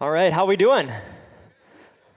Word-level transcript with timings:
All 0.00 0.10
right, 0.10 0.32
how 0.32 0.44
we 0.44 0.56
doing? 0.56 0.90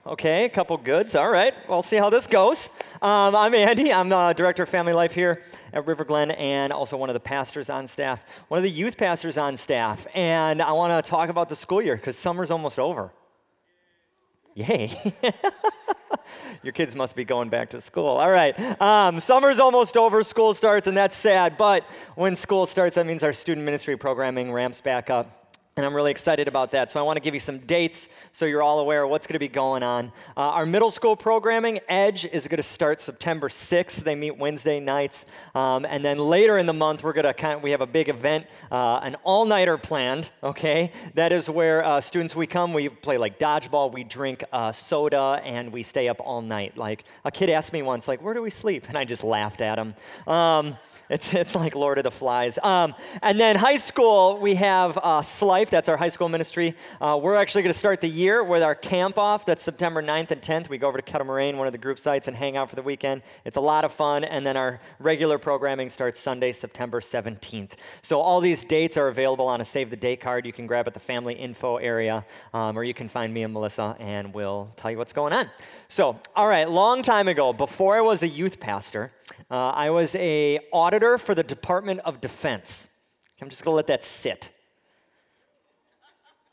Okay, 0.04 0.46
a 0.46 0.48
couple 0.48 0.76
goods. 0.78 1.14
All 1.14 1.30
right, 1.30 1.54
we'll 1.68 1.84
see 1.84 1.94
how 1.94 2.10
this 2.10 2.26
goes. 2.26 2.68
Um, 3.00 3.36
I'm 3.36 3.54
Andy. 3.54 3.92
I'm 3.92 4.08
the 4.08 4.34
director 4.36 4.64
of 4.64 4.68
family 4.68 4.92
life 4.92 5.12
here 5.12 5.44
at 5.72 5.86
River 5.86 6.04
Glen 6.04 6.32
and 6.32 6.72
also 6.72 6.96
one 6.96 7.08
of 7.08 7.14
the 7.14 7.20
pastors 7.20 7.70
on 7.70 7.86
staff, 7.86 8.20
one 8.48 8.58
of 8.58 8.64
the 8.64 8.70
youth 8.70 8.96
pastors 8.96 9.38
on 9.38 9.56
staff. 9.56 10.08
And 10.12 10.60
I 10.60 10.72
want 10.72 11.04
to 11.04 11.08
talk 11.08 11.28
about 11.28 11.48
the 11.48 11.54
school 11.54 11.80
year 11.80 11.94
because 11.94 12.18
summer's 12.18 12.50
almost 12.50 12.80
over. 12.80 13.12
Yay. 14.56 15.14
Your 16.64 16.72
kids 16.72 16.96
must 16.96 17.14
be 17.14 17.24
going 17.24 17.48
back 17.48 17.70
to 17.70 17.80
school. 17.80 18.08
All 18.08 18.30
right. 18.32 18.58
Um, 18.82 19.20
summer's 19.20 19.60
almost 19.60 19.96
over, 19.96 20.24
school 20.24 20.52
starts, 20.52 20.88
and 20.88 20.96
that's 20.96 21.16
sad. 21.16 21.56
But 21.56 21.84
when 22.16 22.34
school 22.34 22.66
starts, 22.66 22.96
that 22.96 23.06
means 23.06 23.22
our 23.22 23.32
student 23.32 23.64
ministry 23.64 23.96
programming 23.96 24.50
ramps 24.50 24.80
back 24.80 25.10
up. 25.10 25.47
And 25.78 25.86
I'm 25.86 25.94
really 25.94 26.10
excited 26.10 26.48
about 26.48 26.72
that. 26.72 26.90
So 26.90 26.98
I 26.98 27.04
want 27.04 27.18
to 27.18 27.20
give 27.20 27.34
you 27.34 27.40
some 27.40 27.60
dates 27.60 28.08
so 28.32 28.46
you're 28.46 28.64
all 28.64 28.80
aware 28.80 29.04
of 29.04 29.10
what's 29.10 29.28
going 29.28 29.34
to 29.34 29.38
be 29.38 29.46
going 29.46 29.84
on. 29.84 30.06
Uh, 30.36 30.40
our 30.40 30.66
middle 30.66 30.90
school 30.90 31.14
programming, 31.14 31.78
Edge, 31.88 32.24
is 32.24 32.48
going 32.48 32.56
to 32.56 32.64
start 32.64 33.00
September 33.00 33.48
6th. 33.48 34.02
They 34.02 34.16
meet 34.16 34.36
Wednesday 34.36 34.80
nights. 34.80 35.24
Um, 35.54 35.84
and 35.84 36.04
then 36.04 36.18
later 36.18 36.58
in 36.58 36.66
the 36.66 36.72
month, 36.72 37.04
we're 37.04 37.12
going 37.12 37.26
to 37.26 37.32
kind 37.32 37.54
of, 37.54 37.62
we 37.62 37.70
have 37.70 37.80
a 37.80 37.86
big 37.86 38.08
event, 38.08 38.48
uh, 38.72 38.98
an 39.04 39.14
all-nighter 39.22 39.78
planned, 39.78 40.32
okay? 40.42 40.90
That 41.14 41.30
is 41.30 41.48
where 41.48 41.84
uh, 41.84 42.00
students, 42.00 42.34
we 42.34 42.48
come, 42.48 42.72
we 42.72 42.88
play 42.88 43.16
like 43.16 43.38
dodgeball, 43.38 43.92
we 43.92 44.02
drink 44.02 44.42
uh, 44.52 44.72
soda, 44.72 45.40
and 45.44 45.72
we 45.72 45.84
stay 45.84 46.08
up 46.08 46.16
all 46.18 46.42
night. 46.42 46.76
Like 46.76 47.04
a 47.24 47.30
kid 47.30 47.50
asked 47.50 47.72
me 47.72 47.82
once, 47.82 48.08
like, 48.08 48.20
where 48.20 48.34
do 48.34 48.42
we 48.42 48.50
sleep? 48.50 48.86
And 48.88 48.98
I 48.98 49.04
just 49.04 49.22
laughed 49.22 49.60
at 49.60 49.78
him. 49.78 49.94
Um, 50.26 50.76
it's, 51.08 51.32
it's 51.32 51.54
like 51.54 51.74
Lord 51.74 51.98
of 51.98 52.04
the 52.04 52.10
Flies. 52.10 52.58
Um, 52.62 52.94
and 53.22 53.40
then 53.40 53.56
high 53.56 53.76
school, 53.76 54.38
we 54.38 54.54
have 54.56 54.98
uh, 54.98 55.20
Slife. 55.20 55.70
That's 55.70 55.88
our 55.88 55.96
high 55.96 56.08
school 56.08 56.28
ministry. 56.28 56.76
Uh, 57.00 57.18
we're 57.22 57.36
actually 57.36 57.62
going 57.62 57.72
to 57.72 57.78
start 57.78 58.00
the 58.00 58.08
year 58.08 58.44
with 58.44 58.62
our 58.62 58.74
camp 58.74 59.18
off. 59.18 59.46
That's 59.46 59.62
September 59.62 60.02
9th 60.02 60.30
and 60.30 60.42
10th. 60.42 60.68
We 60.68 60.78
go 60.78 60.88
over 60.88 60.98
to 60.98 61.02
Kettle 61.02 61.26
Moraine, 61.26 61.56
one 61.56 61.66
of 61.66 61.72
the 61.72 61.78
group 61.78 61.98
sites, 61.98 62.28
and 62.28 62.36
hang 62.36 62.56
out 62.56 62.68
for 62.70 62.76
the 62.76 62.82
weekend. 62.82 63.22
It's 63.44 63.56
a 63.56 63.60
lot 63.60 63.84
of 63.84 63.92
fun. 63.92 64.24
And 64.24 64.46
then 64.46 64.56
our 64.56 64.80
regular 64.98 65.38
programming 65.38 65.90
starts 65.90 66.20
Sunday, 66.20 66.52
September 66.52 67.00
17th. 67.00 67.72
So 68.02 68.20
all 68.20 68.40
these 68.40 68.64
dates 68.64 68.96
are 68.96 69.08
available 69.08 69.46
on 69.46 69.60
a 69.60 69.64
save 69.64 69.90
the 69.90 69.96
date 69.96 70.20
card 70.20 70.44
you 70.44 70.52
can 70.52 70.66
grab 70.66 70.86
at 70.86 70.94
the 70.94 71.00
family 71.00 71.34
info 71.34 71.76
area, 71.76 72.24
um, 72.52 72.78
or 72.78 72.84
you 72.84 72.94
can 72.94 73.08
find 73.08 73.32
me 73.32 73.42
and 73.42 73.52
Melissa, 73.52 73.96
and 73.98 74.32
we'll 74.34 74.70
tell 74.76 74.90
you 74.90 74.98
what's 74.98 75.12
going 75.12 75.32
on. 75.32 75.48
So, 75.90 76.20
all 76.36 76.46
right, 76.46 76.68
long 76.68 77.02
time 77.02 77.28
ago, 77.28 77.54
before 77.54 77.96
I 77.96 78.02
was 78.02 78.22
a 78.22 78.28
youth 78.28 78.60
pastor, 78.60 79.10
uh, 79.50 79.70
I 79.70 79.88
was 79.88 80.14
a 80.16 80.58
auditor 80.70 80.97
for 81.18 81.34
the 81.34 81.42
Department 81.42 82.00
of 82.04 82.20
Defense. 82.20 82.88
I'm 83.40 83.48
just 83.48 83.62
going 83.62 83.72
to 83.72 83.76
let 83.76 83.86
that 83.86 84.02
sit. 84.02 84.50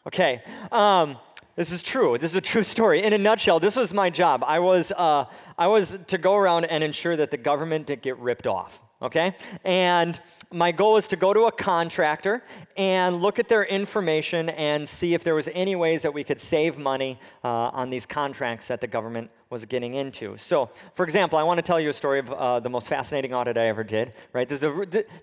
Okay. 0.06 0.44
Um, 0.72 1.18
this 1.56 1.72
is 1.72 1.82
true. 1.82 2.18
This 2.18 2.32
is 2.32 2.38
a 2.38 2.42
true 2.42 2.64
story. 2.76 3.02
In 3.02 3.14
a 3.14 3.18
nutshell, 3.18 3.60
this 3.60 3.76
was 3.76 3.94
my 3.94 4.10
job. 4.10 4.44
I 4.46 4.60
was, 4.60 4.92
uh, 4.92 5.26
I 5.58 5.68
was 5.68 5.98
to 6.08 6.18
go 6.18 6.36
around 6.36 6.66
and 6.66 6.84
ensure 6.84 7.16
that 7.16 7.32
the 7.32 7.38
government 7.38 7.88
didn't 7.88 8.04
get 8.04 8.18
ripped 8.20 8.46
off. 8.46 8.80
Okay? 9.02 9.36
And 9.64 10.20
my 10.52 10.72
goal 10.72 10.94
was 10.94 11.08
to 11.08 11.16
go 11.16 11.34
to 11.34 11.46
a 11.46 11.52
contractor 11.52 12.44
and 12.78 13.22
look 13.22 13.40
at 13.40 13.50
their 13.50 13.66
information 13.66 14.50
and 14.50 14.88
see 14.88 15.14
if 15.14 15.24
there 15.24 15.36
was 15.36 15.50
any 15.54 15.76
ways 15.76 16.02
that 16.04 16.14
we 16.14 16.24
could 16.24 16.40
save 16.40 16.78
money 16.78 17.20
uh, 17.44 17.48
on 17.48 17.90
these 17.90 18.06
contracts 18.06 18.68
that 18.68 18.80
the 18.80 18.88
government 18.88 19.30
was 19.50 19.66
getting 19.66 19.96
into. 19.96 20.38
So, 20.38 20.70
for 20.96 21.04
example, 21.04 21.38
I 21.38 21.44
want 21.44 21.58
to 21.58 21.62
tell 21.62 21.80
you 21.80 21.90
a 21.90 21.94
story 21.94 22.20
of 22.20 22.32
uh, 22.32 22.60
the 22.60 22.70
most 22.70 22.88
fascinating 22.88 23.34
audit 23.34 23.58
I 23.58 23.68
ever 23.68 23.84
did. 23.84 24.14
Right? 24.34 24.48
This, 24.48 24.62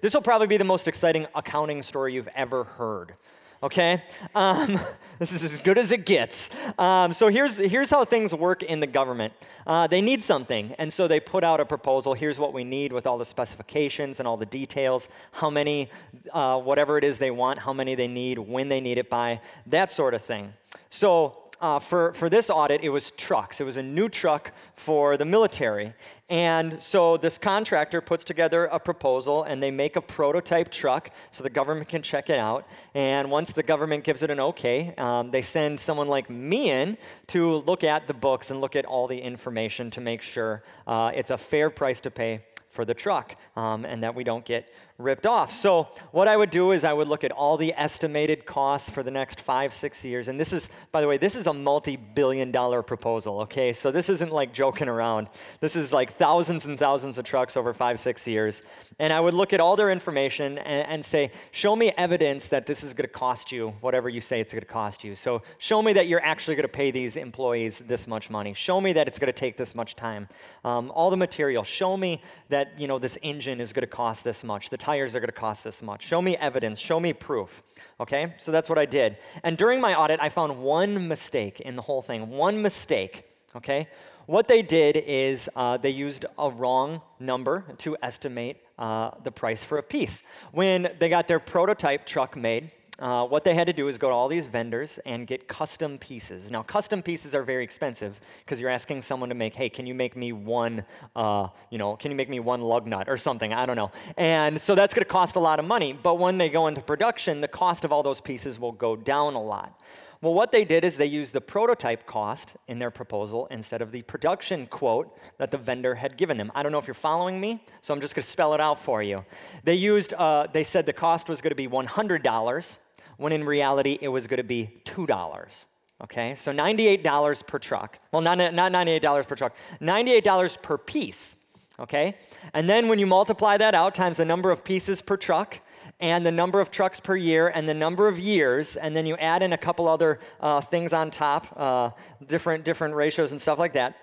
this 0.01 0.15
will 0.15 0.23
probably 0.23 0.47
be 0.47 0.59
the 0.59 0.65
most 0.65 0.87
exciting 0.87 1.27
accounting 1.35 1.83
story 1.83 2.15
you've 2.15 2.29
ever 2.35 2.65
heard 2.65 3.15
okay? 3.63 4.03
Um, 4.35 4.79
this 5.19 5.33
is 5.33 5.43
as 5.45 5.61
good 5.61 5.79
as 5.79 5.93
it 5.93 6.05
gets. 6.07 6.51
Um, 6.79 7.13
so 7.13 7.29
here's, 7.29 7.57
here's 7.57 7.91
how 7.91 8.05
things 8.05 8.35
work 8.35 8.63
in 8.63 8.81
the 8.81 8.87
government. 8.87 9.33
Uh, 9.67 9.87
they 9.87 10.01
need 10.01 10.23
something, 10.23 10.75
and 10.79 10.93
so 10.93 11.07
they 11.07 11.21
put 11.21 11.45
out 11.45 11.61
a 11.61 11.65
proposal. 11.65 12.15
Here's 12.15 12.39
what 12.39 12.53
we 12.53 12.65
need 12.65 12.93
with 12.93 13.07
all 13.07 13.19
the 13.19 13.25
specifications 13.25 14.19
and 14.19 14.27
all 14.27 14.37
the 14.37 14.47
details, 14.47 15.09
how 15.31 15.51
many, 15.51 15.91
uh, 16.33 16.61
whatever 16.61 16.99
it 16.99 17.05
is 17.05 17.19
they 17.19 17.31
want, 17.31 17.61
how 17.61 17.73
many 17.73 17.95
they 17.95 18.09
need, 18.09 18.39
when 18.39 18.69
they 18.69 18.81
need 18.81 18.99
it 18.99 19.09
by, 19.09 19.41
that 19.67 19.91
sort 19.91 20.15
of 20.15 20.23
thing. 20.23 20.53
So 20.91 21.42
uh, 21.63 21.79
for, 21.79 22.13
for 22.15 22.29
this 22.29 22.51
audit, 22.51 22.83
it 22.83 22.89
was 22.89 23.13
trucks. 23.13 23.61
It 23.61 23.65
was 23.65 23.77
a 23.77 23.83
new 23.83 24.09
truck 24.09 24.51
for 24.75 25.17
the 25.17 25.25
military. 25.25 25.95
And 26.29 26.83
so 26.83 27.17
this 27.17 27.39
contractor 27.39 28.01
puts 28.01 28.25
together 28.25 28.65
a 28.65 28.81
proposal 28.81 29.45
and 29.45 29.63
they 29.63 29.71
make 29.71 29.95
a 29.95 30.01
prototype 30.01 30.73
truck 30.73 31.11
so 31.31 31.45
the 31.45 31.51
government 31.51 31.89
can 31.89 32.03
check 32.03 32.31
it 32.31 32.39
out. 32.41 32.67
And 32.95 33.31
once 33.31 33.53
the 33.53 33.63
government 33.63 34.03
gives 34.03 34.23
it 34.23 34.31
an 34.31 34.41
okay, 34.41 34.93
um, 34.99 35.31
they 35.31 35.43
send 35.43 35.79
someone 35.79 36.09
like 36.09 36.29
me 36.29 36.71
in 36.71 36.99
to 37.29 37.57
look 37.59 37.85
at 37.85 38.09
the 38.09 38.15
books 38.15 38.51
and 38.51 38.61
look 38.61 38.75
at 38.75 38.85
all 38.85 39.07
the 39.07 39.19
information 39.19 39.89
to 39.93 40.01
make 40.01 40.21
sure 40.21 40.65
uh, 40.89 41.13
it's 41.15 41.31
a 41.31 41.39
fair 41.39 41.71
price 41.71 42.01
to 42.01 42.11
pay 42.11 42.41
for 42.71 42.85
the 42.85 42.95
truck 42.95 43.37
um, 43.55 43.85
and 43.85 44.03
that 44.03 44.15
we 44.15 44.25
don't 44.25 44.45
get 44.45 44.71
ripped 45.03 45.27
off. 45.27 45.53
So, 45.53 45.89
what 46.11 46.29
I 46.29 46.37
would 46.37 46.51
do 46.51 46.73
is 46.73 46.85
I 46.85 46.93
would 46.93 47.09
look 47.09 47.25
at 47.25 47.33
all 47.33 47.57
the 47.57 47.75
estimated 47.77 48.47
costs 48.47 48.89
for 48.89 49.03
the 49.03 49.11
next 49.11 49.41
five, 49.41 49.73
six 49.73 50.05
years. 50.05 50.29
And 50.29 50.39
this 50.39 50.53
is, 50.53 50.69
by 50.91 51.01
the 51.01 51.09
way, 51.09 51.19
this 51.19 51.37
is 51.37 51.47
a 51.47 51.53
multi 51.53 51.97
billion 51.97 52.51
dollar 52.51 52.83
proposal, 52.83 53.41
okay? 53.43 53.73
So, 53.73 53.91
this 53.91 54.09
isn't 54.09 54.33
like 54.33 54.53
joking 54.53 54.89
around. 54.89 55.29
This 55.61 55.77
is 55.77 55.93
like 55.93 56.15
thousands 56.15 56.67
and 56.67 56.79
thousands 56.79 57.19
of 57.19 57.25
trucks 57.25 57.57
over 57.57 57.75
five, 57.75 57.99
six 57.99 58.27
years. 58.27 58.63
And 58.99 59.13
I 59.13 59.21
would 59.21 59.35
look 59.35 59.53
at 59.53 59.61
all 59.61 59.77
their 59.77 59.91
information 59.91 60.59
and, 60.59 60.89
and 60.89 61.05
say, 61.05 61.33
show 61.51 61.75
me 61.75 61.93
evidence 61.97 62.49
that 62.49 62.67
this 62.67 62.83
is 62.83 62.95
going 62.95 63.09
to 63.09 63.13
cost 63.13 63.53
you 63.53 63.75
whatever 63.81 64.09
you 64.09 64.21
say 64.21 64.41
it's 64.41 64.53
going 64.53 64.63
to 64.63 64.67
cost 64.67 65.05
you. 65.05 65.15
So, 65.15 65.43
show 65.59 65.83
me 65.83 65.93
that 65.95 66.09
you're 66.09 66.25
actually 66.25 66.55
going 66.55 66.65
to 66.65 66.69
pay 66.69 66.91
these 66.91 67.17
employees 67.17 67.79
this 67.81 68.07
much 68.07 68.31
money. 68.31 68.55
Show 68.55 68.81
me 68.81 68.93
that 68.95 69.09
it's 69.09 69.19
going 69.19 69.33
to 69.33 69.39
take 69.39 69.57
this 69.57 69.75
much 69.75 69.97
time. 69.97 70.29
Um, 70.65 70.91
all 70.95 71.11
the 71.11 71.17
material. 71.17 71.65
Show 71.65 71.97
me 71.97 72.23
that, 72.49 72.79
you 72.79 72.87
know, 72.87 72.99
this 72.99 73.19
engine 73.23 73.61
is 73.61 73.73
going 73.73 73.83
to 73.83 73.87
cost 73.87 74.25
this 74.25 74.45
much. 74.45 74.71
The 74.71 74.77
tires 74.93 75.15
are 75.15 75.21
going 75.21 75.29
to 75.29 75.43
cost 75.47 75.65
this 75.65 75.81
much. 75.83 76.05
Show 76.05 76.21
me 76.21 76.37
evidence, 76.37 76.79
show 76.79 77.01
me 77.01 77.15
proof. 77.15 77.63
Okay? 77.99 78.35
So 78.37 78.53
that's 78.53 78.69
what 78.69 78.79
I 78.79 78.85
did. 78.85 79.17
And 79.43 79.57
during 79.57 79.81
my 79.81 79.95
audit, 79.95 80.21
I 80.21 80.29
found 80.29 80.51
one 80.63 81.09
mistake 81.09 81.61
in 81.61 81.77
the 81.77 81.83
whole 81.83 82.03
thing. 82.03 82.29
One 82.29 82.61
mistake. 82.61 83.25
Okay? 83.57 83.89
What 84.27 84.49
they 84.49 84.61
did 84.61 84.97
is 84.97 85.49
uh, 85.57 85.79
they 85.79 85.95
used 86.07 86.27
a 86.39 86.51
wrong 86.51 87.01
number 87.19 87.65
to 87.79 87.97
estimate 88.03 88.59
uh, 88.79 89.13
the 89.25 89.33
price 89.33 89.65
for 89.65 89.79
a 89.79 89.83
piece. 89.83 90.23
When 90.53 90.79
they 91.01 91.09
got 91.09 91.27
their 91.27 91.41
prototype 91.41 92.05
truck 92.05 92.37
made, 92.37 92.71
uh, 93.03 93.27
what 93.27 93.43
they 93.43 93.53
had 93.53 93.67
to 93.67 93.73
do 93.73 93.89
is 93.89 93.99
go 93.99 94.09
to 94.09 94.15
all 94.15 94.29
these 94.29 94.47
vendors 94.47 95.01
and 95.05 95.27
get 95.27 95.49
custom 95.49 95.99
pieces. 95.99 96.53
Now, 96.53 96.63
custom 96.63 97.03
pieces 97.03 97.35
are 97.35 97.43
very 97.43 97.65
expensive 97.65 98.21
because 98.45 98.61
you're 98.61 98.71
asking 98.71 99.03
someone 99.03 99.29
to 99.29 99.35
make, 99.35 99.57
hey, 99.57 99.69
can 99.69 99.87
you 99.87 99.95
make 99.95 100.17
me 100.17 100.31
one, 100.31 100.85
uh, 101.17 101.49
you 101.69 101.79
know, 101.79 101.97
can 101.97 102.13
you 102.13 102.17
make 102.17 102.29
me 102.29 102.39
one 102.39 102.61
lug 102.61 102.87
nut 102.87 103.09
or 103.09 103.19
something? 103.19 103.53
I 103.53 103.67
don't 103.67 103.75
know. 103.75 103.91
And 104.17 104.61
so 104.61 104.77
that's 104.77 104.95
going 104.95 105.05
to 105.05 105.11
cost 105.11 105.35
a 105.35 105.41
lot 105.41 105.59
of 105.59 105.65
money. 105.65 105.93
But 105.93 106.21
when 106.21 106.39
they 106.39 106.49
go 106.49 106.69
into 106.69 106.81
production, 106.81 107.41
the 107.41 107.49
cost 107.49 107.85
of 107.85 107.91
all 107.91 108.05
those 108.05 108.21
pieces 108.21 108.61
will 108.61 108.71
go 108.71 108.95
down 108.95 109.35
a 109.35 109.43
lot. 109.43 109.81
Well, 110.21 110.35
what 110.35 110.53
they 110.53 110.65
did 110.65 110.85
is 110.85 110.97
they 110.97 111.07
used 111.07 111.33
the 111.33 111.41
prototype 111.41 112.07
cost 112.07 112.55
in 112.69 112.79
their 112.79 112.93
proposal 112.93 113.49
instead 113.51 113.83
of 113.83 113.91
the 113.91 114.03
production 114.03 114.69
quote 114.69 115.19
that 115.39 115.51
the 115.51 115.59
vendor 115.59 115.97
had 115.97 116.17
given 116.17 116.37
them. 116.37 116.53
I 116.55 116.63
don't 116.63 116.71
know 116.71 116.79
if 116.79 116.87
you're 116.87 116.95
following 116.95 117.41
me, 117.41 117.65
so 117.81 117.93
I'm 117.93 118.01
just 118.01 118.15
going 118.15 118.23
to 118.23 118.31
spell 118.31 118.55
it 118.55 118.61
out 118.61 118.79
for 118.79 119.03
you. 119.03 119.25
They 119.65 119.75
used, 119.75 120.15
uh, 120.15 120.47
they 120.53 120.63
said 120.63 120.87
the 120.87 120.93
cost 120.93 121.29
was 121.29 121.41
going 121.41 121.51
to 121.51 121.57
be 121.57 121.67
$100 121.67 122.77
when 123.23 123.33
in 123.33 123.45
reality 123.45 123.99
it 124.01 124.09
was 124.09 124.27
going 124.27 124.39
to 124.39 124.45
be 124.45 124.71
$2. 124.85 125.65
Okay, 126.05 126.35
so 126.35 126.53
$98 126.53 127.47
per 127.47 127.59
truck. 127.59 127.99
Well, 128.11 128.23
not, 128.23 128.37
not 128.37 128.73
$98 128.73 129.27
per 129.29 129.37
truck, 129.37 129.55
$98 129.81 130.61
per 130.61 130.77
piece. 130.77 131.37
Okay, 131.81 132.17
and 132.53 132.69
then 132.69 132.89
when 132.89 132.99
you 132.99 133.07
multiply 133.07 133.57
that 133.57 133.75
out 133.75 133.95
times 133.95 134.19
the 134.19 134.25
number 134.25 134.51
of 134.51 134.63
pieces 134.63 135.01
per 135.01 135.17
truck, 135.17 135.59
and 136.03 136.27
the 136.27 136.33
number 136.33 136.61
of 136.61 136.71
trucks 136.73 136.99
per 136.99 137.15
year 137.15 137.49
and 137.55 137.69
the 137.69 137.75
number 137.75 138.09
of 138.09 138.19
years, 138.19 138.77
and 138.77 138.95
then 138.95 139.07
you 139.07 139.17
add 139.19 139.41
in 139.41 139.53
a 139.53 139.57
couple 139.57 139.89
other 139.89 140.19
uh, 140.41 140.61
things 140.61 140.93
on 140.93 141.13
top, 141.13 141.47
uh, 141.57 141.91
different, 142.27 142.65
different 142.65 142.95
ratios 142.95 143.31
and 143.31 143.41
stuff 143.41 143.59
like 143.59 143.73
that, 143.73 143.97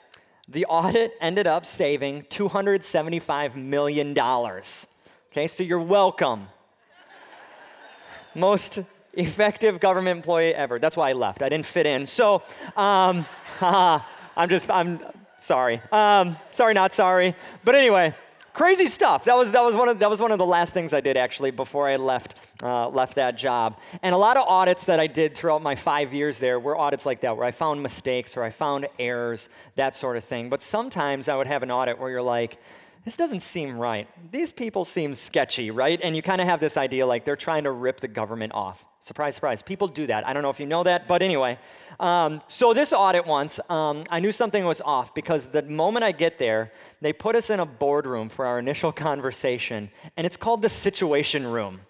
the 0.48 0.66
audit 0.66 1.14
ended 1.20 1.46
up 1.46 1.66
saving 1.66 2.24
$275 2.24 3.56
million. 3.56 4.18
Okay, 4.18 5.48
so 5.48 5.62
you're 5.62 5.80
welcome. 5.80 6.48
Most 8.34 8.80
effective 9.14 9.80
government 9.80 10.18
employee 10.18 10.54
ever. 10.54 10.80
That's 10.80 10.98
why 10.98 11.10
I 11.10 11.14
left. 11.14 11.42
I 11.42 11.50
didn't 11.50 11.66
fit 11.66 11.86
in. 11.86 12.06
So, 12.06 12.44
um, 12.76 13.26
I'm 13.62 14.50
just, 14.50 14.70
I'm 14.70 15.00
sorry. 15.40 15.82
Um, 15.92 16.38
sorry, 16.52 16.74
not 16.74 16.94
sorry. 16.94 17.36
But 17.64 17.76
anyway, 17.76 18.16
crazy 18.54 18.88
stuff. 18.88 19.26
That 19.26 19.36
was, 19.36 19.52
that, 19.52 19.64
was 19.64 19.76
one 19.76 19.90
of, 19.90 20.00
that 20.00 20.10
was 20.10 20.20
one 20.20 20.32
of 20.32 20.38
the 20.38 20.46
last 20.46 20.74
things 20.74 20.94
I 20.94 21.02
did 21.02 21.18
actually 21.18 21.52
before 21.52 21.88
I 21.88 21.96
left, 21.96 22.36
uh, 22.62 22.90
left 22.90 23.16
that 23.16 23.38
job. 23.38 23.78
And 24.02 24.14
a 24.14 24.18
lot 24.18 24.38
of 24.38 24.48
audits 24.48 24.86
that 24.86 25.00
I 25.00 25.08
did 25.08 25.36
throughout 25.36 25.62
my 25.62 25.76
five 25.76 26.14
years 26.14 26.40
there 26.40 26.60
were 26.60 26.78
audits 26.78 27.06
like 27.06 27.22
that, 27.22 27.36
where 27.38 27.46
I 27.46 27.52
found 27.52 27.82
mistakes 27.82 28.38
or 28.38 28.44
I 28.44 28.50
found 28.50 28.88
errors, 28.98 29.50
that 29.76 29.96
sort 29.96 30.18
of 30.18 30.24
thing. 30.24 30.50
But 30.50 30.62
sometimes 30.62 31.28
I 31.28 31.36
would 31.36 31.48
have 31.48 31.64
an 31.64 31.72
audit 31.72 32.00
where 32.00 32.10
you're 32.10 32.22
like, 32.22 32.60
this 33.10 33.18
doesn't 33.18 33.40
seem 33.40 33.76
right. 33.76 34.08
These 34.32 34.52
people 34.52 34.86
seem 34.86 35.16
sketchy, 35.16 35.72
right? 35.72 36.00
And 36.04 36.16
you 36.16 36.22
kind 36.22 36.40
of 36.40 36.48
have 36.48 36.60
this 36.60 36.78
idea 36.78 37.08
like 37.08 37.26
they're 37.26 37.36
trying 37.36 37.64
to 37.64 37.72
rip 37.72 38.00
the 38.00 38.08
government 38.08 38.54
off. 38.54 38.86
Surprise, 39.00 39.34
surprise. 39.34 39.64
People 39.64 39.88
do 39.88 40.06
that. 40.06 40.28
I 40.28 40.34
don't 40.34 40.44
know 40.44 40.52
if 40.52 40.60
you 40.60 40.68
know 40.68 40.84
that, 40.84 41.08
but 41.08 41.24
anyway. 41.24 41.58
Um, 42.00 42.40
so, 42.48 42.72
this 42.72 42.94
audit 42.94 43.26
once, 43.26 43.60
um, 43.68 44.04
I 44.12 44.20
knew 44.20 44.32
something 44.32 44.64
was 44.64 44.80
off 44.80 45.16
because 45.16 45.48
the 45.48 45.64
moment 45.64 46.04
I 46.04 46.12
get 46.12 46.38
there, 46.38 46.72
they 47.02 47.12
put 47.12 47.36
us 47.36 47.50
in 47.50 47.60
a 47.60 47.66
boardroom 47.66 48.30
for 48.30 48.46
our 48.46 48.60
initial 48.60 48.92
conversation, 48.92 49.90
and 50.16 50.28
it's 50.28 50.38
called 50.38 50.62
the 50.62 50.70
Situation 50.70 51.48
Room. 51.48 51.82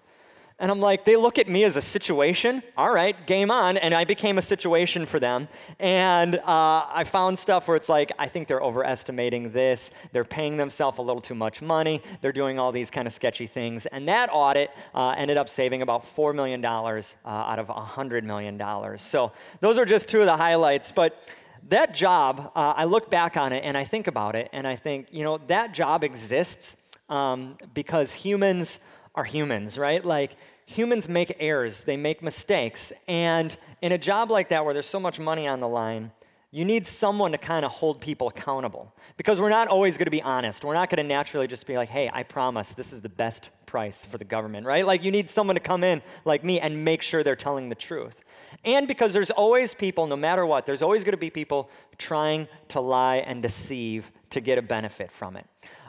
And 0.60 0.70
I'm 0.70 0.80
like, 0.80 1.06
they 1.06 1.16
look 1.16 1.40
at 1.40 1.48
me 1.48 1.64
as 1.64 1.78
a 1.78 1.82
situation. 1.82 2.62
All 2.78 2.94
right, 2.94 3.16
game 3.26 3.50
on. 3.50 3.78
And 3.78 3.94
I 3.94 4.04
became 4.04 4.38
a 4.38 4.42
situation 4.42 5.06
for 5.06 5.20
them. 5.20 5.48
And 5.80 6.36
uh, 6.36 6.42
I 6.46 7.06
found 7.06 7.40
stuff 7.40 7.68
where 7.68 7.78
it's 7.78 7.88
like, 7.88 8.12
I 8.20 8.28
think 8.28 8.48
they're 8.48 8.62
overestimating 8.62 9.52
this. 9.52 9.92
They're 10.12 10.26
paying 10.26 10.58
themselves 10.58 10.98
a 10.98 11.02
little 11.02 11.22
too 11.22 11.36
much 11.36 11.62
money. 11.62 12.02
They're 12.20 12.34
doing 12.34 12.60
all 12.60 12.72
these 12.72 12.92
kind 12.92 13.08
of 13.08 13.14
sketchy 13.14 13.48
things. 13.48 13.86
And 13.86 14.08
that 14.10 14.30
audit 14.32 14.72
uh, 14.94 15.16
ended 15.18 15.38
up 15.38 15.48
saving 15.48 15.82
about 15.82 16.06
$4 16.16 16.36
million 16.36 16.64
uh, 16.64 17.02
out 17.26 17.60
of 17.60 17.68
$100 17.68 18.24
million. 18.24 18.98
So 18.98 19.32
those 19.62 19.78
are 19.78 19.86
just 19.86 20.10
two 20.10 20.20
of 20.20 20.26
the 20.26 20.38
highlights. 20.38 20.92
But 20.92 21.24
that 21.70 21.94
job, 21.94 22.52
uh, 22.56 22.74
I 22.76 22.84
look 22.84 23.10
back 23.10 23.38
on 23.38 23.54
it 23.54 23.64
and 23.64 23.78
I 23.78 23.86
think 23.86 24.08
about 24.08 24.36
it 24.36 24.50
and 24.52 24.68
I 24.68 24.76
think, 24.76 25.08
you 25.12 25.24
know, 25.24 25.38
that 25.48 25.74
job 25.74 26.04
exists 26.04 26.76
um, 27.10 27.58
because 27.74 28.12
humans 28.12 28.80
are 29.20 29.24
humans, 29.26 29.78
right? 29.78 30.04
Like, 30.04 30.38
humans 30.66 31.10
make 31.10 31.36
errors, 31.40 31.82
they 31.82 31.98
make 31.98 32.24
mistakes. 32.24 32.94
And 33.08 33.56
in 33.82 33.92
a 33.92 33.98
job 33.98 34.32
like 34.32 34.50
that 34.50 34.64
where 34.64 34.74
there's 34.74 34.86
so 34.86 35.00
much 35.00 35.20
money 35.20 35.46
on 35.46 35.60
the 35.60 35.68
line, 35.68 36.12
you 36.52 36.64
need 36.64 36.88
someone 36.88 37.34
to 37.34 37.38
kind 37.38 37.66
of 37.66 37.72
hold 37.72 38.00
people 38.00 38.30
accountable 38.30 38.92
because 39.18 39.40
we're 39.40 39.50
not 39.50 39.68
always 39.68 39.98
going 39.98 40.06
to 40.06 40.12
be 40.12 40.22
honest. 40.22 40.64
We're 40.64 40.74
not 40.74 40.90
going 40.90 40.98
to 40.98 41.08
naturally 41.08 41.48
just 41.48 41.68
be 41.68 41.76
like, 41.76 41.90
hey, 41.90 42.10
I 42.12 42.24
promise 42.24 42.70
this 42.70 42.94
is 42.94 43.02
the 43.02 43.10
best 43.10 43.50
price 43.66 44.06
for 44.06 44.18
the 44.18 44.26
government, 44.26 44.66
right? 44.66 44.86
Like, 44.86 45.04
you 45.04 45.12
need 45.12 45.30
someone 45.30 45.56
to 45.56 45.60
come 45.60 45.84
in 45.84 46.02
like 46.24 46.44
me 46.44 46.62
and 46.62 46.86
make 46.86 47.02
sure 47.02 47.24
they're 47.24 47.36
telling 47.36 47.68
the 47.68 47.76
truth. 47.76 48.24
And 48.64 48.88
because 48.88 49.12
there's 49.12 49.32
always 49.32 49.74
people, 49.74 50.08
no 50.08 50.16
matter 50.16 50.46
what, 50.46 50.66
there's 50.66 50.82
always 50.82 51.04
going 51.04 51.12
to 51.12 51.18
be 51.18 51.30
people 51.30 51.70
trying 51.98 52.48
to 52.70 52.80
lie 52.80 53.18
and 53.18 53.44
deceive 53.44 54.10
to 54.30 54.40
get 54.40 54.58
a 54.58 54.62
benefit 54.62 55.12
from 55.12 55.36
it. 55.36 55.46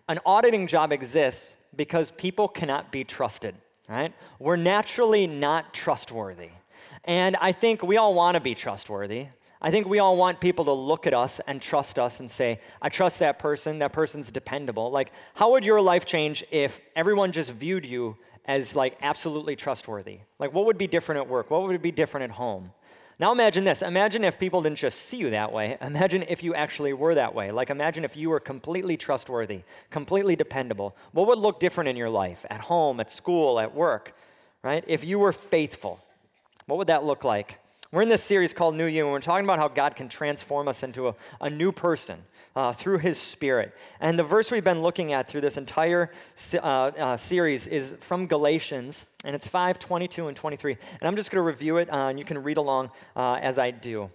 An 0.08 0.18
auditing 0.26 0.66
job 0.66 0.92
exists 0.92 1.54
because 1.76 2.10
people 2.12 2.48
cannot 2.48 2.92
be 2.92 3.04
trusted 3.04 3.54
right? 3.90 4.14
We're 4.38 4.56
naturally 4.56 5.26
not 5.26 5.74
trustworthy. 5.74 6.50
And 7.04 7.36
I 7.40 7.52
think 7.52 7.82
we 7.82 7.96
all 7.96 8.14
want 8.14 8.36
to 8.36 8.40
be 8.40 8.54
trustworthy. 8.54 9.26
I 9.60 9.70
think 9.70 9.86
we 9.86 9.98
all 9.98 10.16
want 10.16 10.40
people 10.40 10.64
to 10.66 10.72
look 10.72 11.06
at 11.06 11.12
us 11.12 11.40
and 11.46 11.60
trust 11.60 11.98
us 11.98 12.20
and 12.20 12.30
say, 12.30 12.60
I 12.80 12.88
trust 12.88 13.18
that 13.18 13.38
person, 13.38 13.80
that 13.80 13.92
person's 13.92 14.30
dependable. 14.30 14.90
Like, 14.90 15.12
how 15.34 15.50
would 15.52 15.64
your 15.64 15.80
life 15.80 16.06
change 16.06 16.44
if 16.50 16.80
everyone 16.94 17.32
just 17.32 17.50
viewed 17.50 17.84
you 17.84 18.16
as 18.46 18.76
like 18.76 18.96
absolutely 19.02 19.56
trustworthy? 19.56 20.20
Like, 20.38 20.54
what 20.54 20.66
would 20.66 20.78
be 20.78 20.86
different 20.86 21.20
at 21.20 21.28
work? 21.28 21.50
What 21.50 21.62
would 21.62 21.82
be 21.82 21.92
different 21.92 22.24
at 22.24 22.30
home? 22.30 22.72
Now 23.20 23.32
imagine 23.32 23.64
this. 23.64 23.82
Imagine 23.82 24.24
if 24.24 24.38
people 24.38 24.62
didn't 24.62 24.78
just 24.78 24.98
see 25.02 25.18
you 25.18 25.28
that 25.30 25.52
way. 25.52 25.76
Imagine 25.82 26.24
if 26.26 26.42
you 26.42 26.54
actually 26.54 26.94
were 26.94 27.14
that 27.16 27.34
way. 27.34 27.52
Like 27.52 27.68
imagine 27.68 28.02
if 28.02 28.16
you 28.16 28.30
were 28.30 28.40
completely 28.40 28.96
trustworthy, 28.96 29.60
completely 29.90 30.36
dependable. 30.36 30.96
What 31.12 31.26
would 31.28 31.38
look 31.38 31.60
different 31.60 31.88
in 31.88 31.96
your 31.96 32.08
life? 32.08 32.46
At 32.48 32.62
home, 32.62 32.98
at 32.98 33.10
school, 33.10 33.60
at 33.60 33.74
work, 33.74 34.16
right? 34.62 34.82
If 34.86 35.04
you 35.04 35.18
were 35.18 35.34
faithful, 35.34 36.02
what 36.64 36.78
would 36.78 36.86
that 36.86 37.04
look 37.04 37.22
like? 37.22 37.58
We're 37.92 38.02
in 38.02 38.08
this 38.08 38.22
series 38.22 38.54
called 38.54 38.76
New 38.76 38.86
You, 38.86 39.02
and 39.02 39.10
we're 39.10 39.18
talking 39.18 39.44
about 39.44 39.58
how 39.58 39.66
God 39.66 39.96
can 39.96 40.08
transform 40.08 40.68
us 40.68 40.84
into 40.84 41.08
a, 41.08 41.14
a 41.40 41.50
new 41.50 41.72
person 41.72 42.22
uh, 42.54 42.72
through 42.72 42.98
His 42.98 43.18
Spirit. 43.18 43.74
And 43.98 44.16
the 44.16 44.22
verse 44.22 44.52
we've 44.52 44.62
been 44.62 44.80
looking 44.80 45.12
at 45.12 45.26
through 45.26 45.40
this 45.40 45.56
entire 45.56 46.12
uh, 46.54 46.58
uh, 46.58 47.16
series 47.16 47.66
is 47.66 47.96
from 47.98 48.28
Galatians, 48.28 49.06
and 49.24 49.34
it's 49.34 49.48
5 49.48 49.80
22 49.80 50.28
and 50.28 50.36
23. 50.36 50.76
And 51.00 51.02
I'm 51.02 51.16
just 51.16 51.32
going 51.32 51.42
to 51.42 51.46
review 51.46 51.78
it, 51.78 51.92
uh, 51.92 52.06
and 52.06 52.16
you 52.16 52.24
can 52.24 52.40
read 52.44 52.58
along 52.58 52.90
uh, 53.16 53.40
as 53.42 53.58
I 53.58 53.72
do. 53.72 54.08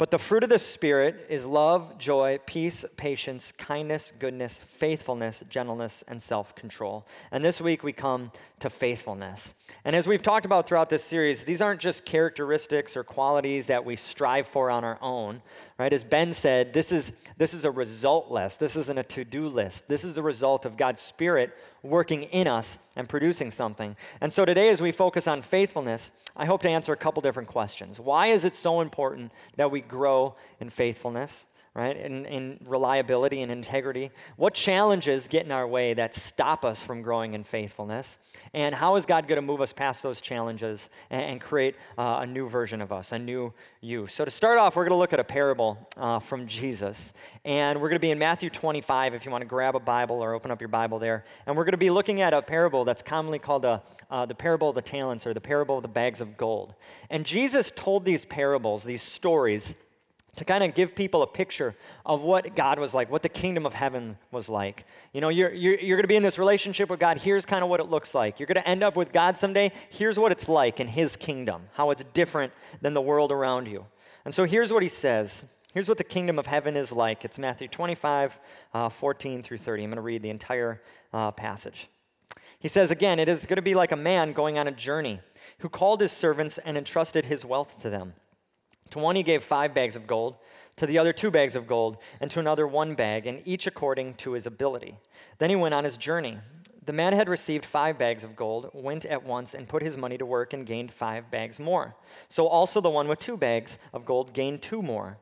But 0.00 0.10
the 0.10 0.18
fruit 0.18 0.44
of 0.44 0.48
the 0.48 0.58
Spirit 0.58 1.26
is 1.28 1.44
love, 1.44 1.98
joy, 1.98 2.38
peace, 2.46 2.86
patience, 2.96 3.52
kindness, 3.58 4.14
goodness, 4.18 4.64
faithfulness, 4.78 5.42
gentleness, 5.50 6.02
and 6.08 6.22
self 6.22 6.54
control. 6.54 7.06
And 7.30 7.44
this 7.44 7.60
week 7.60 7.82
we 7.82 7.92
come 7.92 8.30
to 8.60 8.70
faithfulness. 8.70 9.54
And 9.84 9.96
as 9.96 10.06
we've 10.06 10.22
talked 10.22 10.46
about 10.46 10.68
throughout 10.68 10.90
this 10.90 11.02
series, 11.02 11.44
these 11.44 11.60
aren't 11.60 11.80
just 11.80 12.04
characteristics 12.04 12.96
or 12.96 13.04
qualities 13.04 13.66
that 13.66 13.84
we 13.84 13.96
strive 13.96 14.46
for 14.46 14.70
on 14.70 14.84
our 14.84 14.98
own, 15.00 15.42
right? 15.78 15.92
As 15.92 16.04
Ben 16.04 16.32
said, 16.32 16.72
this 16.72 16.92
is, 16.92 17.12
this 17.38 17.54
is 17.54 17.64
a 17.64 17.70
result 17.70 18.30
list. 18.30 18.60
This 18.60 18.76
isn't 18.76 18.98
a 18.98 19.02
to 19.02 19.24
do 19.24 19.48
list. 19.48 19.88
This 19.88 20.04
is 20.04 20.12
the 20.12 20.22
result 20.22 20.64
of 20.64 20.76
God's 20.76 21.00
Spirit 21.00 21.56
working 21.82 22.24
in 22.24 22.46
us 22.46 22.78
and 22.96 23.08
producing 23.08 23.50
something. 23.50 23.96
And 24.20 24.32
so 24.32 24.44
today, 24.44 24.68
as 24.68 24.82
we 24.82 24.92
focus 24.92 25.26
on 25.26 25.42
faithfulness, 25.42 26.10
I 26.36 26.44
hope 26.44 26.62
to 26.62 26.68
answer 26.68 26.92
a 26.92 26.96
couple 26.96 27.22
different 27.22 27.48
questions. 27.48 27.98
Why 27.98 28.26
is 28.28 28.44
it 28.44 28.54
so 28.54 28.80
important 28.80 29.32
that 29.56 29.70
we 29.70 29.80
grow 29.80 30.34
in 30.60 30.70
faithfulness? 30.70 31.46
Right? 31.72 31.96
In, 31.96 32.26
in 32.26 32.58
reliability 32.66 33.42
and 33.42 33.52
integrity. 33.52 34.10
What 34.36 34.54
challenges 34.54 35.28
get 35.28 35.44
in 35.44 35.52
our 35.52 35.68
way 35.68 35.94
that 35.94 36.16
stop 36.16 36.64
us 36.64 36.82
from 36.82 37.00
growing 37.00 37.34
in 37.34 37.44
faithfulness? 37.44 38.18
And 38.52 38.74
how 38.74 38.96
is 38.96 39.06
God 39.06 39.28
going 39.28 39.36
to 39.36 39.42
move 39.42 39.60
us 39.60 39.72
past 39.72 40.02
those 40.02 40.20
challenges 40.20 40.88
and, 41.10 41.22
and 41.22 41.40
create 41.40 41.76
uh, 41.96 42.18
a 42.22 42.26
new 42.26 42.48
version 42.48 42.80
of 42.80 42.90
us, 42.90 43.12
a 43.12 43.18
new 43.18 43.52
you? 43.80 44.08
So, 44.08 44.24
to 44.24 44.30
start 44.32 44.58
off, 44.58 44.74
we're 44.74 44.82
going 44.82 44.96
to 44.96 44.98
look 44.98 45.12
at 45.12 45.20
a 45.20 45.24
parable 45.24 45.78
uh, 45.96 46.18
from 46.18 46.48
Jesus. 46.48 47.12
And 47.44 47.80
we're 47.80 47.88
going 47.88 47.96
to 47.96 48.00
be 48.00 48.10
in 48.10 48.18
Matthew 48.18 48.50
25 48.50 49.14
if 49.14 49.24
you 49.24 49.30
want 49.30 49.42
to 49.42 49.48
grab 49.48 49.76
a 49.76 49.80
Bible 49.80 50.16
or 50.16 50.34
open 50.34 50.50
up 50.50 50.60
your 50.60 50.68
Bible 50.68 50.98
there. 50.98 51.24
And 51.46 51.56
we're 51.56 51.64
going 51.64 51.72
to 51.72 51.78
be 51.78 51.90
looking 51.90 52.20
at 52.20 52.34
a 52.34 52.42
parable 52.42 52.84
that's 52.84 53.02
commonly 53.02 53.38
called 53.38 53.64
a, 53.64 53.80
uh, 54.10 54.26
the 54.26 54.34
parable 54.34 54.70
of 54.70 54.74
the 54.74 54.82
talents 54.82 55.24
or 55.24 55.34
the 55.34 55.40
parable 55.40 55.76
of 55.76 55.82
the 55.82 55.88
bags 55.88 56.20
of 56.20 56.36
gold. 56.36 56.74
And 57.10 57.24
Jesus 57.24 57.70
told 57.76 58.04
these 58.04 58.24
parables, 58.24 58.82
these 58.82 59.02
stories, 59.02 59.76
to 60.36 60.44
kind 60.44 60.62
of 60.62 60.74
give 60.74 60.94
people 60.94 61.22
a 61.22 61.26
picture 61.26 61.74
of 62.06 62.22
what 62.22 62.54
God 62.54 62.78
was 62.78 62.94
like, 62.94 63.10
what 63.10 63.22
the 63.22 63.28
kingdom 63.28 63.66
of 63.66 63.74
heaven 63.74 64.16
was 64.30 64.48
like. 64.48 64.86
You 65.12 65.20
know, 65.20 65.28
you're, 65.28 65.52
you're, 65.52 65.78
you're 65.78 65.96
going 65.96 66.04
to 66.04 66.08
be 66.08 66.16
in 66.16 66.22
this 66.22 66.38
relationship 66.38 66.88
with 66.88 67.00
God. 67.00 67.18
Here's 67.18 67.44
kind 67.44 67.62
of 67.62 67.70
what 67.70 67.80
it 67.80 67.90
looks 67.90 68.14
like. 68.14 68.38
You're 68.38 68.46
going 68.46 68.62
to 68.62 68.68
end 68.68 68.82
up 68.82 68.96
with 68.96 69.12
God 69.12 69.38
someday. 69.38 69.72
Here's 69.90 70.18
what 70.18 70.32
it's 70.32 70.48
like 70.48 70.80
in 70.80 70.86
His 70.86 71.16
kingdom, 71.16 71.62
how 71.72 71.90
it's 71.90 72.04
different 72.14 72.52
than 72.80 72.94
the 72.94 73.00
world 73.00 73.32
around 73.32 73.66
you. 73.66 73.86
And 74.24 74.34
so 74.34 74.44
here's 74.44 74.72
what 74.72 74.82
He 74.82 74.88
says. 74.88 75.44
Here's 75.72 75.88
what 75.88 75.98
the 75.98 76.04
kingdom 76.04 76.38
of 76.38 76.46
heaven 76.46 76.76
is 76.76 76.90
like. 76.90 77.24
It's 77.24 77.38
Matthew 77.38 77.68
25, 77.68 78.38
uh, 78.74 78.88
14 78.88 79.42
through 79.42 79.58
30. 79.58 79.84
I'm 79.84 79.90
going 79.90 79.96
to 79.96 80.02
read 80.02 80.22
the 80.22 80.30
entire 80.30 80.82
uh, 81.12 81.30
passage. 81.30 81.88
He 82.58 82.68
says, 82.68 82.90
again, 82.90 83.18
it 83.18 83.28
is 83.28 83.46
going 83.46 83.56
to 83.56 83.62
be 83.62 83.74
like 83.74 83.92
a 83.92 83.96
man 83.96 84.32
going 84.32 84.58
on 84.58 84.66
a 84.66 84.72
journey 84.72 85.20
who 85.58 85.68
called 85.68 86.00
his 86.00 86.12
servants 86.12 86.58
and 86.58 86.76
entrusted 86.76 87.24
his 87.24 87.44
wealth 87.44 87.80
to 87.82 87.90
them. 87.90 88.14
To 88.90 88.98
one 88.98 89.16
he 89.16 89.22
gave 89.22 89.44
five 89.44 89.74
bags 89.74 89.96
of 89.96 90.06
gold, 90.06 90.36
to 90.76 90.86
the 90.86 90.98
other 90.98 91.12
two 91.12 91.30
bags 91.30 91.54
of 91.54 91.66
gold, 91.66 91.98
and 92.20 92.30
to 92.30 92.40
another 92.40 92.66
one 92.66 92.94
bag, 92.94 93.26
and 93.26 93.42
each 93.44 93.66
according 93.66 94.14
to 94.14 94.32
his 94.32 94.46
ability. 94.46 94.96
Then 95.38 95.50
he 95.50 95.56
went 95.56 95.74
on 95.74 95.84
his 95.84 95.96
journey. 95.96 96.38
The 96.86 96.92
man 96.92 97.12
had 97.12 97.28
received 97.28 97.64
five 97.64 97.98
bags 97.98 98.24
of 98.24 98.34
gold, 98.34 98.70
went 98.72 99.04
at 99.04 99.22
once 99.22 99.54
and 99.54 99.68
put 99.68 99.82
his 99.82 99.96
money 99.96 100.18
to 100.18 100.26
work 100.26 100.52
and 100.52 100.66
gained 100.66 100.92
five 100.92 101.30
bags 101.30 101.60
more. 101.60 101.94
So 102.28 102.46
also 102.46 102.80
the 102.80 102.90
one 102.90 103.06
with 103.06 103.20
two 103.20 103.36
bags 103.36 103.78
of 103.92 104.04
gold 104.04 104.32
gained 104.32 104.62
two 104.62 104.82
more. 104.82 105.18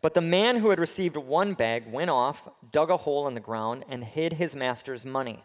But 0.00 0.14
the 0.14 0.20
man 0.20 0.56
who 0.56 0.70
had 0.70 0.80
received 0.80 1.16
one 1.16 1.54
bag 1.54 1.90
went 1.90 2.10
off, 2.10 2.48
dug 2.72 2.90
a 2.90 2.96
hole 2.96 3.28
in 3.28 3.34
the 3.34 3.40
ground, 3.40 3.84
and 3.88 4.02
hid 4.02 4.32
his 4.32 4.56
master's 4.56 5.04
money. 5.04 5.44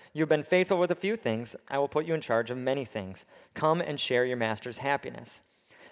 You've 0.13 0.29
been 0.29 0.43
faithful 0.43 0.77
with 0.77 0.91
a 0.91 0.95
few 0.95 1.15
things. 1.15 1.55
I 1.69 1.77
will 1.77 1.87
put 1.87 2.05
you 2.05 2.13
in 2.13 2.21
charge 2.21 2.51
of 2.51 2.57
many 2.57 2.83
things. 2.83 3.25
Come 3.53 3.79
and 3.79 3.99
share 3.99 4.25
your 4.25 4.35
master's 4.35 4.79
happiness. 4.79 5.41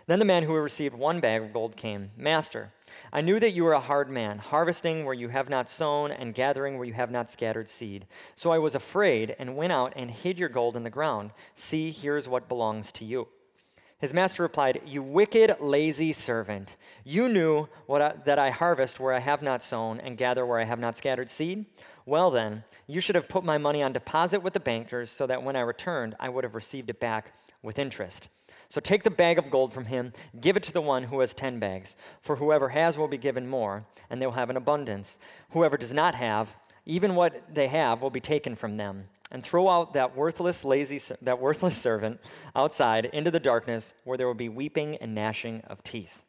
Then 0.07 0.19
the 0.19 0.25
man 0.25 0.43
who 0.43 0.55
had 0.55 0.61
received 0.61 0.95
one 0.95 1.19
bag 1.19 1.41
of 1.41 1.53
gold 1.53 1.77
came. 1.77 2.11
Master, 2.17 2.73
I 3.13 3.21
knew 3.21 3.39
that 3.39 3.51
you 3.51 3.63
were 3.63 3.73
a 3.73 3.79
hard 3.79 4.09
man, 4.09 4.39
harvesting 4.39 5.05
where 5.05 5.13
you 5.13 5.29
have 5.29 5.49
not 5.49 5.69
sown 5.69 6.11
and 6.11 6.33
gathering 6.33 6.77
where 6.77 6.87
you 6.87 6.93
have 6.93 7.11
not 7.11 7.29
scattered 7.29 7.69
seed. 7.69 8.07
So 8.35 8.51
I 8.51 8.57
was 8.57 8.75
afraid 8.75 9.35
and 9.39 9.55
went 9.55 9.71
out 9.71 9.93
and 9.95 10.11
hid 10.11 10.37
your 10.37 10.49
gold 10.49 10.75
in 10.75 10.83
the 10.83 10.89
ground. 10.89 11.31
See, 11.55 11.91
here 11.91 12.17
is 12.17 12.27
what 12.27 12.49
belongs 12.49 12.91
to 12.93 13.05
you. 13.05 13.27
His 13.99 14.13
master 14.13 14.43
replied, 14.43 14.81
You 14.85 15.03
wicked, 15.03 15.57
lazy 15.59 16.13
servant. 16.13 16.77
You 17.03 17.27
knew 17.27 17.67
I, 17.89 18.13
that 18.25 18.39
I 18.39 18.49
harvest 18.49 18.99
where 18.99 19.13
I 19.13 19.19
have 19.19 19.41
not 19.41 19.61
sown 19.61 19.99
and 19.99 20.17
gather 20.17 20.45
where 20.45 20.59
I 20.59 20.63
have 20.63 20.79
not 20.79 20.95
scattered 20.95 21.29
seed. 21.29 21.65
Well, 22.09 22.31
then, 22.31 22.63
you 22.87 23.01
should 23.01 23.13
have 23.13 23.29
put 23.29 23.43
my 23.43 23.59
money 23.59 23.83
on 23.83 23.93
deposit 23.93 24.39
with 24.39 24.53
the 24.53 24.59
bankers 24.59 25.11
so 25.11 25.27
that 25.27 25.43
when 25.43 25.55
I 25.55 25.59
returned, 25.59 26.15
I 26.19 26.27
would 26.27 26.43
have 26.43 26.55
received 26.55 26.89
it 26.89 26.99
back 26.99 27.33
with 27.61 27.77
interest. 27.77 28.29
So 28.67 28.81
take 28.81 29.03
the 29.03 29.11
bag 29.11 29.37
of 29.37 29.51
gold 29.51 29.71
from 29.71 29.85
him, 29.85 30.13
give 30.41 30.57
it 30.57 30.63
to 30.63 30.73
the 30.73 30.81
one 30.81 31.03
who 31.03 31.19
has 31.19 31.35
ten 31.35 31.59
bags. 31.59 31.95
For 32.21 32.37
whoever 32.37 32.69
has 32.69 32.97
will 32.97 33.07
be 33.07 33.19
given 33.19 33.47
more, 33.47 33.85
and 34.09 34.19
they 34.19 34.25
will 34.25 34.33
have 34.33 34.49
an 34.49 34.57
abundance. 34.57 35.19
Whoever 35.51 35.77
does 35.77 35.93
not 35.93 36.15
have, 36.15 36.55
even 36.87 37.13
what 37.13 37.43
they 37.53 37.67
have 37.67 38.01
will 38.01 38.09
be 38.09 38.19
taken 38.19 38.55
from 38.55 38.75
them. 38.75 39.05
And 39.29 39.43
throw 39.43 39.69
out 39.69 39.93
that 39.93 40.15
worthless, 40.17 40.65
lazy, 40.65 40.99
that 41.21 41.39
worthless 41.39 41.77
servant 41.87 42.19
outside 42.55 43.05
into 43.05 43.29
the 43.29 43.39
darkness 43.39 43.93
where 44.03 44.17
there 44.17 44.25
will 44.25 44.33
be 44.33 44.49
weeping 44.49 44.95
and 44.95 45.13
gnashing 45.13 45.61
of 45.67 45.83
teeth. 45.83 46.25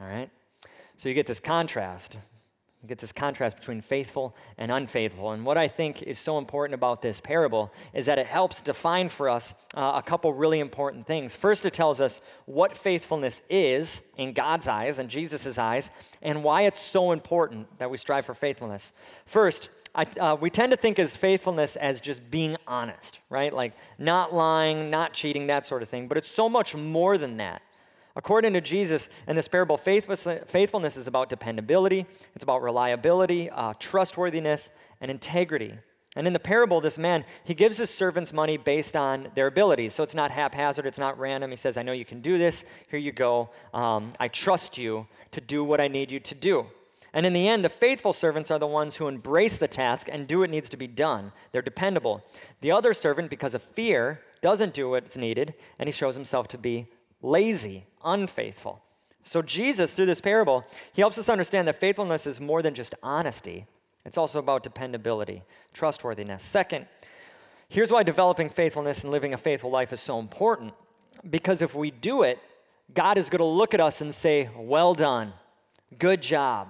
All 0.00 0.06
right? 0.06 0.30
So 0.96 1.08
you 1.08 1.14
get 1.16 1.26
this 1.26 1.40
contrast 1.40 2.18
you 2.84 2.88
get 2.88 2.98
this 2.98 3.12
contrast 3.12 3.56
between 3.56 3.80
faithful 3.80 4.36
and 4.58 4.70
unfaithful. 4.70 5.30
And 5.30 5.46
what 5.46 5.56
I 5.56 5.68
think 5.68 6.02
is 6.02 6.18
so 6.18 6.36
important 6.36 6.74
about 6.74 7.00
this 7.00 7.18
parable 7.18 7.72
is 7.94 8.04
that 8.04 8.18
it 8.18 8.26
helps 8.26 8.60
define 8.60 9.08
for 9.08 9.30
us 9.30 9.54
uh, 9.74 9.92
a 9.94 10.02
couple 10.02 10.34
really 10.34 10.60
important 10.60 11.06
things. 11.06 11.34
First, 11.34 11.64
it 11.64 11.72
tells 11.72 12.02
us 12.02 12.20
what 12.44 12.76
faithfulness 12.76 13.40
is 13.48 14.02
in 14.18 14.34
God's 14.34 14.68
eyes 14.68 14.98
and 14.98 15.08
Jesus' 15.08 15.56
eyes, 15.56 15.90
and 16.20 16.44
why 16.44 16.62
it's 16.66 16.78
so 16.78 17.12
important 17.12 17.66
that 17.78 17.90
we 17.90 17.96
strive 17.96 18.26
for 18.26 18.34
faithfulness. 18.34 18.92
First, 19.24 19.70
I, 19.94 20.02
uh, 20.20 20.36
we 20.38 20.50
tend 20.50 20.70
to 20.72 20.76
think 20.76 20.98
as 20.98 21.16
faithfulness 21.16 21.76
as 21.76 22.00
just 22.00 22.30
being 22.30 22.58
honest, 22.66 23.20
right? 23.30 23.54
Like 23.54 23.72
not 23.96 24.34
lying, 24.34 24.90
not 24.90 25.14
cheating, 25.14 25.46
that 25.46 25.64
sort 25.64 25.82
of 25.82 25.88
thing. 25.88 26.06
But 26.06 26.18
it's 26.18 26.30
so 26.30 26.50
much 26.50 26.74
more 26.74 27.16
than 27.16 27.38
that. 27.38 27.62
According 28.16 28.52
to 28.52 28.60
Jesus 28.60 29.08
in 29.26 29.34
this 29.34 29.48
parable, 29.48 29.76
faithfulness 29.76 30.96
is 30.96 31.06
about 31.06 31.28
dependability, 31.28 32.06
it's 32.34 32.44
about 32.44 32.62
reliability, 32.62 33.50
uh, 33.50 33.74
trustworthiness, 33.80 34.70
and 35.00 35.10
integrity. 35.10 35.74
And 36.16 36.28
in 36.28 36.32
the 36.32 36.38
parable, 36.38 36.80
this 36.80 36.96
man, 36.96 37.24
he 37.42 37.54
gives 37.54 37.76
his 37.76 37.90
servants 37.90 38.32
money 38.32 38.56
based 38.56 38.96
on 38.96 39.32
their 39.34 39.48
abilities. 39.48 39.94
So 39.94 40.04
it's 40.04 40.14
not 40.14 40.30
haphazard, 40.30 40.86
it's 40.86 40.98
not 40.98 41.18
random. 41.18 41.50
He 41.50 41.56
says, 41.56 41.76
I 41.76 41.82
know 41.82 41.90
you 41.90 42.04
can 42.04 42.20
do 42.20 42.38
this. 42.38 42.64
Here 42.88 43.00
you 43.00 43.10
go. 43.10 43.50
Um, 43.72 44.12
I 44.20 44.28
trust 44.28 44.78
you 44.78 45.08
to 45.32 45.40
do 45.40 45.64
what 45.64 45.80
I 45.80 45.88
need 45.88 46.12
you 46.12 46.20
to 46.20 46.34
do. 46.36 46.66
And 47.12 47.26
in 47.26 47.32
the 47.32 47.48
end, 47.48 47.64
the 47.64 47.68
faithful 47.68 48.12
servants 48.12 48.50
are 48.52 48.60
the 48.60 48.66
ones 48.66 48.96
who 48.96 49.08
embrace 49.08 49.56
the 49.56 49.68
task 49.68 50.08
and 50.10 50.28
do 50.28 50.40
what 50.40 50.50
needs 50.50 50.68
to 50.68 50.76
be 50.76 50.86
done. 50.86 51.32
They're 51.50 51.62
dependable. 51.62 52.24
The 52.60 52.70
other 52.70 52.94
servant, 52.94 53.30
because 53.30 53.54
of 53.54 53.62
fear, 53.62 54.20
doesn't 54.40 54.74
do 54.74 54.90
what's 54.90 55.16
needed, 55.16 55.54
and 55.78 55.88
he 55.88 55.92
shows 55.92 56.14
himself 56.14 56.48
to 56.48 56.58
be 56.58 56.86
lazy, 57.24 57.86
unfaithful. 58.04 58.82
So, 59.22 59.40
Jesus, 59.40 59.94
through 59.94 60.06
this 60.06 60.20
parable, 60.20 60.64
he 60.92 61.00
helps 61.00 61.16
us 61.16 61.30
understand 61.30 61.66
that 61.66 61.80
faithfulness 61.80 62.26
is 62.26 62.40
more 62.40 62.60
than 62.60 62.74
just 62.74 62.94
honesty, 63.02 63.66
it's 64.04 64.18
also 64.18 64.38
about 64.38 64.62
dependability, 64.62 65.42
trustworthiness. 65.72 66.44
Second, 66.44 66.86
here's 67.68 67.90
why 67.90 68.02
developing 68.02 68.50
faithfulness 68.50 69.02
and 69.02 69.10
living 69.10 69.32
a 69.32 69.38
faithful 69.38 69.70
life 69.70 69.94
is 69.94 70.00
so 70.00 70.18
important. 70.18 70.74
Because 71.30 71.62
if 71.62 71.74
we 71.74 71.90
do 71.90 72.22
it, 72.22 72.38
God 72.92 73.16
is 73.16 73.30
going 73.30 73.38
to 73.38 73.46
look 73.46 73.72
at 73.72 73.80
us 73.80 74.02
and 74.02 74.14
say, 74.14 74.50
Well 74.54 74.92
done, 74.94 75.32
good 75.98 76.20
job. 76.20 76.68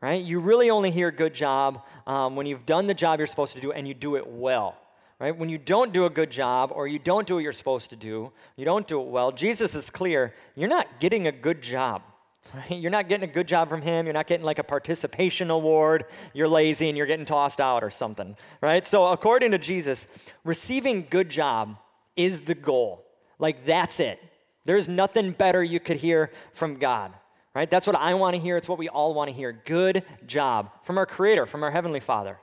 Right? 0.00 0.24
You 0.24 0.40
really 0.40 0.70
only 0.70 0.90
hear 0.90 1.10
good 1.10 1.34
job 1.34 1.84
um, 2.06 2.34
when 2.36 2.46
you've 2.46 2.66
done 2.66 2.86
the 2.86 2.94
job 2.94 3.18
you're 3.18 3.26
supposed 3.26 3.54
to 3.54 3.60
do 3.60 3.72
and 3.72 3.86
you 3.86 3.94
do 3.94 4.16
it 4.16 4.26
well 4.26 4.76
right? 5.20 5.36
When 5.36 5.48
you 5.48 5.58
don't 5.58 5.92
do 5.92 6.06
a 6.06 6.10
good 6.10 6.30
job 6.30 6.70
or 6.74 6.86
you 6.86 6.98
don't 6.98 7.26
do 7.26 7.34
what 7.34 7.42
you're 7.42 7.52
supposed 7.52 7.90
to 7.90 7.96
do, 7.96 8.32
you 8.56 8.64
don't 8.64 8.86
do 8.86 9.00
it 9.00 9.08
well, 9.08 9.32
Jesus 9.32 9.74
is 9.74 9.90
clear, 9.90 10.34
you're 10.54 10.68
not 10.68 11.00
getting 11.00 11.26
a 11.26 11.32
good 11.32 11.62
job. 11.62 12.02
Right? 12.54 12.80
You're 12.80 12.90
not 12.90 13.10
getting 13.10 13.28
a 13.28 13.32
good 13.32 13.46
job 13.46 13.68
from 13.68 13.82
him. 13.82 14.06
You're 14.06 14.14
not 14.14 14.26
getting 14.26 14.46
like 14.46 14.58
a 14.58 14.64
participation 14.64 15.50
award. 15.50 16.06
You're 16.32 16.48
lazy 16.48 16.88
and 16.88 16.96
you're 16.96 17.06
getting 17.06 17.26
tossed 17.26 17.60
out 17.60 17.84
or 17.84 17.90
something, 17.90 18.38
right? 18.62 18.86
So, 18.86 19.08
according 19.08 19.50
to 19.50 19.58
Jesus, 19.58 20.06
receiving 20.44 21.06
good 21.10 21.28
job 21.28 21.76
is 22.16 22.40
the 22.40 22.54
goal. 22.54 23.04
Like, 23.38 23.66
that's 23.66 24.00
it. 24.00 24.18
There's 24.64 24.88
nothing 24.88 25.32
better 25.32 25.62
you 25.62 25.78
could 25.78 25.98
hear 25.98 26.30
from 26.54 26.76
God, 26.76 27.12
right? 27.54 27.70
That's 27.70 27.86
what 27.86 27.96
I 27.96 28.14
want 28.14 28.34
to 28.34 28.40
hear. 28.40 28.56
It's 28.56 28.68
what 28.68 28.78
we 28.78 28.88
all 28.88 29.12
want 29.12 29.28
to 29.28 29.34
hear. 29.34 29.52
Good 29.52 30.02
job 30.26 30.70
from 30.84 30.96
our 30.96 31.06
Creator, 31.06 31.44
from 31.44 31.62
our 31.62 31.70
Heavenly 31.70 32.00
Father. 32.00 32.38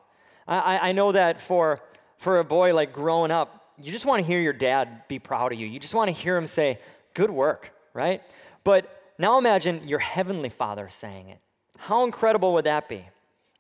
I, 0.48 0.90
I 0.90 0.92
know 0.92 1.12
that 1.14 1.42
for 1.42 1.82
for 2.18 2.40
a 2.40 2.44
boy 2.44 2.74
like 2.74 2.94
growing 2.94 3.32
up, 3.32 3.66
you 3.78 3.92
just 3.92 4.06
want 4.06 4.22
to 4.22 4.28
hear 4.28 4.40
your 4.40 4.54
dad 4.54 5.08
be 5.08 5.20
proud 5.20 5.52
of 5.52 5.60
you. 5.60 5.68
You 5.68 5.80
just 5.80 5.94
want 5.94 6.08
to 6.08 6.14
hear 6.14 6.38
him 6.38 6.48
say, 6.48 6.80
Good 7.14 7.32
work, 7.32 7.72
right? 7.94 8.22
But 8.64 9.14
now 9.18 9.38
imagine 9.38 9.88
your 9.88 10.00
heavenly 10.00 10.50
father 10.50 10.90
saying 10.90 11.30
it. 11.30 11.40
How 11.78 12.04
incredible 12.04 12.54
would 12.54 12.66
that 12.66 12.90
be? 12.90 13.06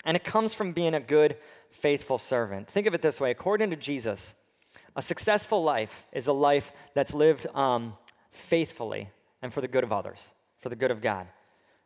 And 0.04 0.18
it 0.18 0.24
comes 0.24 0.54
from 0.54 0.74
being 0.74 0.94
a 0.94 1.00
good, 1.00 1.38
faithful 1.72 2.18
servant. 2.18 2.68
Think 2.68 2.88
of 2.88 2.94
it 2.94 3.02
this 3.02 3.20
way 3.20 3.32
according 3.32 3.70
to 3.70 3.76
Jesus, 3.76 4.36
a 4.96 5.02
successful 5.02 5.64
life 5.64 6.06
is 6.12 6.28
a 6.28 6.34
life 6.34 6.72
that's 6.94 7.14
lived 7.14 7.48
um, 7.56 7.94
faithfully 8.32 9.10
and 9.42 9.54
for 9.54 9.62
the 9.62 9.68
good 9.68 9.84
of 9.84 9.92
others, 9.92 10.30
for 10.60 10.70
the 10.70 10.76
good 10.76 10.92
of 10.92 11.02
God. 11.02 11.28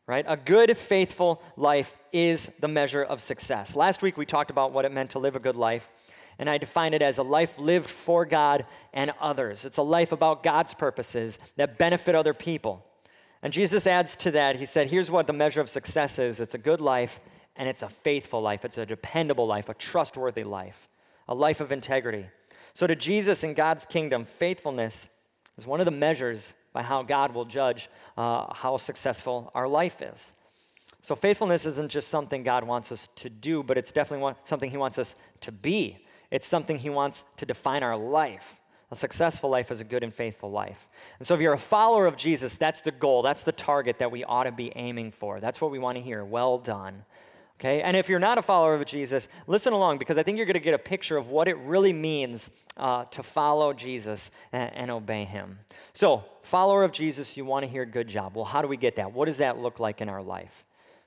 Right? 0.07 0.25
A 0.27 0.37
good, 0.37 0.75
faithful 0.75 1.41
life 1.55 1.93
is 2.11 2.49
the 2.59 2.67
measure 2.67 3.03
of 3.03 3.21
success. 3.21 3.75
Last 3.75 4.01
week 4.01 4.17
we 4.17 4.25
talked 4.25 4.49
about 4.49 4.71
what 4.71 4.85
it 4.85 4.91
meant 4.91 5.11
to 5.11 5.19
live 5.19 5.35
a 5.35 5.39
good 5.39 5.55
life 5.55 5.87
and 6.39 6.49
I 6.49 6.57
define 6.57 6.93
it 6.93 7.01
as 7.01 7.17
a 7.17 7.23
life 7.23 7.59
lived 7.59 7.89
for 7.89 8.25
God 8.25 8.65
and 8.93 9.11
others. 9.19 9.65
It's 9.65 9.77
a 9.77 9.83
life 9.83 10.13
about 10.13 10.41
God's 10.41 10.73
purposes 10.73 11.37
that 11.57 11.77
benefit 11.77 12.15
other 12.15 12.33
people. 12.33 12.85
And 13.43 13.53
Jesus 13.53 13.85
adds 13.85 14.15
to 14.17 14.31
that, 14.31 14.55
he 14.55 14.65
said, 14.65 14.89
here's 14.89 15.11
what 15.11 15.27
the 15.27 15.33
measure 15.33 15.61
of 15.61 15.69
success 15.69 16.17
is 16.17 16.39
it's 16.39 16.55
a 16.55 16.59
good 16.59 16.81
life, 16.81 17.19
and 17.55 17.67
it's 17.67 17.81
a 17.81 17.89
faithful 17.89 18.41
life, 18.41 18.63
it's 18.63 18.77
a 18.77 18.85
dependable 18.85 19.45
life, 19.45 19.67
a 19.67 19.73
trustworthy 19.73 20.45
life, 20.45 20.89
a 21.27 21.35
life 21.35 21.59
of 21.59 21.71
integrity. 21.71 22.25
So, 22.73 22.87
to 22.87 22.95
Jesus 22.95 23.43
and 23.43 23.55
God's 23.55 23.85
kingdom, 23.85 24.23
faithfulness 24.23 25.09
is 25.57 25.67
one 25.67 25.81
of 25.81 25.85
the 25.85 25.91
measures 25.91 26.53
by 26.71 26.83
how 26.83 27.03
God 27.03 27.33
will 27.33 27.45
judge 27.45 27.89
uh, 28.17 28.53
how 28.53 28.77
successful 28.77 29.51
our 29.53 29.67
life 29.67 30.01
is. 30.01 30.31
So, 31.01 31.15
faithfulness 31.15 31.65
isn't 31.65 31.91
just 31.91 32.07
something 32.07 32.43
God 32.43 32.63
wants 32.63 32.91
us 32.91 33.09
to 33.17 33.29
do, 33.29 33.63
but 33.63 33.77
it's 33.77 33.91
definitely 33.91 34.33
something 34.45 34.69
He 34.69 34.77
wants 34.77 34.97
us 34.97 35.15
to 35.41 35.51
be. 35.51 35.97
It's 36.31 36.47
something 36.47 36.77
He 36.77 36.89
wants 36.89 37.23
to 37.37 37.45
define 37.45 37.83
our 37.83 37.97
life. 37.97 38.55
A 38.91 38.95
successful 38.95 39.49
life 39.49 39.69
is 39.69 39.79
a 39.79 39.83
good 39.83 40.03
and 40.03 40.13
faithful 40.13 40.49
life. 40.49 40.87
And 41.19 41.27
so, 41.27 41.35
if 41.35 41.41
you're 41.41 41.53
a 41.53 41.59
follower 41.59 42.07
of 42.07 42.17
Jesus, 42.17 42.55
that's 42.55 42.81
the 42.81 42.91
goal, 42.91 43.21
that's 43.21 43.43
the 43.43 43.51
target 43.51 43.99
that 43.99 44.11
we 44.11 44.23
ought 44.23 44.45
to 44.45 44.51
be 44.51 44.71
aiming 44.75 45.11
for. 45.11 45.39
That's 45.39 45.61
what 45.61 45.69
we 45.69 45.77
want 45.77 45.97
to 45.97 46.01
hear. 46.01 46.25
Well 46.25 46.57
done. 46.57 47.03
Okay? 47.59 47.81
And 47.81 47.95
if 47.97 48.07
you're 48.07 48.19
not 48.19 48.37
a 48.37 48.41
follower 48.41 48.73
of 48.73 48.85
Jesus, 48.85 49.27
listen 49.45 49.73
along 49.73 49.97
because 49.97 50.17
I 50.17 50.23
think 50.23 50.37
you're 50.37 50.45
going 50.45 50.53
to 50.53 50.61
get 50.61 50.73
a 50.73 50.79
picture 50.79 51.17
of 51.17 51.27
what 51.27 51.47
it 51.47 51.57
really 51.57 51.91
means 51.91 52.49
uh, 52.77 53.03
to 53.05 53.21
follow 53.21 53.73
Jesus 53.73 54.31
and, 54.53 54.73
and 54.73 54.91
obey 54.91 55.25
Him. 55.25 55.59
So, 55.93 56.23
follower 56.41 56.83
of 56.83 56.91
Jesus, 56.91 57.35
you 57.35 57.45
want 57.45 57.65
to 57.65 57.69
hear 57.69 57.85
good 57.85 58.07
job. 58.07 58.35
Well, 58.35 58.45
how 58.45 58.61
do 58.61 58.67
we 58.67 58.77
get 58.77 58.95
that? 58.95 59.11
What 59.11 59.25
does 59.25 59.37
that 59.37 59.59
look 59.59 59.79
like 59.79 60.01
in 60.01 60.09
our 60.09 60.23
life? 60.23 60.63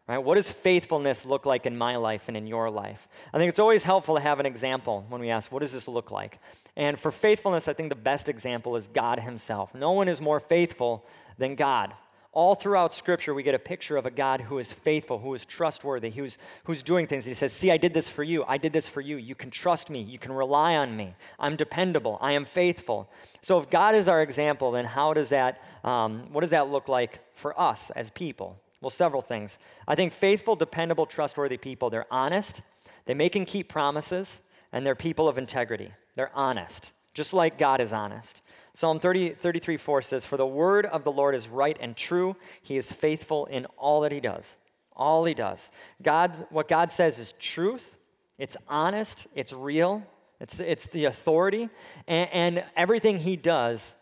Right? 0.08 0.18
What 0.18 0.34
does 0.34 0.50
faithfulness 0.50 1.24
look 1.24 1.46
like 1.46 1.64
in 1.64 1.76
my 1.76 1.96
life 1.96 2.24
and 2.26 2.36
in 2.36 2.46
your 2.46 2.70
life? 2.70 3.06
I 3.32 3.38
think 3.38 3.48
it's 3.48 3.60
always 3.60 3.84
helpful 3.84 4.16
to 4.16 4.20
have 4.20 4.40
an 4.40 4.46
example 4.46 5.06
when 5.08 5.20
we 5.20 5.30
ask, 5.30 5.52
what 5.52 5.60
does 5.60 5.72
this 5.72 5.86
look 5.86 6.10
like? 6.10 6.38
And 6.76 6.98
for 6.98 7.12
faithfulness, 7.12 7.68
I 7.68 7.72
think 7.72 7.88
the 7.88 7.94
best 7.94 8.28
example 8.28 8.74
is 8.74 8.88
God 8.88 9.20
Himself. 9.20 9.74
No 9.74 9.92
one 9.92 10.08
is 10.08 10.20
more 10.20 10.40
faithful 10.40 11.06
than 11.38 11.54
God. 11.54 11.94
All 12.34 12.54
throughout 12.54 12.94
Scripture, 12.94 13.34
we 13.34 13.42
get 13.42 13.54
a 13.54 13.58
picture 13.58 13.96
of 13.98 14.06
a 14.06 14.10
God 14.10 14.40
who 14.40 14.58
is 14.58 14.72
faithful, 14.72 15.18
who 15.18 15.34
is 15.34 15.44
trustworthy, 15.44 16.10
who's, 16.10 16.38
who's 16.64 16.82
doing 16.82 17.06
things. 17.06 17.26
He 17.26 17.34
says, 17.34 17.52
See, 17.52 17.70
I 17.70 17.76
did 17.76 17.92
this 17.92 18.08
for 18.08 18.24
you. 18.24 18.42
I 18.48 18.56
did 18.56 18.72
this 18.72 18.88
for 18.88 19.02
you. 19.02 19.18
You 19.18 19.34
can 19.34 19.50
trust 19.50 19.90
me. 19.90 20.00
You 20.00 20.18
can 20.18 20.32
rely 20.32 20.76
on 20.76 20.96
me. 20.96 21.14
I'm 21.38 21.56
dependable. 21.56 22.18
I 22.22 22.32
am 22.32 22.46
faithful. 22.46 23.10
So, 23.42 23.58
if 23.58 23.68
God 23.68 23.94
is 23.94 24.08
our 24.08 24.22
example, 24.22 24.72
then 24.72 24.86
how 24.86 25.12
does 25.12 25.28
that, 25.28 25.60
um, 25.84 26.32
what 26.32 26.40
does 26.40 26.50
that 26.50 26.70
look 26.70 26.88
like 26.88 27.20
for 27.34 27.58
us 27.60 27.90
as 27.90 28.08
people? 28.10 28.58
Well, 28.82 28.90
several 28.90 29.22
things. 29.22 29.58
I 29.86 29.94
think 29.94 30.12
faithful, 30.12 30.56
dependable, 30.56 31.06
trustworthy 31.06 31.56
people, 31.56 31.88
they're 31.88 32.12
honest, 32.12 32.60
they 33.06 33.14
make 33.14 33.36
and 33.36 33.46
keep 33.46 33.68
promises, 33.68 34.40
and 34.72 34.84
they're 34.84 34.96
people 34.96 35.28
of 35.28 35.38
integrity. 35.38 35.92
They're 36.16 36.32
honest, 36.34 36.90
just 37.14 37.32
like 37.32 37.58
God 37.58 37.80
is 37.80 37.92
honest. 37.92 38.42
Psalm 38.74 38.98
30, 38.98 39.30
33 39.30 39.76
4 39.76 40.02
says, 40.02 40.26
For 40.26 40.36
the 40.36 40.46
word 40.46 40.86
of 40.86 41.04
the 41.04 41.12
Lord 41.12 41.34
is 41.34 41.46
right 41.48 41.76
and 41.80 41.96
true. 41.96 42.36
He 42.60 42.76
is 42.76 42.90
faithful 42.90 43.46
in 43.46 43.66
all 43.76 44.00
that 44.00 44.12
he 44.12 44.20
does. 44.20 44.56
All 44.94 45.24
he 45.24 45.34
does. 45.34 45.70
God, 46.02 46.46
what 46.50 46.68
God 46.68 46.90
says 46.90 47.18
is 47.18 47.34
truth, 47.38 47.98
it's 48.36 48.56
honest, 48.68 49.28
it's 49.34 49.52
real, 49.52 50.02
it's, 50.40 50.58
it's 50.58 50.86
the 50.86 51.04
authority, 51.04 51.68
and, 52.08 52.30
and 52.32 52.64
everything 52.76 53.18
he 53.18 53.36
does 53.36 53.94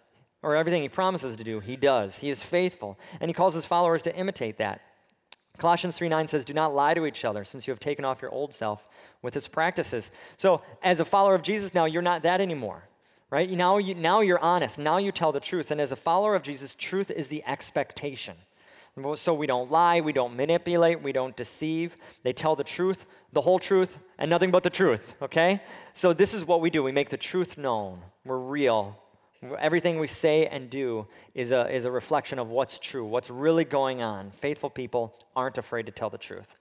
or 0.43 0.57
everything 0.57 0.83
he 0.83 0.89
promises 0.89 1.37
to 1.37 1.45
do, 1.45 1.61
he 1.61 1.77
does. 1.77 2.19
He 2.19 2.31
is 2.31 2.43
faithful, 2.43 2.99
and 3.21 3.29
he 3.29 3.35
calls 3.35 3.55
his 3.55 3.67
followers 3.67 4.03
to 4.03 4.17
imitate 4.17 4.59
that. 4.59 4.81
Colossians 5.59 5.97
3 5.97 6.09
9 6.09 6.27
says, 6.27 6.45
Do 6.45 6.55
not 6.55 6.75
lie 6.75 6.95
to 6.95 7.07
each 7.07 7.25
other, 7.25 7.45
since 7.45 7.67
you 7.67 7.73
have 7.73 7.81
taken 7.81 8.05
off 8.05 8.23
your 8.23 8.33
old 8.33 8.55
self 8.55 8.89
with 9.23 9.37
its 9.37 9.47
practices. 9.47 10.11
So, 10.39 10.63
as 10.83 11.01
a 11.01 11.05
follower 11.05 11.35
of 11.35 11.43
Jesus 11.43 11.75
now, 11.75 11.85
you're 11.85 12.03
not 12.03 12.23
that 12.23 12.41
anymore, 12.41 12.83
right? 13.29 13.49
Now, 13.51 13.77
you, 13.77 13.95
now 13.95 14.21
you're 14.21 14.39
honest. 14.39 14.79
Now 14.79 14.97
you 14.97 15.13
tell 15.13 15.33
the 15.33 15.41
truth. 15.41 15.71
And 15.71 15.81
as 15.81 15.93
a 15.93 15.97
follower 15.97 16.35
of 16.35 16.43
Jesus, 16.43 16.75
truth 16.75 17.11
is 17.11 17.29
the 17.29 17.45
expectation. 17.47 18.37
So 19.17 19.35
we 19.35 19.47
don't 19.47 19.71
lie, 19.71 20.01
we 20.01 20.13
don't 20.13 20.37
manipulate, 20.37 21.01
we 21.01 21.13
don't 21.13 21.37
deceive. 21.37 21.97
They 22.23 22.33
tell 22.33 22.57
the 22.57 22.65
truth, 22.65 23.07
the 23.33 23.41
whole 23.41 23.59
truth, 23.59 23.99
and 24.19 24.29
nothing 24.29 24.51
but 24.51 24.63
the 24.63 24.71
truth, 24.71 25.15
okay? 25.23 25.63
So 25.93 26.13
this 26.13 26.35
is 26.35 26.45
what 26.45 26.61
we 26.61 26.71
do. 26.71 26.83
We 26.83 26.93
make 26.93 27.09
the 27.09 27.17
truth 27.17 27.57
known. 27.57 28.01
We're 28.25 28.39
real. 28.39 28.99
Everything 29.59 29.99
we 29.99 30.07
say 30.07 30.47
and 30.47 30.69
do 30.69 31.07
is 31.35 31.51
a, 31.51 31.75
is 31.75 31.87
a 31.87 31.91
reflection 31.91 32.39
of 32.39 32.49
what's 32.49 32.79
true, 32.79 33.07
what's 33.07 33.31
really 33.31 33.65
going 33.65 34.03
on. 34.03 34.31
Faithful 34.31 34.69
people 34.69 35.15
aren't 35.35 35.57
afraid 35.57 35.87
to 35.87 35.93
tell 35.93 36.11
the 36.11 36.19
truth. 36.19 36.57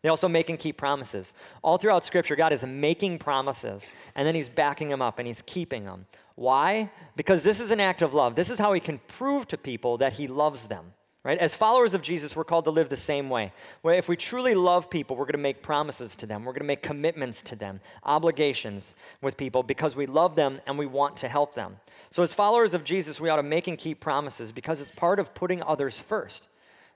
They 0.00 0.08
also 0.08 0.28
make 0.28 0.48
and 0.50 0.58
keep 0.58 0.76
promises. 0.76 1.32
All 1.62 1.76
throughout 1.76 2.04
Scripture, 2.04 2.36
God 2.36 2.52
is 2.52 2.62
making 2.64 3.18
promises, 3.18 3.90
and 4.14 4.26
then 4.26 4.34
He's 4.34 4.48
backing 4.48 4.88
them 4.88 5.02
up 5.02 5.18
and 5.18 5.26
He's 5.26 5.42
keeping 5.42 5.84
them. 5.84 6.06
Why? 6.34 6.90
Because 7.16 7.42
this 7.42 7.60
is 7.60 7.70
an 7.70 7.80
act 7.80 8.02
of 8.02 8.14
love. 8.14 8.34
This 8.34 8.50
is 8.50 8.58
how 8.58 8.72
He 8.72 8.80
can 8.80 8.98
prove 9.06 9.46
to 9.48 9.58
people 9.58 9.98
that 9.98 10.14
He 10.14 10.26
loves 10.26 10.64
them. 10.64 10.92
Right? 11.24 11.38
As 11.38 11.54
followers 11.54 11.94
of 11.94 12.02
Jesus, 12.02 12.36
we're 12.36 12.44
called 12.44 12.66
to 12.66 12.70
live 12.70 12.90
the 12.90 12.98
same 12.98 13.30
way. 13.30 13.54
Where 13.80 13.94
if 13.94 14.10
we 14.10 14.16
truly 14.16 14.54
love 14.54 14.90
people, 14.90 15.16
we're 15.16 15.24
going 15.24 15.32
to 15.32 15.38
make 15.38 15.62
promises 15.62 16.14
to 16.16 16.26
them. 16.26 16.44
We're 16.44 16.52
going 16.52 16.60
to 16.60 16.66
make 16.66 16.82
commitments 16.82 17.40
to 17.42 17.56
them, 17.56 17.80
obligations 18.02 18.94
with 19.22 19.38
people 19.38 19.62
because 19.62 19.96
we 19.96 20.04
love 20.04 20.36
them 20.36 20.60
and 20.66 20.76
we 20.76 20.84
want 20.84 21.16
to 21.18 21.28
help 21.28 21.54
them. 21.54 21.76
So, 22.10 22.22
as 22.22 22.34
followers 22.34 22.74
of 22.74 22.84
Jesus, 22.84 23.22
we 23.22 23.30
ought 23.30 23.36
to 23.36 23.42
make 23.42 23.66
and 23.68 23.78
keep 23.78 24.00
promises 24.00 24.52
because 24.52 24.82
it's 24.82 24.92
part 24.92 25.18
of 25.18 25.34
putting 25.34 25.62
others 25.62 25.98
first. 25.98 26.48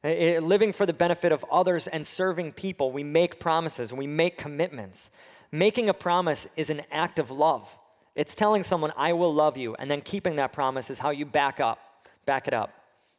It, 0.04 0.42
living 0.42 0.75
for 0.75 0.85
the 0.85 0.92
benefit 0.92 1.32
of 1.32 1.42
others 1.50 1.87
and 1.87 2.06
serving 2.06 2.52
people, 2.52 2.92
we 2.92 3.02
make 3.02 3.40
promises, 3.40 3.94
we 3.94 4.06
make 4.06 4.37
commitments. 4.37 5.08
Making 5.50 5.88
a 5.88 5.94
promise 5.94 6.47
is 6.54 6.68
an 6.68 6.82
act 6.92 7.18
of 7.18 7.30
love. 7.30 7.66
It's 8.14 8.35
telling 8.35 8.62
someone, 8.62 8.92
I 8.94 9.14
will 9.14 9.32
love 9.32 9.56
you, 9.56 9.75
and 9.76 9.90
then 9.90 10.02
keeping 10.02 10.37
that 10.37 10.52
promise 10.52 10.90
is 10.90 10.99
how 10.99 11.11
you 11.11 11.25
back 11.25 11.61
up, 11.61 11.78
back 12.26 12.47
it 12.47 12.52
up 12.52 12.75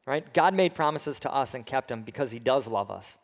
right? 0.09 0.33
God 0.33 0.55
made 0.55 0.73
promises 0.73 1.19
to 1.19 1.31
us 1.31 1.53
and 1.53 1.63
kept 1.63 1.87
them 1.87 2.01
because 2.01 2.31
he 2.31 2.39
does 2.39 2.67
love 2.67 2.89
us. 2.89 3.19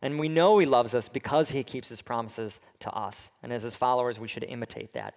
And 0.00 0.18
we 0.18 0.30
know 0.30 0.58
he 0.58 0.64
loves 0.64 0.94
us 0.94 1.08
because 1.08 1.50
he 1.50 1.62
keeps 1.62 1.90
his 1.90 2.00
promises 2.00 2.58
to 2.80 2.90
us. 2.90 3.30
And 3.42 3.52
as 3.52 3.62
his 3.62 3.74
followers, 3.74 4.18
we 4.18 4.28
should 4.28 4.44
imitate 4.44 4.94
that. 4.94 5.14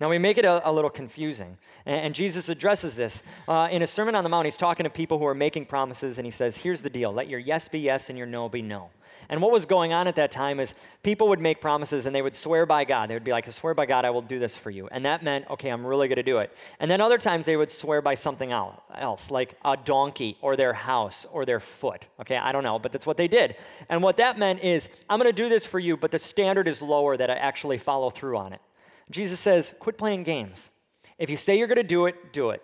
Now, 0.00 0.08
we 0.08 0.18
make 0.18 0.38
it 0.38 0.44
a, 0.44 0.68
a 0.68 0.72
little 0.72 0.90
confusing. 0.90 1.58
And, 1.86 2.06
and, 2.06 2.14
Jesus 2.14 2.48
addresses 2.48 2.94
this. 2.94 3.22
Uh, 3.48 3.68
in 3.70 3.82
a 3.82 3.86
Sermon 3.86 4.14
on 4.14 4.24
the 4.24 4.30
Mount, 4.30 4.44
he's 4.46 4.56
talking 4.56 4.84
to 4.84 4.90
people 4.90 5.18
who 5.18 5.26
are 5.26 5.34
making 5.34 5.66
promises, 5.66 6.18
and 6.18 6.26
he 6.26 6.30
says, 6.30 6.56
Here's 6.56 6.82
the 6.82 6.90
deal 6.90 7.12
let 7.12 7.28
your 7.28 7.40
yes 7.40 7.68
be 7.68 7.80
yes 7.80 8.08
and 8.08 8.16
your 8.16 8.26
no 8.26 8.48
be 8.48 8.62
no. 8.62 8.90
And 9.30 9.42
what 9.42 9.52
was 9.52 9.66
going 9.66 9.92
on 9.92 10.08
at 10.08 10.16
that 10.16 10.30
time 10.30 10.58
is 10.58 10.72
people 11.02 11.28
would 11.28 11.40
make 11.40 11.60
promises 11.60 12.06
and 12.06 12.14
they 12.14 12.22
would 12.22 12.34
swear 12.34 12.64
by 12.64 12.84
God. 12.84 13.10
They 13.10 13.14
would 13.14 13.24
be 13.24 13.32
like, 13.32 13.46
I 13.46 13.50
swear 13.50 13.74
by 13.74 13.84
God, 13.84 14.06
I 14.06 14.10
will 14.10 14.22
do 14.22 14.38
this 14.38 14.56
for 14.56 14.70
you. 14.70 14.88
And 14.90 15.04
that 15.04 15.22
meant, 15.22 15.48
okay, 15.50 15.68
I'm 15.68 15.84
really 15.84 16.08
going 16.08 16.16
to 16.16 16.22
do 16.22 16.38
it. 16.38 16.54
And 16.80 16.90
then 16.90 17.00
other 17.00 17.18
times 17.18 17.44
they 17.44 17.56
would 17.56 17.70
swear 17.70 18.00
by 18.00 18.14
something 18.14 18.52
else, 18.52 19.30
like 19.30 19.54
a 19.64 19.76
donkey 19.76 20.38
or 20.40 20.56
their 20.56 20.72
house 20.72 21.26
or 21.30 21.44
their 21.44 21.60
foot. 21.60 22.06
Okay, 22.20 22.36
I 22.36 22.52
don't 22.52 22.64
know, 22.64 22.78
but 22.78 22.90
that's 22.90 23.06
what 23.06 23.18
they 23.18 23.28
did. 23.28 23.56
And 23.90 24.02
what 24.02 24.16
that 24.16 24.38
meant 24.38 24.60
is, 24.62 24.88
I'm 25.10 25.18
going 25.18 25.30
to 25.30 25.36
do 25.36 25.50
this 25.50 25.66
for 25.66 25.78
you, 25.78 25.96
but 25.96 26.10
the 26.10 26.18
standard 26.18 26.66
is 26.66 26.80
lower 26.80 27.16
that 27.16 27.28
I 27.28 27.34
actually 27.34 27.78
follow 27.78 28.08
through 28.08 28.38
on 28.38 28.54
it. 28.54 28.60
Jesus 29.10 29.40
says, 29.40 29.74
quit 29.78 29.96
playing 29.96 30.22
games. 30.22 30.70
If 31.18 31.30
you 31.30 31.36
say 31.36 31.58
you're 31.58 31.66
going 31.66 31.76
to 31.76 31.82
do 31.82 32.06
it, 32.06 32.32
do 32.32 32.50
it. 32.50 32.62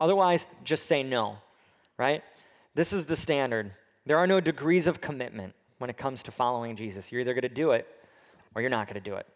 Otherwise, 0.00 0.46
just 0.64 0.86
say 0.86 1.02
no, 1.02 1.36
right? 1.96 2.22
This 2.74 2.92
is 2.92 3.06
the 3.06 3.16
standard. 3.16 3.72
There 4.06 4.18
are 4.18 4.26
no 4.26 4.40
degrees 4.40 4.86
of 4.86 5.00
commitment 5.00 5.54
when 5.78 5.90
it 5.90 5.96
comes 5.96 6.22
to 6.24 6.32
following 6.32 6.76
Jesus. 6.76 7.12
You're 7.12 7.20
either 7.20 7.34
going 7.34 7.42
to 7.42 7.48
do 7.48 7.72
it 7.72 7.86
or 8.54 8.62
you're 8.62 8.70
not 8.70 8.86
going 8.86 9.02
to 9.02 9.10
do 9.10 9.16
it. 9.16 9.26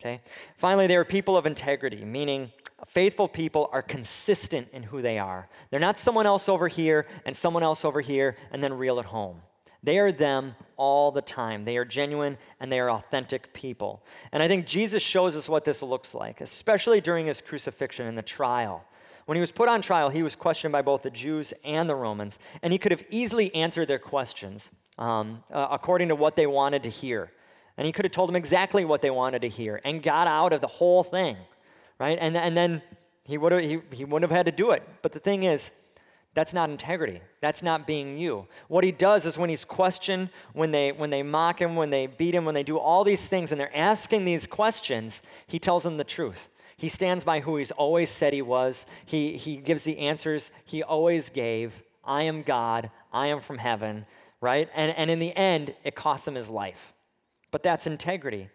Okay? 0.00 0.20
Finally, 0.56 0.86
they 0.86 0.96
are 0.96 1.04
people 1.04 1.36
of 1.36 1.46
integrity, 1.46 2.04
meaning 2.04 2.50
faithful 2.86 3.28
people 3.28 3.68
are 3.72 3.82
consistent 3.82 4.68
in 4.72 4.82
who 4.82 5.02
they 5.02 5.18
are. 5.18 5.48
They're 5.70 5.80
not 5.80 5.98
someone 5.98 6.26
else 6.26 6.48
over 6.48 6.68
here 6.68 7.06
and 7.24 7.36
someone 7.36 7.62
else 7.62 7.84
over 7.84 8.00
here 8.00 8.36
and 8.50 8.62
then 8.62 8.72
real 8.72 8.98
at 8.98 9.06
home. 9.06 9.40
They 9.84 9.98
are 9.98 10.10
them 10.10 10.56
all 10.78 11.12
the 11.12 11.20
time. 11.20 11.66
They 11.66 11.76
are 11.76 11.84
genuine 11.84 12.38
and 12.58 12.72
they 12.72 12.80
are 12.80 12.90
authentic 12.90 13.52
people. 13.52 14.02
And 14.32 14.42
I 14.42 14.48
think 14.48 14.66
Jesus 14.66 15.02
shows 15.02 15.36
us 15.36 15.46
what 15.46 15.66
this 15.66 15.82
looks 15.82 16.14
like, 16.14 16.40
especially 16.40 17.02
during 17.02 17.26
his 17.26 17.42
crucifixion 17.42 18.06
and 18.06 18.16
the 18.16 18.22
trial. 18.22 18.82
When 19.26 19.36
he 19.36 19.40
was 19.40 19.52
put 19.52 19.68
on 19.68 19.82
trial, 19.82 20.08
he 20.08 20.22
was 20.22 20.36
questioned 20.36 20.72
by 20.72 20.80
both 20.80 21.02
the 21.02 21.10
Jews 21.10 21.52
and 21.64 21.88
the 21.88 21.94
Romans, 21.94 22.38
and 22.62 22.72
he 22.72 22.78
could 22.78 22.92
have 22.92 23.04
easily 23.10 23.54
answered 23.54 23.88
their 23.88 23.98
questions 23.98 24.70
um, 24.98 25.44
uh, 25.52 25.68
according 25.70 26.08
to 26.08 26.14
what 26.14 26.34
they 26.34 26.46
wanted 26.46 26.82
to 26.84 26.90
hear. 26.90 27.30
And 27.76 27.86
he 27.86 27.92
could 27.92 28.04
have 28.06 28.12
told 28.12 28.28
them 28.28 28.36
exactly 28.36 28.84
what 28.84 29.02
they 29.02 29.10
wanted 29.10 29.42
to 29.42 29.48
hear 29.48 29.80
and 29.84 30.02
got 30.02 30.26
out 30.26 30.52
of 30.52 30.60
the 30.60 30.66
whole 30.66 31.04
thing, 31.04 31.36
right? 31.98 32.16
And, 32.20 32.36
and 32.36 32.56
then 32.56 32.82
he, 33.24 33.36
would 33.36 33.52
have, 33.52 33.62
he, 33.62 33.80
he 33.92 34.04
wouldn't 34.04 34.30
have 34.30 34.36
had 34.36 34.46
to 34.46 34.52
do 34.52 34.70
it. 34.70 34.82
But 35.02 35.12
the 35.12 35.18
thing 35.18 35.42
is, 35.42 35.70
that's 36.34 36.52
not 36.52 36.68
integrity. 36.70 37.20
That's 37.40 37.62
not 37.62 37.86
being 37.86 38.16
you. 38.16 38.46
What 38.68 38.84
he 38.84 38.92
does 38.92 39.24
is 39.24 39.38
when 39.38 39.50
he's 39.50 39.64
questioned, 39.64 40.30
when 40.52 40.72
they, 40.72 40.92
when 40.92 41.10
they 41.10 41.22
mock 41.22 41.60
him, 41.60 41.76
when 41.76 41.90
they 41.90 42.06
beat 42.06 42.34
him, 42.34 42.44
when 42.44 42.54
they 42.54 42.62
do 42.62 42.76
all 42.76 43.04
these 43.04 43.28
things 43.28 43.52
and 43.52 43.60
they're 43.60 43.76
asking 43.76 44.24
these 44.24 44.46
questions, 44.46 45.22
he 45.46 45.58
tells 45.58 45.84
them 45.84 45.96
the 45.96 46.04
truth. 46.04 46.48
He 46.76 46.88
stands 46.88 47.22
by 47.24 47.40
who 47.40 47.56
he's 47.56 47.70
always 47.70 48.10
said 48.10 48.32
he 48.32 48.42
was. 48.42 48.84
He, 49.06 49.36
he 49.36 49.56
gives 49.56 49.84
the 49.84 49.98
answers 49.98 50.50
he 50.64 50.82
always 50.82 51.30
gave 51.30 51.82
I 52.06 52.24
am 52.24 52.42
God, 52.42 52.90
I 53.12 53.28
am 53.28 53.40
from 53.40 53.56
heaven 53.56 54.04
right? 54.44 54.68
And, 54.74 54.94
and 54.98 55.10
in 55.10 55.20
the 55.20 55.34
end, 55.34 55.74
it 55.84 55.94
costs 55.94 56.28
him 56.28 56.34
his 56.34 56.50
life. 56.50 56.92
But 57.50 57.62
that's 57.62 57.86
integrity. 57.86 58.50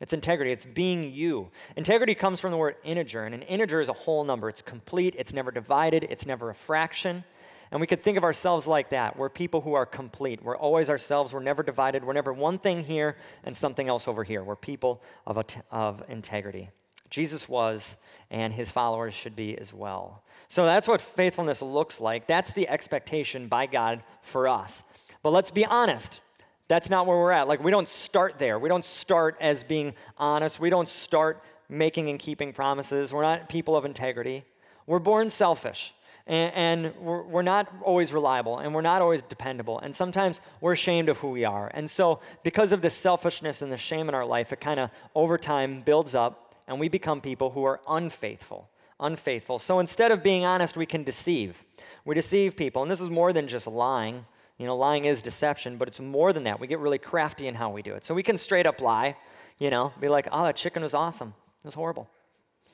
It's 0.00 0.12
integrity. 0.12 0.52
It's 0.52 0.64
being 0.64 1.12
you. 1.12 1.50
Integrity 1.76 2.14
comes 2.14 2.40
from 2.40 2.52
the 2.52 2.56
word 2.56 2.76
integer, 2.84 3.24
and 3.24 3.34
an 3.34 3.42
integer 3.42 3.80
is 3.80 3.88
a 3.88 3.92
whole 3.92 4.24
number. 4.24 4.48
It's 4.48 4.62
complete, 4.62 5.14
it's 5.18 5.32
never 5.32 5.50
divided, 5.50 6.04
it's 6.04 6.24
never 6.24 6.50
a 6.50 6.54
fraction. 6.54 7.24
And 7.70 7.80
we 7.80 7.86
could 7.86 8.02
think 8.02 8.16
of 8.16 8.24
ourselves 8.24 8.66
like 8.66 8.90
that. 8.90 9.16
We're 9.16 9.28
people 9.28 9.60
who 9.60 9.74
are 9.74 9.84
complete. 9.84 10.42
We're 10.42 10.56
always 10.56 10.88
ourselves. 10.88 11.34
We're 11.34 11.42
never 11.42 11.62
divided. 11.62 12.02
We're 12.02 12.14
never 12.14 12.32
one 12.32 12.58
thing 12.58 12.82
here 12.82 13.16
and 13.44 13.54
something 13.54 13.88
else 13.88 14.08
over 14.08 14.24
here. 14.24 14.42
We're 14.42 14.56
people 14.56 15.02
of, 15.26 15.44
of 15.70 16.02
integrity. 16.08 16.70
Jesus 17.10 17.48
was, 17.48 17.96
and 18.30 18.52
his 18.52 18.70
followers 18.70 19.12
should 19.12 19.36
be 19.36 19.56
as 19.58 19.74
well. 19.74 20.22
So 20.48 20.64
that's 20.64 20.88
what 20.88 21.00
faithfulness 21.00 21.60
looks 21.60 22.00
like. 22.00 22.26
That's 22.26 22.52
the 22.52 22.68
expectation 22.68 23.48
by 23.48 23.66
God 23.66 24.02
for 24.22 24.48
us. 24.48 24.82
But 25.22 25.30
let's 25.30 25.50
be 25.50 25.66
honest. 25.66 26.20
That's 26.68 26.90
not 26.90 27.06
where 27.06 27.16
we're 27.16 27.32
at. 27.32 27.48
Like, 27.48 27.64
we 27.64 27.70
don't 27.70 27.88
start 27.88 28.38
there. 28.38 28.58
We 28.58 28.68
don't 28.68 28.84
start 28.84 29.36
as 29.40 29.64
being 29.64 29.94
honest. 30.18 30.60
We 30.60 30.68
don't 30.68 30.88
start 30.88 31.42
making 31.68 32.10
and 32.10 32.18
keeping 32.18 32.52
promises. 32.52 33.12
We're 33.12 33.22
not 33.22 33.48
people 33.48 33.74
of 33.74 33.86
integrity. 33.86 34.44
We're 34.86 34.98
born 34.98 35.30
selfish. 35.30 35.94
And, 36.26 36.54
and 36.54 36.96
we're, 36.96 37.22
we're 37.22 37.42
not 37.42 37.72
always 37.82 38.12
reliable. 38.12 38.58
And 38.58 38.74
we're 38.74 38.82
not 38.82 39.00
always 39.00 39.22
dependable. 39.22 39.78
And 39.80 39.96
sometimes 39.96 40.42
we're 40.60 40.74
ashamed 40.74 41.08
of 41.08 41.16
who 41.18 41.30
we 41.30 41.46
are. 41.46 41.70
And 41.72 41.90
so, 41.90 42.20
because 42.42 42.70
of 42.72 42.82
this 42.82 42.94
selfishness 42.94 43.62
and 43.62 43.72
the 43.72 43.78
shame 43.78 44.10
in 44.10 44.14
our 44.14 44.26
life, 44.26 44.52
it 44.52 44.60
kind 44.60 44.78
of 44.78 44.90
over 45.14 45.38
time 45.38 45.80
builds 45.80 46.14
up. 46.14 46.54
And 46.66 46.78
we 46.78 46.88
become 46.88 47.22
people 47.22 47.50
who 47.50 47.64
are 47.64 47.80
unfaithful. 47.88 48.68
Unfaithful. 49.00 49.58
So, 49.58 49.78
instead 49.78 50.12
of 50.12 50.22
being 50.22 50.44
honest, 50.44 50.76
we 50.76 50.84
can 50.84 51.02
deceive. 51.02 51.56
We 52.04 52.14
deceive 52.14 52.56
people. 52.56 52.82
And 52.82 52.90
this 52.90 53.00
is 53.00 53.08
more 53.08 53.32
than 53.32 53.48
just 53.48 53.66
lying. 53.66 54.26
You 54.58 54.66
know, 54.66 54.76
lying 54.76 55.04
is 55.04 55.22
deception, 55.22 55.76
but 55.76 55.88
it's 55.88 56.00
more 56.00 56.32
than 56.32 56.44
that. 56.44 56.58
We 56.58 56.66
get 56.66 56.80
really 56.80 56.98
crafty 56.98 57.46
in 57.46 57.54
how 57.54 57.70
we 57.70 57.80
do 57.80 57.94
it. 57.94 58.04
So 58.04 58.12
we 58.12 58.24
can 58.24 58.36
straight 58.36 58.66
up 58.66 58.80
lie, 58.80 59.16
you 59.58 59.70
know, 59.70 59.92
be 60.00 60.08
like, 60.08 60.28
oh, 60.32 60.44
that 60.44 60.56
chicken 60.56 60.82
was 60.82 60.94
awesome. 60.94 61.32
It 61.62 61.66
was 61.66 61.74
horrible. 61.74 62.08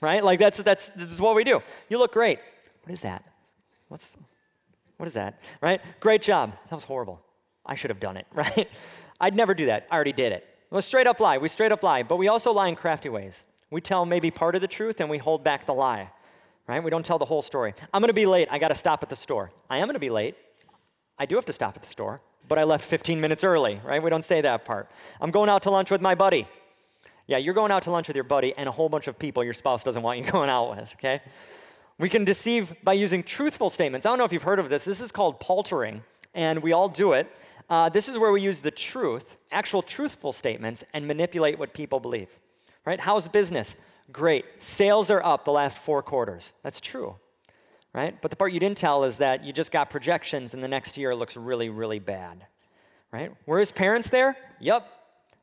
Right? 0.00 0.24
Like 0.24 0.38
that's 0.38 0.58
that's, 0.58 0.90
that's 0.96 1.20
what 1.20 1.36
we 1.36 1.44
do. 1.44 1.60
You 1.88 1.98
look 1.98 2.12
great. 2.12 2.38
What 2.82 2.92
is 2.92 3.02
that? 3.02 3.24
What's 3.88 4.16
what 4.96 5.06
is 5.06 5.14
that? 5.14 5.40
Right? 5.60 5.80
Great 6.00 6.22
job. 6.22 6.52
That 6.70 6.74
was 6.74 6.84
horrible. 6.84 7.20
I 7.66 7.74
should 7.74 7.90
have 7.90 8.00
done 8.00 8.16
it, 8.16 8.26
right? 8.32 8.68
I'd 9.20 9.34
never 9.34 9.54
do 9.54 9.66
that. 9.66 9.86
I 9.90 9.94
already 9.94 10.12
did 10.12 10.32
it. 10.32 10.46
Well, 10.70 10.82
straight 10.82 11.06
up 11.06 11.20
lie. 11.20 11.38
We 11.38 11.48
straight 11.48 11.72
up 11.72 11.82
lie, 11.82 12.02
but 12.02 12.16
we 12.16 12.28
also 12.28 12.52
lie 12.52 12.68
in 12.68 12.76
crafty 12.76 13.08
ways. 13.08 13.44
We 13.70 13.80
tell 13.80 14.04
maybe 14.04 14.30
part 14.30 14.54
of 14.54 14.60
the 14.60 14.68
truth 14.68 15.00
and 15.00 15.10
we 15.10 15.18
hold 15.18 15.44
back 15.44 15.66
the 15.66 15.74
lie. 15.74 16.10
Right? 16.66 16.82
We 16.82 16.90
don't 16.90 17.04
tell 17.04 17.18
the 17.18 17.26
whole 17.26 17.42
story. 17.42 17.74
I'm 17.92 18.00
going 18.00 18.08
to 18.08 18.14
be 18.14 18.24
late. 18.24 18.48
I 18.50 18.58
got 18.58 18.68
to 18.68 18.74
stop 18.74 19.02
at 19.02 19.10
the 19.10 19.16
store. 19.16 19.50
I 19.68 19.78
am 19.78 19.86
going 19.86 19.94
to 19.94 20.00
be 20.00 20.10
late. 20.10 20.36
I 21.18 21.26
do 21.26 21.36
have 21.36 21.44
to 21.46 21.52
stop 21.52 21.76
at 21.76 21.82
the 21.82 21.88
store, 21.88 22.20
but 22.48 22.58
I 22.58 22.64
left 22.64 22.84
15 22.84 23.20
minutes 23.20 23.44
early, 23.44 23.80
right? 23.84 24.02
We 24.02 24.10
don't 24.10 24.24
say 24.24 24.40
that 24.40 24.64
part. 24.64 24.90
I'm 25.20 25.30
going 25.30 25.48
out 25.48 25.62
to 25.62 25.70
lunch 25.70 25.90
with 25.90 26.00
my 26.00 26.14
buddy. 26.14 26.48
Yeah, 27.26 27.38
you're 27.38 27.54
going 27.54 27.72
out 27.72 27.84
to 27.84 27.90
lunch 27.90 28.08
with 28.08 28.16
your 28.16 28.24
buddy 28.24 28.52
and 28.56 28.68
a 28.68 28.72
whole 28.72 28.88
bunch 28.88 29.06
of 29.06 29.18
people 29.18 29.42
your 29.42 29.54
spouse 29.54 29.82
doesn't 29.82 30.02
want 30.02 30.18
you 30.18 30.24
going 30.30 30.50
out 30.50 30.70
with, 30.70 30.92
okay? 30.94 31.20
We 31.98 32.08
can 32.08 32.24
deceive 32.24 32.74
by 32.82 32.94
using 32.94 33.22
truthful 33.22 33.70
statements. 33.70 34.04
I 34.04 34.10
don't 34.10 34.18
know 34.18 34.24
if 34.24 34.32
you've 34.32 34.42
heard 34.42 34.58
of 34.58 34.68
this. 34.68 34.84
This 34.84 35.00
is 35.00 35.12
called 35.12 35.38
paltering, 35.40 36.02
and 36.34 36.62
we 36.62 36.72
all 36.72 36.88
do 36.88 37.12
it. 37.12 37.30
Uh, 37.70 37.88
this 37.88 38.08
is 38.08 38.18
where 38.18 38.32
we 38.32 38.42
use 38.42 38.60
the 38.60 38.70
truth, 38.70 39.36
actual 39.52 39.80
truthful 39.80 40.32
statements, 40.32 40.84
and 40.92 41.06
manipulate 41.06 41.58
what 41.58 41.72
people 41.72 42.00
believe. 42.00 42.28
Right? 42.84 43.00
How's 43.00 43.28
business? 43.28 43.76
Great. 44.12 44.44
Sales 44.58 45.08
are 45.08 45.24
up 45.24 45.44
the 45.44 45.52
last 45.52 45.78
four 45.78 46.02
quarters. 46.02 46.52
That's 46.62 46.80
true 46.80 47.16
right? 47.94 48.20
But 48.20 48.30
the 48.30 48.36
part 48.36 48.52
you 48.52 48.60
didn't 48.60 48.76
tell 48.76 49.04
is 49.04 49.18
that 49.18 49.44
you 49.44 49.52
just 49.52 49.70
got 49.70 49.88
projections 49.88 50.52
and 50.52 50.62
the 50.62 50.68
next 50.68 50.98
year 50.98 51.14
looks 51.14 51.36
really, 51.36 51.70
really 51.70 52.00
bad, 52.00 52.44
right? 53.12 53.32
Were 53.46 53.60
his 53.60 53.70
parents 53.70 54.10
there? 54.10 54.36
Yep, 54.60 54.86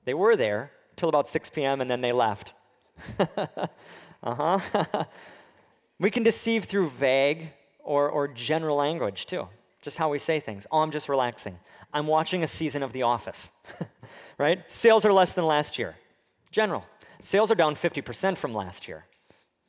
they 0.06 0.14
were 0.14 0.36
there 0.36 0.72
till 0.98 1.10
about 1.10 1.30
6 1.30 1.50
p.m. 1.50 1.82
and 1.82 1.90
then 1.90 2.02
they 2.02 2.12
left. 2.12 2.54
uh 3.20 4.60
huh. 4.60 5.06
we 6.00 6.12
can 6.12 6.24
deceive 6.24 6.66
through 6.66 6.90
vague 6.90 7.50
or, 7.80 8.10
or 8.10 8.28
general 8.28 8.76
language 8.76 9.26
too. 9.26 9.48
just 9.82 9.98
how 9.98 10.10
we 10.10 10.20
say 10.20 10.40
things. 10.40 10.68
Oh, 10.72 10.80
I'm 10.80 10.92
just 10.92 11.10
relaxing. 11.10 11.58
I'm 11.94 12.06
watching 12.06 12.44
a 12.44 12.48
season 12.48 12.84
of 12.84 12.94
The 12.94 13.04
Office, 13.04 13.52
right? 14.38 14.60
Sales 14.70 15.06
are 15.06 15.14
less 15.14 15.34
than 15.34 15.46
last 15.46 15.80
year. 15.80 15.96
General. 16.52 16.86
Sales 17.22 17.50
are 17.50 17.56
down 17.56 17.76
50% 17.76 18.38
from 18.38 18.54
last 18.54 18.88
year. 18.88 19.06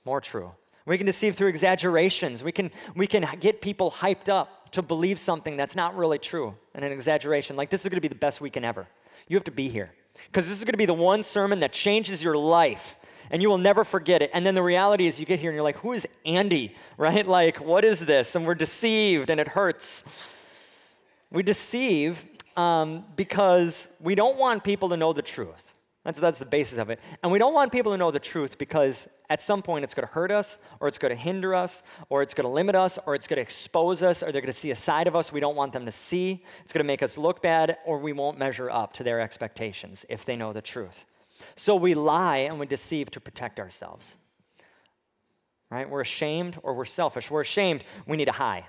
More 0.05 0.21
true. 0.21 0.53
We 0.87 0.97
can 0.97 1.07
deceive 1.07 1.37
through 1.37 1.49
exaggerations. 1.49 2.43
We 2.43 2.53
can, 2.53 2.71
we 2.95 3.07
can 3.07 3.27
get 3.41 3.61
people 3.61 3.91
hyped 3.91 4.29
up 4.29 4.71
to 4.73 4.83
believe 4.83 5.19
something 5.19 5.57
that's 5.57 5.77
not 5.77 5.97
really 5.97 6.19
true 6.19 6.55
and 6.75 6.85
an 6.85 6.93
exaggeration. 6.93 7.57
Like, 7.57 7.71
this 7.71 7.83
is 7.83 7.89
going 7.89 7.97
to 7.97 8.03
be 8.03 8.09
the 8.09 8.15
best 8.15 8.41
weekend 8.41 8.65
ever. 8.65 8.89
You 9.29 9.37
have 9.37 9.45
to 9.45 9.51
be 9.53 9.69
here 9.69 9.93
because 10.27 10.49
this 10.49 10.59
is 10.59 10.65
going 10.65 10.73
to 10.73 10.79
be 10.79 10.87
the 10.87 10.95
one 10.95 11.23
sermon 11.23 11.61
that 11.61 11.73
changes 11.73 12.23
your 12.23 12.37
life 12.37 12.97
and 13.31 13.41
you 13.41 13.49
will 13.49 13.59
never 13.59 13.85
forget 13.85 14.23
it. 14.23 14.31
And 14.35 14.45
then 14.45 14.55
the 14.55 14.63
reality 14.63 15.07
is, 15.07 15.19
you 15.19 15.27
get 15.27 15.39
here 15.39 15.51
and 15.51 15.55
you're 15.55 15.65
like, 15.65 15.79
who 15.79 15.93
is 15.95 16.07
Andy, 16.25 16.75
right? 16.97 17.27
Like, 17.27 17.61
what 17.61 17.85
is 17.85 18.01
this? 18.01 18.35
And 18.35 18.47
we're 18.47 18.55
deceived 18.55 19.31
and 19.31 19.41
it 19.41 19.49
hurts. 19.49 20.05
We 21.31 21.43
deceive 21.43 22.25
um, 22.57 23.05
because 23.17 23.89
we 24.01 24.15
don't 24.15 24.37
want 24.37 24.63
people 24.65 24.91
to 24.91 24.97
know 24.97 25.13
the 25.13 25.23
truth. 25.23 25.75
That's, 26.05 26.19
that's 26.19 26.41
the 26.41 26.47
basis 26.47 26.79
of 26.79 26.91
it. 26.91 26.99
And 27.23 27.31
we 27.31 27.39
don't 27.39 27.55
want 27.55 27.71
people 27.71 27.93
to 27.93 27.99
know 27.99 28.11
the 28.11 28.19
truth 28.19 28.59
because 28.59 29.09
at 29.31 29.41
some 29.41 29.63
point 29.63 29.85
it's 29.85 29.95
going 29.95 30.07
to 30.07 30.13
hurt 30.13 30.33
us, 30.33 30.59
or 30.81 30.89
it's 30.89 30.99
going 30.99 31.15
to 31.15 31.21
hinder 31.21 31.55
us, 31.55 31.83
or 32.09 32.23
it's 32.23 32.35
going 32.35 32.45
to 32.45 32.51
limit 32.53 32.75
us, 32.75 32.99
or 33.07 33.15
it's 33.15 33.29
going 33.29 33.37
to 33.37 33.43
expose 33.43 34.03
us, 34.03 34.21
or 34.23 34.33
they're 34.33 34.41
going 34.41 34.53
to 34.53 34.59
see 34.59 34.73
a 34.73 34.77
side 34.77 35.07
of 35.07 35.15
us 35.15 35.33
we 35.33 35.39
don't 35.39 35.55
want 35.55 35.73
them 35.73 35.87
to 35.87 35.93
see. 35.93 36.45
It's 36.65 36.73
going 36.73 36.85
to 36.85 36.87
make 36.87 37.05
us 37.05 37.17
look 37.17 37.41
bad, 37.41 37.79
or 37.87 37.99
we 37.99 38.13
won't 38.13 38.37
measure 38.37 38.69
up 38.69 38.93
to 38.95 39.05
their 39.05 39.21
expectations 39.21 40.05
if 40.09 40.25
they 40.25 40.35
know 40.35 40.53
the 40.53 40.61
truth. 40.61 41.05
So 41.55 41.77
we 41.77 41.95
lie 41.95 42.39
and 42.39 42.59
we 42.59 42.67
deceive 42.67 43.11
to 43.13 43.21
protect 43.21 43.61
ourselves. 43.61 44.17
Right? 45.71 45.89
We're 45.89 46.03
ashamed 46.03 46.59
or 46.65 46.75
we're 46.75 46.85
selfish. 46.85 47.31
We're 47.31 47.41
ashamed, 47.41 47.85
we 48.07 48.17
need 48.17 48.27
to 48.27 48.33
hide. 48.33 48.65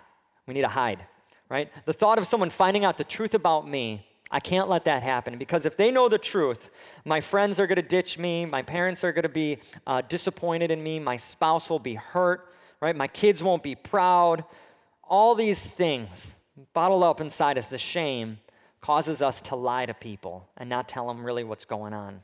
We 0.47 0.53
need 0.53 0.61
to 0.61 0.67
hide. 0.67 1.05
Right? 1.49 1.71
The 1.85 1.93
thought 1.93 2.19
of 2.19 2.27
someone 2.27 2.51
finding 2.51 2.85
out 2.85 2.97
the 2.97 3.03
truth 3.03 3.33
about 3.33 3.67
me 3.67 4.07
I 4.33 4.39
can't 4.39 4.67
let 4.67 4.85
that 4.85 5.03
happen 5.03 5.37
because 5.37 5.63
if 5.63 5.77
they 5.77 5.91
know 5.91 6.09
the 6.09 6.17
truth, 6.17 6.71
my 7.05 7.21
friends 7.21 7.59
are 7.59 7.67
going 7.67 7.75
to 7.75 7.83
ditch 7.83 8.17
me, 8.17 8.47
my 8.47 8.63
parents 8.63 9.03
are 9.03 9.13
going 9.13 9.23
to 9.23 9.29
be 9.29 9.59
uh, 9.85 10.01
disappointed 10.01 10.71
in 10.71 10.81
me, 10.81 10.99
my 10.99 11.17
spouse 11.17 11.69
will 11.69 11.77
be 11.77 11.93
hurt, 11.93 12.51
right? 12.81 12.95
My 12.95 13.05
kids 13.05 13.43
won't 13.43 13.61
be 13.61 13.75
proud. 13.75 14.43
All 15.03 15.35
these 15.35 15.63
things 15.63 16.39
bottled 16.73 17.03
up 17.03 17.21
inside 17.21 17.59
us, 17.59 17.67
the 17.67 17.77
shame 17.77 18.39
causes 18.81 19.21
us 19.21 19.39
to 19.41 19.55
lie 19.55 19.85
to 19.85 19.93
people 19.93 20.49
and 20.57 20.67
not 20.67 20.89
tell 20.89 21.07
them 21.07 21.23
really 21.23 21.43
what's 21.43 21.65
going 21.65 21.93
on. 21.93 22.19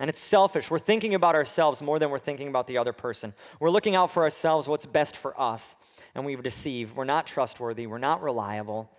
And 0.00 0.08
it's 0.08 0.18
selfish. 0.18 0.70
We're 0.70 0.78
thinking 0.78 1.14
about 1.14 1.34
ourselves 1.34 1.82
more 1.82 1.98
than 1.98 2.08
we're 2.08 2.18
thinking 2.18 2.48
about 2.48 2.68
the 2.68 2.78
other 2.78 2.94
person. 2.94 3.34
We're 3.60 3.68
looking 3.68 3.94
out 3.94 4.10
for 4.10 4.22
ourselves, 4.22 4.66
what's 4.66 4.86
best 4.86 5.14
for 5.14 5.38
us, 5.38 5.76
and 6.14 6.24
we 6.24 6.36
deceive. 6.36 6.96
We're 6.96 7.04
not 7.04 7.26
trustworthy. 7.26 7.86
We're 7.86 7.98
not 7.98 8.22
reliable 8.22 8.90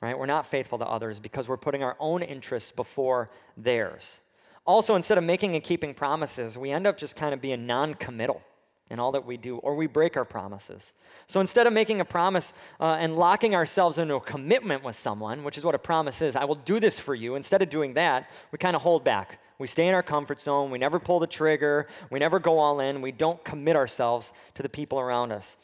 right? 0.00 0.18
We're 0.18 0.26
not 0.26 0.46
faithful 0.46 0.78
to 0.78 0.86
others 0.86 1.18
because 1.18 1.48
we're 1.48 1.56
putting 1.56 1.82
our 1.82 1.96
own 1.98 2.22
interests 2.22 2.72
before 2.72 3.30
theirs. 3.56 4.20
Also, 4.66 4.94
instead 4.94 5.18
of 5.18 5.24
making 5.24 5.54
and 5.54 5.62
keeping 5.62 5.94
promises, 5.94 6.56
we 6.56 6.70
end 6.70 6.86
up 6.86 6.96
just 6.96 7.16
kind 7.16 7.34
of 7.34 7.40
being 7.40 7.66
non 7.66 7.94
committal 7.94 8.42
in 8.90 8.98
all 8.98 9.12
that 9.12 9.24
we 9.24 9.36
do, 9.36 9.56
or 9.58 9.74
we 9.74 9.86
break 9.86 10.16
our 10.16 10.24
promises. 10.24 10.92
So 11.26 11.40
instead 11.40 11.66
of 11.66 11.72
making 11.72 12.00
a 12.00 12.04
promise 12.04 12.52
uh, 12.78 12.96
and 13.00 13.16
locking 13.16 13.54
ourselves 13.54 13.96
into 13.96 14.14
a 14.14 14.20
commitment 14.20 14.84
with 14.84 14.94
someone, 14.94 15.42
which 15.42 15.56
is 15.56 15.64
what 15.64 15.74
a 15.74 15.78
promise 15.78 16.20
is, 16.20 16.36
I 16.36 16.44
will 16.44 16.54
do 16.56 16.78
this 16.78 16.98
for 16.98 17.14
you, 17.14 17.34
instead 17.34 17.62
of 17.62 17.70
doing 17.70 17.94
that, 17.94 18.28
we 18.52 18.58
kind 18.58 18.76
of 18.76 18.82
hold 18.82 19.02
back. 19.02 19.40
We 19.58 19.66
stay 19.68 19.88
in 19.88 19.94
our 19.94 20.02
comfort 20.02 20.40
zone. 20.40 20.70
We 20.70 20.78
never 20.78 20.98
pull 20.98 21.20
the 21.20 21.26
trigger. 21.26 21.86
We 22.10 22.18
never 22.18 22.38
go 22.38 22.58
all 22.58 22.80
in. 22.80 23.00
We 23.00 23.12
don't 23.12 23.42
commit 23.44 23.76
ourselves 23.76 24.32
to 24.54 24.62
the 24.62 24.68
people 24.68 24.98
around 24.98 25.32
us. 25.32 25.56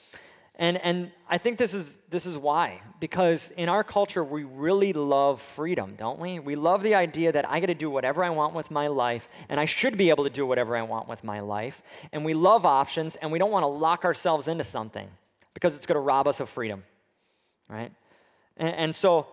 And, 0.61 0.77
and 0.85 1.11
I 1.27 1.39
think 1.39 1.57
this 1.57 1.73
is, 1.73 1.87
this 2.11 2.27
is 2.27 2.37
why. 2.37 2.83
Because 3.01 3.51
in 3.57 3.71
our 3.71 3.83
culture, 3.83 4.23
we 4.23 4.45
really 4.45 4.93
love 4.93 5.41
freedom, 5.41 5.95
don't 5.97 6.19
we? 6.19 6.39
We 6.39 6.55
love 6.55 6.83
the 6.83 6.95
idea 6.95 7.33
that 7.33 7.49
I 7.49 7.61
get 7.61 7.69
to 7.69 7.75
do 7.75 7.89
whatever 7.89 8.23
I 8.23 8.29
want 8.29 8.55
with 8.55 8.71
my 8.71 8.87
life, 8.89 9.27
and 9.49 9.59
I 9.59 9.65
should 9.65 9.97
be 9.97 10.11
able 10.11 10.25
to 10.25 10.31
do 10.31 10.47
whatever 10.47 10.77
I 10.77 10.83
want 10.83 11.09
with 11.09 11.25
my 11.25 11.41
life. 11.41 11.81
And 12.13 12.27
we 12.27 12.35
love 12.35 12.67
options, 12.67 13.17
and 13.17 13.33
we 13.33 13.39
don't 13.39 13.51
want 13.51 13.63
to 13.63 13.69
lock 13.69 14.05
ourselves 14.05 14.49
into 14.49 14.63
something 14.63 15.09
because 15.55 15.75
it's 15.77 15.87
going 15.87 15.95
to 15.95 16.01
rob 16.01 16.29
us 16.29 16.41
of 16.41 16.51
freedom, 16.51 16.85
right? 17.67 17.91
And, 18.59 18.75
and 18.75 18.95
so 18.95 19.29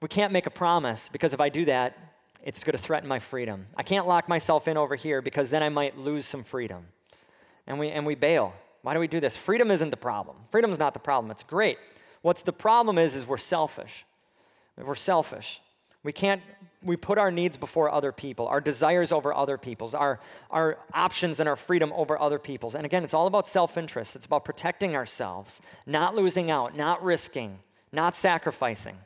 we 0.00 0.08
can't 0.08 0.32
make 0.32 0.46
a 0.46 0.50
promise 0.50 1.10
because 1.12 1.34
if 1.34 1.40
I 1.40 1.50
do 1.50 1.66
that, 1.66 1.98
it's 2.42 2.64
going 2.64 2.74
to 2.74 2.82
threaten 2.82 3.06
my 3.06 3.18
freedom. 3.18 3.66
I 3.76 3.82
can't 3.82 4.08
lock 4.08 4.30
myself 4.30 4.66
in 4.66 4.78
over 4.78 4.96
here 4.96 5.20
because 5.20 5.50
then 5.50 5.62
I 5.62 5.68
might 5.68 5.98
lose 5.98 6.24
some 6.24 6.42
freedom. 6.42 6.86
And 7.66 7.78
we, 7.78 7.90
and 7.90 8.06
we 8.06 8.14
bail. 8.14 8.54
Why 8.82 8.94
do 8.94 9.00
we 9.00 9.08
do 9.08 9.20
this? 9.20 9.36
Freedom 9.36 9.70
isn't 9.70 9.90
the 9.90 9.96
problem. 9.96 10.36
Freedom's 10.50 10.78
not 10.78 10.94
the 10.94 11.00
problem. 11.00 11.30
It's 11.30 11.42
great. 11.42 11.78
What's 12.22 12.42
the 12.42 12.52
problem 12.52 12.98
is, 12.98 13.14
is 13.14 13.26
we're 13.26 13.38
selfish. 13.38 14.04
We're 14.76 14.94
selfish. 14.94 15.60
We 16.02 16.12
can't, 16.12 16.40
we 16.82 16.96
put 16.96 17.18
our 17.18 17.30
needs 17.30 17.58
before 17.58 17.90
other 17.90 18.10
people, 18.10 18.48
our 18.48 18.60
desires 18.60 19.12
over 19.12 19.34
other 19.34 19.58
people's, 19.58 19.94
our, 19.94 20.18
our 20.50 20.78
options 20.94 21.40
and 21.40 21.48
our 21.48 21.56
freedom 21.56 21.92
over 21.94 22.18
other 22.18 22.38
people's. 22.38 22.74
And 22.74 22.86
again, 22.86 23.04
it's 23.04 23.12
all 23.12 23.26
about 23.26 23.46
self 23.46 23.76
interest. 23.76 24.16
It's 24.16 24.24
about 24.24 24.46
protecting 24.46 24.96
ourselves, 24.96 25.60
not 25.84 26.14
losing 26.14 26.50
out, 26.50 26.74
not 26.74 27.02
risking, 27.02 27.58
not 27.92 28.16
sacrificing. 28.16 28.96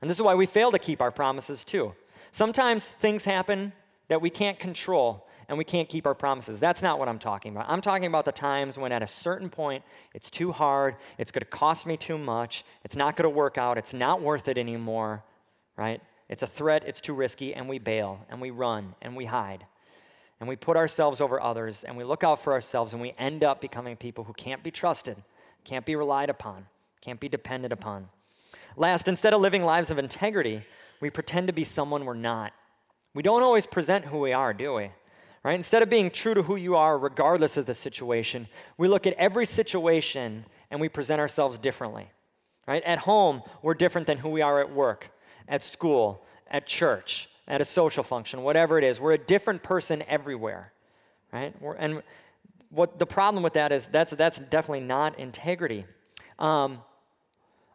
And 0.00 0.08
this 0.08 0.16
is 0.16 0.22
why 0.22 0.36
we 0.36 0.46
fail 0.46 0.70
to 0.70 0.78
keep 0.78 1.02
our 1.02 1.10
promises 1.10 1.64
too. 1.64 1.94
Sometimes 2.30 2.88
things 2.88 3.24
happen 3.24 3.72
that 4.08 4.20
we 4.20 4.30
can't 4.30 4.58
control, 4.58 5.26
and 5.48 5.58
we 5.58 5.64
can't 5.64 5.88
keep 5.88 6.06
our 6.06 6.14
promises. 6.14 6.60
That's 6.60 6.82
not 6.82 6.98
what 6.98 7.08
I'm 7.08 7.18
talking 7.18 7.52
about. 7.52 7.68
I'm 7.68 7.80
talking 7.80 8.06
about 8.06 8.24
the 8.24 8.32
times 8.32 8.78
when 8.78 8.92
at 8.92 9.02
a 9.02 9.06
certain 9.06 9.50
point 9.50 9.82
it's 10.14 10.30
too 10.30 10.52
hard, 10.52 10.96
it's 11.18 11.30
going 11.30 11.40
to 11.40 11.50
cost 11.50 11.86
me 11.86 11.96
too 11.96 12.18
much, 12.18 12.64
it's 12.84 12.96
not 12.96 13.16
going 13.16 13.30
to 13.30 13.36
work 13.36 13.58
out, 13.58 13.78
it's 13.78 13.92
not 13.92 14.20
worth 14.20 14.48
it 14.48 14.58
anymore, 14.58 15.22
right? 15.76 16.00
It's 16.28 16.42
a 16.42 16.46
threat, 16.46 16.84
it's 16.86 17.00
too 17.00 17.14
risky, 17.14 17.54
and 17.54 17.68
we 17.68 17.78
bail, 17.78 18.24
and 18.30 18.40
we 18.40 18.50
run, 18.50 18.94
and 19.02 19.14
we 19.14 19.26
hide. 19.26 19.66
And 20.40 20.48
we 20.48 20.56
put 20.56 20.76
ourselves 20.76 21.20
over 21.20 21.40
others, 21.40 21.84
and 21.84 21.96
we 21.96 22.04
look 22.04 22.24
out 22.24 22.42
for 22.42 22.52
ourselves, 22.52 22.92
and 22.92 23.02
we 23.02 23.14
end 23.18 23.44
up 23.44 23.60
becoming 23.60 23.96
people 23.96 24.24
who 24.24 24.32
can't 24.32 24.62
be 24.62 24.70
trusted, 24.70 25.16
can't 25.64 25.84
be 25.84 25.94
relied 25.94 26.30
upon, 26.30 26.66
can't 27.00 27.20
be 27.20 27.28
depended 27.28 27.70
upon. 27.70 28.08
Last, 28.76 29.08
instead 29.08 29.34
of 29.34 29.40
living 29.40 29.62
lives 29.62 29.90
of 29.90 29.98
integrity, 29.98 30.62
we 31.00 31.10
pretend 31.10 31.48
to 31.48 31.52
be 31.52 31.64
someone 31.64 32.04
we're 32.04 32.14
not. 32.14 32.52
We 33.14 33.22
don't 33.22 33.42
always 33.42 33.66
present 33.66 34.06
who 34.06 34.18
we 34.18 34.32
are, 34.32 34.54
do 34.54 34.74
we? 34.74 34.90
Right? 35.44 35.54
Instead 35.54 35.82
of 35.82 35.90
being 35.90 36.10
true 36.10 36.34
to 36.34 36.42
who 36.42 36.56
you 36.56 36.76
are, 36.76 36.98
regardless 36.98 37.56
of 37.56 37.66
the 37.66 37.74
situation, 37.74 38.48
we 38.78 38.88
look 38.88 39.06
at 39.06 39.14
every 39.14 39.46
situation 39.46 40.44
and 40.70 40.80
we 40.80 40.88
present 40.88 41.20
ourselves 41.20 41.58
differently, 41.58 42.10
right? 42.66 42.82
At 42.84 43.00
home, 43.00 43.42
we're 43.60 43.74
different 43.74 44.06
than 44.06 44.18
who 44.18 44.28
we 44.28 44.42
are 44.42 44.60
at 44.60 44.72
work, 44.72 45.10
at 45.48 45.62
school, 45.62 46.24
at 46.50 46.66
church, 46.66 47.28
at 47.48 47.60
a 47.60 47.64
social 47.64 48.04
function, 48.04 48.42
whatever 48.42 48.78
it 48.78 48.84
is. 48.84 49.00
We're 49.00 49.12
a 49.12 49.18
different 49.18 49.62
person 49.62 50.02
everywhere, 50.08 50.72
right? 51.32 51.54
We're, 51.60 51.74
and 51.74 52.02
what 52.70 52.98
the 52.98 53.06
problem 53.06 53.42
with 53.42 53.54
that 53.54 53.72
is 53.72 53.86
that's, 53.86 54.12
that's 54.14 54.38
definitely 54.38 54.80
not 54.80 55.18
integrity. 55.18 55.84
Um, 56.38 56.82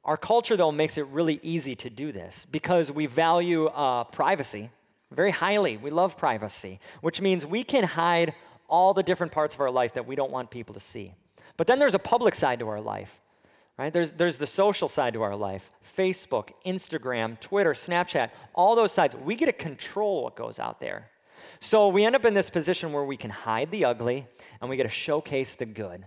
our 0.06 0.18
culture, 0.18 0.56
though, 0.56 0.72
makes 0.72 0.98
it 0.98 1.06
really 1.08 1.40
easy 1.44 1.76
to 1.76 1.90
do 1.90 2.14
this 2.14 2.48
because 2.50 2.92
we 2.92 3.08
value 3.08 3.66
uh, 3.66 4.06
privacy 4.06 4.72
very 5.12 5.32
highly. 5.32 5.78
We 5.78 5.90
love 5.90 6.18
privacy, 6.18 6.80
which 7.02 7.22
means 7.22 7.46
we 7.46 7.64
can 7.64 7.84
hide 7.84 8.34
all 8.70 8.94
the 8.94 9.04
different 9.04 9.32
parts 9.32 9.54
of 9.54 9.62
our 9.62 9.72
life 9.72 9.94
that 9.94 10.06
we 10.06 10.16
don't 10.16 10.32
want 10.32 10.50
people 10.50 10.74
to 10.74 10.80
see. 10.80 11.14
But 11.56 11.68
then 11.68 11.80
there's 11.80 11.94
a 11.94 12.00
public 12.00 12.36
side 12.36 12.60
to 12.60 12.68
our 12.68 12.82
life, 12.82 13.22
right? 13.78 13.92
There's, 13.92 14.12
there's 14.12 14.38
the 14.38 14.48
social 14.48 14.88
side 14.88 15.14
to 15.14 15.22
our 15.22 15.36
life 15.36 15.72
Facebook, 15.98 16.50
Instagram, 16.66 17.40
Twitter, 17.40 17.74
Snapchat, 17.74 18.30
all 18.54 18.76
those 18.76 18.92
sides. 18.92 19.16
We 19.16 19.36
get 19.36 19.48
to 19.48 19.54
control 19.54 20.24
what 20.24 20.36
goes 20.36 20.60
out 20.60 20.80
there. 20.80 21.10
So 21.60 21.88
we 21.88 22.06
end 22.06 22.16
up 22.16 22.26
in 22.26 22.34
this 22.34 22.50
position 22.50 22.94
where 22.94 23.04
we 23.04 23.18
can 23.18 23.32
hide 23.32 23.72
the 23.72 23.86
ugly 23.86 24.28
and 24.62 24.70
we 24.70 24.78
get 24.78 24.84
to 24.84 24.90
showcase 24.90 25.56
the 25.56 25.66
good. 25.66 26.06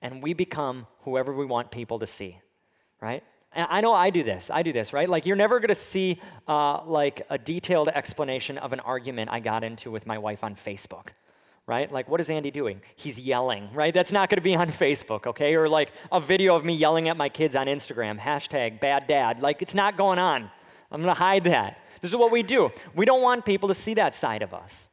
And 0.00 0.22
we 0.22 0.34
become 0.34 0.86
whoever 1.00 1.32
we 1.32 1.46
want 1.46 1.70
people 1.70 1.98
to 1.98 2.06
see, 2.06 2.38
right? 3.00 3.24
I 3.56 3.80
know 3.80 3.92
I 3.92 4.10
do 4.10 4.22
this. 4.22 4.50
I 4.50 4.62
do 4.62 4.72
this, 4.72 4.92
right? 4.92 5.08
Like, 5.08 5.26
you're 5.26 5.36
never 5.36 5.60
going 5.60 5.68
to 5.68 5.74
see 5.74 6.20
uh, 6.48 6.84
like 6.84 7.26
a 7.30 7.38
detailed 7.38 7.88
explanation 7.88 8.58
of 8.58 8.72
an 8.72 8.80
argument 8.80 9.30
I 9.30 9.40
got 9.40 9.64
into 9.64 9.90
with 9.90 10.06
my 10.06 10.18
wife 10.18 10.42
on 10.42 10.54
Facebook, 10.56 11.08
right? 11.66 11.90
Like, 11.90 12.08
what 12.08 12.20
is 12.20 12.28
Andy 12.28 12.50
doing? 12.50 12.80
He's 12.96 13.18
yelling, 13.18 13.68
right? 13.72 13.94
That's 13.94 14.12
not 14.12 14.28
going 14.30 14.38
to 14.38 14.42
be 14.42 14.56
on 14.56 14.68
Facebook, 14.72 15.26
okay? 15.26 15.54
Or 15.54 15.68
like 15.68 15.92
a 16.10 16.20
video 16.20 16.56
of 16.56 16.64
me 16.64 16.74
yelling 16.74 17.08
at 17.08 17.16
my 17.16 17.28
kids 17.28 17.54
on 17.56 17.66
Instagram, 17.66 18.18
hashtag 18.18 18.80
bad 18.80 19.06
dad. 19.06 19.40
Like, 19.40 19.62
it's 19.62 19.74
not 19.74 19.96
going 19.96 20.18
on. 20.18 20.50
I'm 20.90 21.02
going 21.02 21.14
to 21.14 21.18
hide 21.18 21.44
that. 21.44 21.78
This 22.00 22.10
is 22.10 22.16
what 22.16 22.30
we 22.30 22.42
do. 22.42 22.70
We 22.94 23.04
don't 23.04 23.22
want 23.22 23.44
people 23.44 23.68
to 23.68 23.74
see 23.74 23.94
that 23.94 24.14
side 24.14 24.42
of 24.42 24.52
us. 24.52 24.88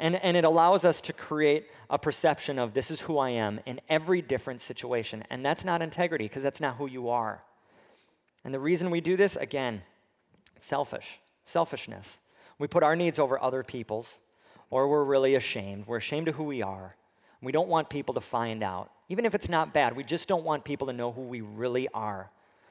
And, 0.00 0.16
and 0.16 0.36
it 0.36 0.44
allows 0.44 0.84
us 0.84 1.00
to 1.02 1.12
create 1.12 1.66
a 1.90 1.98
perception 1.98 2.58
of 2.58 2.74
this 2.74 2.90
is 2.90 3.00
who 3.00 3.18
I 3.18 3.30
am 3.30 3.60
in 3.66 3.80
every 3.88 4.22
different 4.22 4.60
situation. 4.60 5.24
And 5.30 5.44
that's 5.44 5.64
not 5.64 5.82
integrity 5.82 6.24
because 6.26 6.42
that's 6.42 6.60
not 6.60 6.76
who 6.76 6.86
you 6.86 7.08
are. 7.08 7.42
And 8.44 8.54
the 8.54 8.60
reason 8.60 8.90
we 8.90 9.00
do 9.00 9.16
this, 9.16 9.36
again, 9.36 9.82
selfish, 10.60 11.20
selfishness. 11.44 12.18
We 12.58 12.66
put 12.66 12.82
our 12.82 12.96
needs 12.96 13.18
over 13.18 13.40
other 13.40 13.62
people's, 13.62 14.18
or 14.70 14.88
we're 14.88 15.04
really 15.04 15.34
ashamed. 15.34 15.86
We're 15.86 15.98
ashamed 15.98 16.28
of 16.28 16.34
who 16.34 16.44
we 16.44 16.62
are. 16.62 16.96
We 17.40 17.52
don't 17.52 17.68
want 17.68 17.88
people 17.88 18.14
to 18.14 18.20
find 18.20 18.62
out. 18.62 18.90
Even 19.08 19.24
if 19.24 19.34
it's 19.34 19.48
not 19.48 19.72
bad, 19.72 19.96
we 19.96 20.04
just 20.04 20.28
don't 20.28 20.44
want 20.44 20.64
people 20.64 20.88
to 20.88 20.92
know 20.92 21.12
who 21.12 21.22
we 21.22 21.40
really 21.40 21.88
are, 21.94 22.30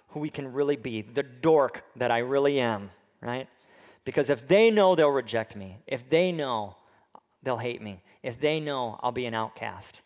who 0.09 0.19
we 0.19 0.29
can 0.29 0.51
really 0.51 0.75
be, 0.75 1.01
the 1.01 1.23
dork 1.23 1.83
that 1.95 2.11
I 2.11 2.19
really 2.19 2.59
am, 2.59 2.91
right? 3.21 3.47
Because 4.03 4.29
if 4.29 4.47
they 4.47 4.69
know 4.69 4.95
they'll 4.95 5.09
reject 5.09 5.55
me, 5.55 5.77
if 5.87 6.09
they 6.09 6.31
know 6.31 6.75
they'll 7.43 7.57
hate 7.57 7.81
me, 7.81 8.01
if 8.23 8.39
they 8.39 8.59
know 8.59 8.99
I'll 9.01 9.11
be 9.11 9.25
an 9.25 9.33
outcast, 9.33 10.01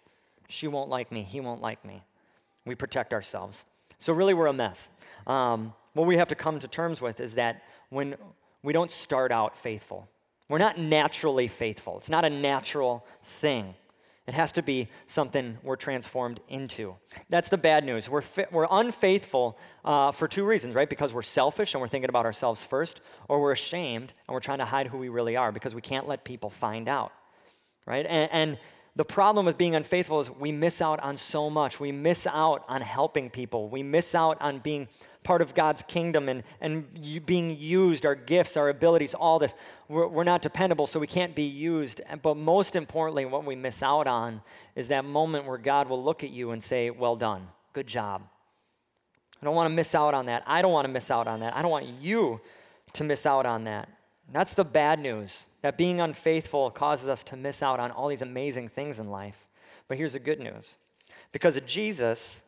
she 0.48 0.68
won't 0.68 0.90
like 0.90 1.12
me, 1.12 1.24
he 1.24 1.40
won't 1.40 1.62
like 1.62 1.84
me. 1.84 2.04
We 2.66 2.76
protect 2.76 3.14
ourselves. 3.14 3.66
So, 4.02 4.14
really, 4.14 4.34
we're 4.34 4.48
a 4.48 4.54
mess. 4.54 4.90
Um, 5.28 5.74
what 5.94 6.08
we 6.08 6.18
have 6.18 6.30
to 6.30 6.36
come 6.36 6.58
to 6.60 6.68
terms 6.68 7.02
with 7.02 7.20
is 7.20 7.36
that 7.36 7.62
when 7.90 8.16
we 8.64 8.74
don't 8.74 8.90
start 8.90 9.32
out 9.32 9.56
faithful, 9.56 10.10
we're 10.50 10.58
not 10.58 10.80
naturally 10.80 11.48
faithful. 11.48 12.00
It's 12.00 12.10
not 12.10 12.26
a 12.26 12.30
natural 12.30 13.06
thing. 13.24 13.76
It 14.26 14.34
has 14.34 14.52
to 14.54 14.64
be 14.64 14.88
something 15.06 15.60
we're 15.62 15.76
transformed 15.76 16.40
into. 16.50 16.96
That's 17.30 17.50
the 17.50 17.60
bad 17.60 17.86
news. 17.86 18.10
We're, 18.10 18.24
fi- 18.24 18.48
we're 18.52 18.68
unfaithful 18.72 19.60
uh, 19.86 20.12
for 20.12 20.28
two 20.28 20.46
reasons, 20.46 20.74
right? 20.74 20.90
Because 20.90 21.14
we're 21.14 21.22
selfish 21.22 21.76
and 21.76 21.82
we're 21.82 21.88
thinking 21.88 22.10
about 22.10 22.26
ourselves 22.26 22.66
first, 22.66 23.02
or 23.30 23.40
we're 23.40 23.52
ashamed 23.52 24.14
and 24.28 24.34
we're 24.34 24.40
trying 24.40 24.60
to 24.60 24.66
hide 24.66 24.88
who 24.88 24.98
we 24.98 25.10
really 25.10 25.36
are 25.36 25.52
because 25.52 25.76
we 25.76 25.82
can't 25.82 26.08
let 26.08 26.24
people 26.24 26.50
find 26.50 26.90
out, 26.90 27.12
right? 27.86 28.06
And, 28.08 28.32
and 28.32 28.58
the 28.96 29.06
problem 29.06 29.46
with 29.46 29.58
being 29.58 29.76
unfaithful 29.76 30.20
is 30.20 30.30
we 30.30 30.52
miss 30.52 30.82
out 30.82 31.00
on 31.00 31.16
so 31.16 31.50
much. 31.50 31.80
We 31.80 31.94
miss 31.94 32.28
out 32.28 32.66
on 32.68 32.82
helping 32.82 33.30
people. 33.30 33.70
We 33.70 33.84
miss 33.84 34.14
out 34.14 34.42
on 34.42 34.60
being 34.60 34.90
part 35.24 35.42
of 35.42 35.54
God's 35.54 35.84
kingdom 35.84 36.28
and, 36.28 36.44
and 36.60 37.26
being 37.26 37.56
used, 37.58 38.06
our 38.06 38.16
gifts, 38.16 38.58
our 38.58 38.68
abilities, 38.68 39.14
all 39.14 39.40
this. 39.40 39.54
We're, 39.88 40.08
we're 40.08 40.26
not 40.26 40.42
dependable, 40.42 40.88
so 40.88 41.00
we 41.00 41.08
can't 41.08 41.36
be 41.36 41.44
used. 41.44 42.02
But 42.22 42.36
most 42.36 42.76
importantly, 42.76 43.24
what 43.24 43.46
we 43.46 43.56
miss 43.56 43.82
out 43.82 44.08
on 44.08 44.42
is 44.76 44.90
that 44.90 45.06
moment 45.06 45.46
where 45.46 45.58
God 45.58 45.88
will 45.88 46.04
look 46.04 46.24
at 46.26 46.32
you 46.32 46.52
and 46.52 46.62
say, 46.62 46.90
Well 46.90 47.16
done, 47.16 47.48
good 47.72 47.88
job. 47.88 48.24
I 49.42 49.46
don't 49.46 49.56
want 49.56 49.70
to 49.70 49.76
miss 49.76 49.96
out 49.96 50.14
on 50.14 50.26
that. 50.26 50.44
I 50.46 50.62
don't 50.62 50.74
want 50.74 50.86
to 50.86 50.92
miss 50.92 51.10
out 51.10 51.28
on 51.28 51.40
that. 51.40 51.56
I 51.56 51.62
don't 51.62 51.72
want 51.72 51.88
you 52.02 52.42
to 52.94 53.04
miss 53.06 53.26
out 53.26 53.46
on 53.46 53.64
that. 53.64 53.88
That's 54.32 54.54
the 54.54 54.66
bad 54.66 55.00
news 55.00 55.46
that 55.62 55.78
being 55.78 56.02
unfaithful 56.02 56.72
causes 56.72 57.08
us 57.08 57.24
to 57.24 57.36
miss 57.36 57.62
out 57.62 57.80
on 57.80 57.92
all 57.92 58.08
these 58.08 58.22
amazing 58.22 58.70
things 58.70 59.00
in 59.00 59.10
life. 59.10 59.48
But 59.88 59.98
here's 59.98 60.14
the 60.14 60.20
good 60.20 60.40
news 60.40 60.78
because 61.32 61.56
of 61.56 61.66
Jesus, 61.66 62.42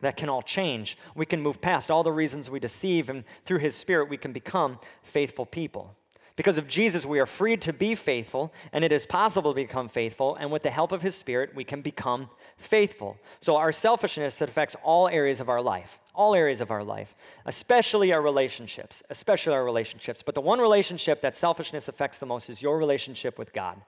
that 0.00 0.16
can 0.16 0.28
all 0.28 0.42
change. 0.42 0.96
We 1.14 1.26
can 1.26 1.42
move 1.42 1.60
past 1.60 1.90
all 1.90 2.02
the 2.02 2.12
reasons 2.12 2.50
we 2.50 2.60
deceive, 2.60 3.08
and 3.08 3.24
through 3.44 3.58
His 3.58 3.76
Spirit, 3.76 4.08
we 4.08 4.16
can 4.16 4.32
become 4.32 4.78
faithful 5.02 5.46
people. 5.46 5.94
Because 6.36 6.56
of 6.56 6.68
Jesus, 6.68 7.04
we 7.04 7.20
are 7.20 7.26
freed 7.26 7.60
to 7.62 7.72
be 7.72 7.94
faithful, 7.94 8.52
and 8.72 8.82
it 8.82 8.92
is 8.92 9.04
possible 9.04 9.52
to 9.52 9.56
become 9.56 9.88
faithful, 9.88 10.36
and 10.36 10.50
with 10.50 10.62
the 10.62 10.70
help 10.70 10.90
of 10.90 11.02
His 11.02 11.14
Spirit, 11.14 11.54
we 11.54 11.64
can 11.64 11.82
become 11.82 12.30
faithful. 12.56 13.18
So, 13.42 13.56
our 13.56 13.72
selfishness 13.72 14.38
that 14.38 14.48
affects 14.48 14.76
all 14.82 15.06
areas 15.08 15.40
of 15.40 15.50
our 15.50 15.60
life, 15.60 15.98
all 16.14 16.34
areas 16.34 16.60
of 16.60 16.70
our 16.70 16.82
life, 16.84 17.14
especially 17.46 18.12
our 18.12 18.22
relationships, 18.22 19.02
especially 19.10 19.54
our 19.54 19.64
relationships. 19.64 20.22
But 20.22 20.34
the 20.34 20.40
one 20.40 20.60
relationship 20.60 21.20
that 21.22 21.36
selfishness 21.36 21.88
affects 21.88 22.18
the 22.18 22.26
most 22.26 22.50
is 22.50 22.62
your 22.62 22.78
relationship 22.78 23.38
with 23.38 23.52
God. 23.52 23.80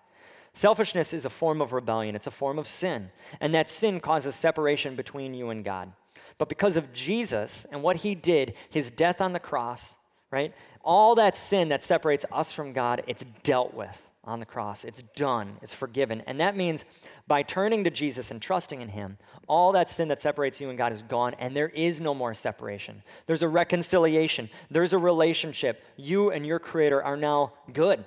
Selfishness 0.55 1.13
is 1.13 1.25
a 1.25 1.31
form 1.31 1.63
of 1.63 1.73
rebellion, 1.73 2.15
it's 2.15 2.27
a 2.27 2.31
form 2.31 2.59
of 2.59 2.69
sin, 2.69 3.11
and 3.41 3.55
that 3.55 3.71
sin 3.71 4.01
causes 4.01 4.35
separation 4.35 4.97
between 4.97 5.35
you 5.35 5.51
and 5.51 5.65
God. 5.65 5.93
But 6.39 6.49
because 6.49 6.77
of 6.77 6.93
Jesus 6.93 7.67
and 7.71 7.83
what 7.83 7.97
he 7.97 8.15
did, 8.15 8.55
his 8.69 8.91
death 8.91 9.21
on 9.21 9.33
the 9.33 9.41
cross, 9.41 9.97
right? 10.31 10.53
All 10.85 11.15
that 11.15 11.37
sin 11.37 11.69
that 11.71 11.83
separates 11.83 12.25
us 12.31 12.53
from 12.53 12.73
God, 12.73 13.03
it's 13.07 13.25
dealt 13.43 13.73
with 13.75 14.12
on 14.25 14.41
the 14.41 14.47
cross. 14.47 14.85
It's 14.85 15.03
done, 15.17 15.57
it's 15.63 15.75
forgiven. 15.75 16.23
And 16.27 16.41
that 16.41 16.57
means 16.57 16.85
by 17.27 17.43
turning 17.43 17.85
to 17.85 17.91
Jesus 17.91 18.31
and 18.31 18.41
trusting 18.41 18.81
in 18.81 18.89
him, 18.89 19.19
all 19.49 19.73
that 19.73 19.91
sin 19.91 20.09
that 20.09 20.21
separates 20.21 20.61
you 20.61 20.69
and 20.69 20.79
God 20.79 20.93
is 20.93 21.03
gone, 21.03 21.35
and 21.39 21.57
there 21.57 21.69
is 21.71 22.01
no 22.01 22.15
more 22.15 22.35
separation. 22.35 23.03
There's 23.27 23.43
a 23.43 23.49
reconciliation, 23.49 24.49
there's 24.71 24.93
a 24.93 24.99
relationship. 24.99 25.83
You 25.97 26.31
and 26.31 26.47
your 26.47 26.59
Creator 26.59 27.03
are 27.03 27.17
now 27.17 27.55
good. 27.73 28.05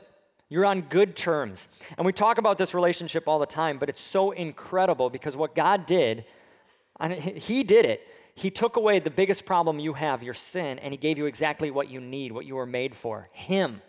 You're 0.47 0.65
on 0.65 0.81
good 0.81 1.15
terms. 1.15 1.67
And 1.97 2.05
we 2.05 2.13
talk 2.13 2.37
about 2.37 2.57
this 2.57 2.73
relationship 2.73 3.27
all 3.27 3.39
the 3.39 3.45
time, 3.45 3.77
but 3.79 3.89
it's 3.89 4.01
so 4.01 4.31
incredible 4.31 5.09
because 5.09 5.35
what 5.35 5.55
God 5.55 5.85
did, 5.85 6.25
He 7.35 7.63
did 7.63 7.85
it 7.85 8.07
he 8.35 8.51
took 8.51 8.75
away 8.75 8.99
the 8.99 9.09
biggest 9.09 9.45
problem 9.45 9.79
you 9.79 9.93
have, 9.93 10.21
your 10.21 10.33
sin, 10.33 10.77
and 10.79 10.93
He 10.93 10.97
gave 10.97 11.17
you 11.17 11.25
exactly 11.25 11.71
what 11.71 11.89
you 11.89 12.01
need, 12.01 12.33
what 12.33 12.45
you 12.45 12.55
were 12.55 12.65
made 12.65 12.93
for 12.93 13.29
Him. 13.31 13.81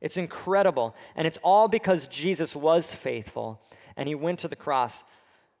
It's 0.00 0.16
incredible. 0.16 0.94
And 1.14 1.26
it's 1.26 1.38
all 1.42 1.68
because 1.68 2.06
Jesus 2.06 2.54
was 2.54 2.94
faithful 2.94 3.60
and 3.96 4.08
He 4.08 4.14
went 4.14 4.40
to 4.40 4.48
the 4.48 4.56
cross 4.56 5.04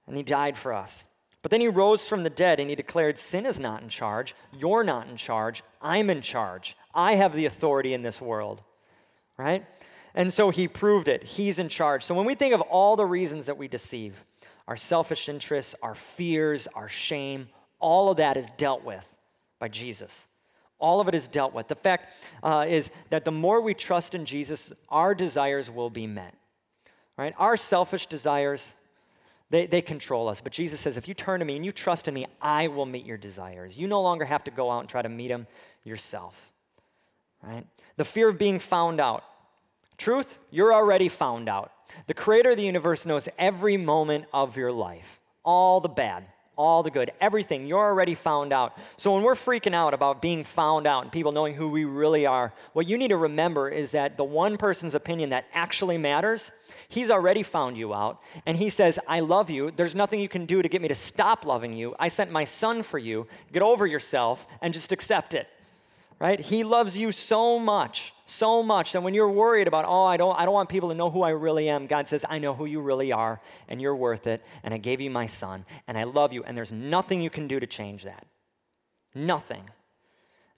and 0.06 0.16
He 0.16 0.22
died 0.22 0.56
for 0.56 0.72
us. 0.72 1.04
But 1.42 1.50
then 1.50 1.60
He 1.60 1.68
rose 1.68 2.06
from 2.06 2.22
the 2.22 2.30
dead 2.30 2.60
and 2.60 2.68
He 2.68 2.76
declared, 2.76 3.18
Sin 3.18 3.46
is 3.46 3.58
not 3.58 3.82
in 3.82 3.88
charge. 3.88 4.34
You're 4.52 4.84
not 4.84 5.08
in 5.08 5.16
charge. 5.16 5.62
I'm 5.80 6.10
in 6.10 6.22
charge. 6.22 6.76
I 6.94 7.14
have 7.14 7.34
the 7.34 7.46
authority 7.46 7.94
in 7.94 8.02
this 8.02 8.20
world. 8.20 8.62
Right? 9.38 9.64
And 10.14 10.32
so 10.32 10.50
He 10.50 10.68
proved 10.68 11.08
it. 11.08 11.22
He's 11.22 11.58
in 11.58 11.68
charge. 11.68 12.04
So 12.04 12.14
when 12.14 12.26
we 12.26 12.34
think 12.34 12.54
of 12.54 12.60
all 12.62 12.96
the 12.96 13.06
reasons 13.06 13.46
that 13.46 13.58
we 13.58 13.68
deceive, 13.68 14.14
our 14.68 14.76
selfish 14.76 15.28
interests, 15.28 15.74
our 15.82 15.94
fears, 15.94 16.66
our 16.74 16.88
shame, 16.88 17.48
all 17.78 18.10
of 18.10 18.16
that 18.16 18.36
is 18.36 18.48
dealt 18.56 18.84
with 18.84 19.06
by 19.58 19.68
Jesus. 19.68 20.26
All 20.78 21.00
of 21.00 21.08
it 21.08 21.14
is 21.14 21.28
dealt 21.28 21.54
with. 21.54 21.68
The 21.68 21.74
fact 21.74 22.08
uh, 22.42 22.66
is 22.68 22.90
that 23.10 23.24
the 23.24 23.32
more 23.32 23.60
we 23.60 23.74
trust 23.74 24.14
in 24.14 24.26
Jesus, 24.26 24.72
our 24.88 25.14
desires 25.14 25.70
will 25.70 25.90
be 25.90 26.06
met. 26.06 26.34
Right? 27.16 27.34
Our 27.38 27.56
selfish 27.56 28.06
desires, 28.06 28.74
they, 29.48 29.66
they 29.66 29.80
control 29.80 30.28
us. 30.28 30.42
But 30.42 30.52
Jesus 30.52 30.80
says, 30.80 30.98
if 30.98 31.08
you 31.08 31.14
turn 31.14 31.40
to 31.40 31.46
me 31.46 31.56
and 31.56 31.64
you 31.64 31.72
trust 31.72 32.08
in 32.08 32.14
me, 32.14 32.26
I 32.42 32.68
will 32.68 32.84
meet 32.84 33.06
your 33.06 33.16
desires. 33.16 33.78
You 33.78 33.88
no 33.88 34.02
longer 34.02 34.26
have 34.26 34.44
to 34.44 34.50
go 34.50 34.70
out 34.70 34.80
and 34.80 34.88
try 34.88 35.00
to 35.00 35.08
meet 35.08 35.28
them 35.28 35.46
yourself. 35.82 36.34
Right? 37.42 37.66
The 37.96 38.04
fear 38.04 38.28
of 38.28 38.38
being 38.38 38.58
found 38.58 39.00
out. 39.00 39.24
Truth, 39.96 40.38
you're 40.50 40.74
already 40.74 41.08
found 41.08 41.48
out. 41.48 41.72
The 42.06 42.12
creator 42.12 42.50
of 42.50 42.58
the 42.58 42.64
universe 42.64 43.06
knows 43.06 43.28
every 43.38 43.78
moment 43.78 44.26
of 44.32 44.56
your 44.58 44.72
life, 44.72 45.20
all 45.42 45.80
the 45.80 45.88
bad, 45.88 46.26
all 46.56 46.82
the 46.82 46.90
good, 46.90 47.12
everything. 47.20 47.66
You're 47.66 47.78
already 47.78 48.14
found 48.14 48.52
out. 48.52 48.76
So 48.96 49.12
when 49.14 49.22
we're 49.22 49.34
freaking 49.34 49.74
out 49.74 49.94
about 49.94 50.22
being 50.22 50.44
found 50.44 50.86
out 50.86 51.02
and 51.02 51.12
people 51.12 51.32
knowing 51.32 51.54
who 51.54 51.68
we 51.68 51.84
really 51.84 52.26
are, 52.26 52.52
what 52.72 52.86
you 52.86 52.96
need 52.96 53.08
to 53.08 53.16
remember 53.16 53.68
is 53.68 53.90
that 53.92 54.16
the 54.16 54.24
one 54.24 54.56
person's 54.56 54.94
opinion 54.94 55.30
that 55.30 55.46
actually 55.52 55.98
matters, 55.98 56.50
he's 56.88 57.10
already 57.10 57.42
found 57.42 57.76
you 57.76 57.92
out. 57.92 58.20
And 58.46 58.56
he 58.56 58.70
says, 58.70 58.98
I 59.06 59.20
love 59.20 59.50
you. 59.50 59.70
There's 59.70 59.94
nothing 59.94 60.20
you 60.20 60.28
can 60.28 60.46
do 60.46 60.62
to 60.62 60.68
get 60.68 60.80
me 60.80 60.88
to 60.88 60.94
stop 60.94 61.44
loving 61.44 61.72
you. 61.72 61.94
I 61.98 62.08
sent 62.08 62.30
my 62.30 62.44
son 62.44 62.82
for 62.82 62.98
you. 62.98 63.26
Get 63.52 63.62
over 63.62 63.86
yourself 63.86 64.46
and 64.62 64.72
just 64.72 64.92
accept 64.92 65.34
it 65.34 65.48
right? 66.18 66.40
He 66.40 66.64
loves 66.64 66.96
you 66.96 67.12
so 67.12 67.58
much, 67.58 68.14
so 68.24 68.62
much 68.62 68.92
that 68.92 69.02
when 69.02 69.14
you're 69.14 69.30
worried 69.30 69.68
about, 69.68 69.84
oh, 69.86 70.04
I 70.04 70.16
don't, 70.16 70.38
I 70.38 70.44
don't 70.44 70.54
want 70.54 70.68
people 70.68 70.88
to 70.88 70.94
know 70.94 71.10
who 71.10 71.22
I 71.22 71.30
really 71.30 71.68
am, 71.68 71.86
God 71.86 72.08
says, 72.08 72.24
I 72.28 72.38
know 72.38 72.54
who 72.54 72.64
you 72.64 72.80
really 72.80 73.12
are, 73.12 73.40
and 73.68 73.80
you're 73.80 73.96
worth 73.96 74.26
it, 74.26 74.42
and 74.62 74.72
I 74.72 74.78
gave 74.78 75.00
you 75.00 75.10
my 75.10 75.26
son, 75.26 75.66
and 75.86 75.98
I 75.98 76.04
love 76.04 76.32
you, 76.32 76.42
and 76.44 76.56
there's 76.56 76.72
nothing 76.72 77.20
you 77.20 77.30
can 77.30 77.46
do 77.46 77.60
to 77.60 77.66
change 77.66 78.04
that. 78.04 78.26
Nothing. 79.14 79.64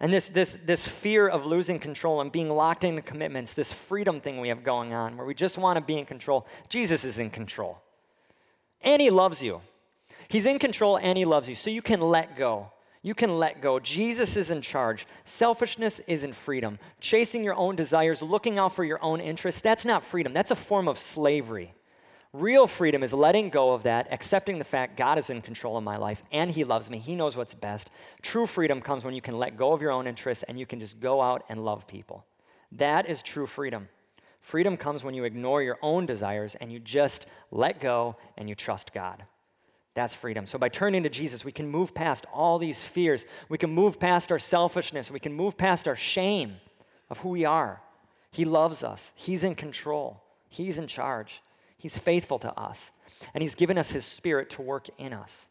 And 0.01 0.12
this, 0.12 0.29
this, 0.29 0.57
this 0.64 0.87
fear 0.87 1.27
of 1.27 1.44
losing 1.44 1.81
control 1.81 2.21
and 2.21 2.31
being 2.31 2.49
locked 2.49 2.85
into 2.85 3.03
commitments, 3.03 3.55
this 3.55 3.73
freedom 3.73 4.21
thing 4.21 4.40
we 4.40 4.49
have 4.49 4.62
going 4.62 4.94
on, 4.94 5.16
where 5.16 5.27
we 5.27 5.35
just 5.35 5.59
want 5.59 5.77
to 5.77 5.81
be 5.81 5.99
in 5.99 6.07
control, 6.07 6.47
Jesus 6.68 7.03
is 7.03 7.18
in 7.18 7.31
control. 7.31 7.83
And 8.81 9.03
he 9.03 9.11
loves 9.11 9.42
you. 9.42 9.61
He's 10.29 10.47
in 10.47 10.61
control 10.61 10.99
and 10.99 11.18
he 11.18 11.25
loves 11.25 11.49
you, 11.49 11.57
so 11.57 11.68
you 11.68 11.83
can 11.83 12.01
let 12.01 12.37
go. 12.37 12.71
You 13.03 13.15
can 13.15 13.39
let 13.39 13.63
go. 13.63 13.79
Jesus 13.79 14.37
is 14.37 14.51
in 14.51 14.61
charge. 14.61 15.07
Selfishness 15.25 16.01
isn't 16.07 16.35
freedom. 16.35 16.79
Chasing 17.01 17.45
your 17.45 17.55
own 17.55 17.77
desires, 17.77 18.23
looking 18.23 18.59
out 18.59 18.75
for 18.75 18.85
your 18.85 19.03
own 19.03 19.21
interests, 19.21 19.61
that's 19.61 19.85
not 19.85 20.05
freedom. 20.05 20.33
That's 20.33 20.51
a 20.51 20.57
form 20.57 20.89
of 20.89 20.99
slavery. 20.99 21.75
Real 22.35 22.67
freedom 22.67 23.03
is 23.03 23.15
letting 23.15 23.49
go 23.49 23.73
of 23.73 23.85
that, 23.85 24.09
accepting 24.13 24.59
the 24.59 24.65
fact 24.65 24.99
God 24.99 25.19
is 25.19 25.31
in 25.31 25.41
control 25.41 25.79
of 25.79 25.85
my 25.85 25.97
life 25.97 26.23
and 26.31 26.51
He 26.51 26.63
loves 26.63 26.91
me. 26.91 26.99
He 26.99 27.15
knows 27.15 27.37
what's 27.37 27.55
best. 27.55 27.91
True 28.21 28.47
freedom 28.47 28.83
comes 28.83 29.05
when 29.05 29.15
you 29.15 29.23
can 29.23 29.39
let 29.39 29.57
go 29.57 29.73
of 29.73 29.81
your 29.81 29.93
own 29.93 30.07
interests 30.07 30.45
and 30.47 30.59
you 30.59 30.67
can 30.67 30.79
just 30.79 31.01
go 31.01 31.23
out 31.23 31.45
and 31.49 31.65
love 31.65 31.87
people. 31.87 32.27
That 32.73 33.09
is 33.09 33.23
true 33.23 33.47
freedom. 33.47 33.89
Freedom 34.41 34.77
comes 34.77 35.05
when 35.05 35.15
you 35.15 35.25
ignore 35.25 35.63
your 35.63 35.79
own 35.83 36.05
desires 36.05 36.55
and 36.61 36.71
you 36.71 36.81
just 36.81 37.27
let 37.51 37.81
go 37.81 38.17
and 38.37 38.49
you 38.49 38.55
trust 38.55 38.93
God. 38.93 39.25
That's 39.99 40.15
freedom. 40.15 40.47
So 40.47 40.59
by 40.59 40.69
turning 40.69 41.03
to 41.03 41.09
Jesus, 41.09 41.45
we 41.45 41.51
can 41.51 41.67
move 41.67 41.93
past 41.93 42.25
all 42.33 42.61
these 42.61 42.85
fears. 42.85 43.27
We 43.49 43.59
can 43.59 43.71
move 43.71 43.99
past 43.99 44.31
our 44.31 44.39
selfishness. 44.39 45.11
We 45.11 45.19
can 45.19 45.33
move 45.33 45.59
past 45.59 45.89
our 45.89 45.97
shame 45.97 46.59
of 47.11 47.19
who 47.19 47.31
we 47.31 47.45
are. 47.45 47.83
He 48.31 48.45
loves 48.45 48.85
us, 48.85 49.11
He's 49.17 49.43
in 49.43 49.57
control, 49.57 50.23
He's 50.49 50.79
in 50.79 50.87
charge, 50.87 51.43
He's 51.77 51.99
faithful 51.99 52.39
to 52.39 52.57
us, 52.57 52.93
and 53.35 53.43
He's 53.43 53.57
given 53.57 53.77
us 53.77 53.91
His 53.91 54.05
Spirit 54.05 54.51
to 54.51 54.63
work 54.63 54.87
in 54.99 55.13
us. 55.13 55.49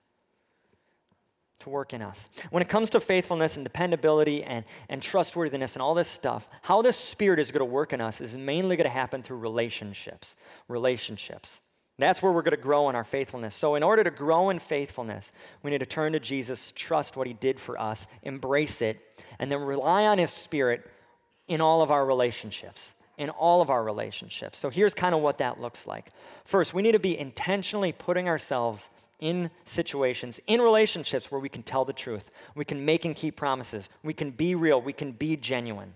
To 1.60 1.70
work 1.70 1.94
in 1.94 2.02
us. 2.02 2.30
When 2.50 2.62
it 2.64 2.70
comes 2.70 2.90
to 2.92 3.02
faithfulness 3.02 3.58
and 3.58 3.66
dependability 3.66 4.46
and, 4.46 4.64
and 4.88 5.02
trustworthiness 5.02 5.74
and 5.74 5.82
all 5.82 5.94
this 5.94 6.08
stuff, 6.08 6.48
how 6.62 6.82
this 6.82 6.96
Spirit 6.96 7.42
is 7.42 7.52
going 7.52 7.60
to 7.60 7.66
work 7.66 7.92
in 7.92 8.00
us 8.00 8.22
is 8.22 8.38
mainly 8.38 8.78
going 8.78 8.88
to 8.88 8.94
happen 8.94 9.24
through 9.24 9.40
relationships. 9.40 10.38
Relationships. 10.70 11.60
That's 12.00 12.22
where 12.22 12.32
we're 12.32 12.44
going 12.44 12.52
to 12.52 12.58
grow 12.58 12.90
in 12.90 12.96
our 12.96 13.04
faithfulness. 13.04 13.56
So, 13.56 13.76
in 13.76 13.82
order 13.82 14.04
to 14.04 14.12
grow 14.12 14.50
in 14.50 14.60
faithfulness, 14.60 15.32
we 15.64 15.72
need 15.72 15.80
to 15.80 15.86
turn 15.86 16.14
to 16.14 16.20
Jesus, 16.20 16.72
trust 16.76 17.18
what 17.18 17.26
he 17.26 17.34
did 17.34 17.60
for 17.60 17.80
us, 17.80 18.08
embrace 18.22 18.82
it, 18.82 19.00
and 19.40 19.52
then 19.52 19.62
rely 19.62 20.06
on 20.06 20.20
his 20.20 20.32
spirit 20.32 20.90
in 21.48 21.60
all 21.60 21.82
of 21.82 21.90
our 21.90 22.06
relationships. 22.06 22.94
In 23.18 23.32
all 23.32 23.64
of 23.64 23.72
our 23.72 23.84
relationships. 23.84 24.60
So, 24.60 24.70
here's 24.70 24.94
kind 24.94 25.16
of 25.16 25.22
what 25.22 25.40
that 25.40 25.60
looks 25.60 25.88
like. 25.88 26.12
First, 26.46 26.76
we 26.76 26.84
need 26.84 26.92
to 26.92 27.00
be 27.00 27.18
intentionally 27.18 27.92
putting 27.92 28.30
ourselves 28.30 28.90
in 29.20 29.50
situations, 29.66 30.40
in 30.46 30.62
relationships 30.62 31.32
where 31.32 31.42
we 31.42 31.50
can 31.50 31.64
tell 31.64 31.84
the 31.84 31.94
truth, 31.94 32.30
we 32.54 32.64
can 32.64 32.86
make 32.86 33.06
and 33.06 33.16
keep 33.16 33.36
promises, 33.36 33.90
we 34.04 34.14
can 34.14 34.30
be 34.30 34.54
real, 34.54 34.80
we 34.80 34.94
can 34.94 35.12
be 35.12 35.36
genuine. 35.36 35.96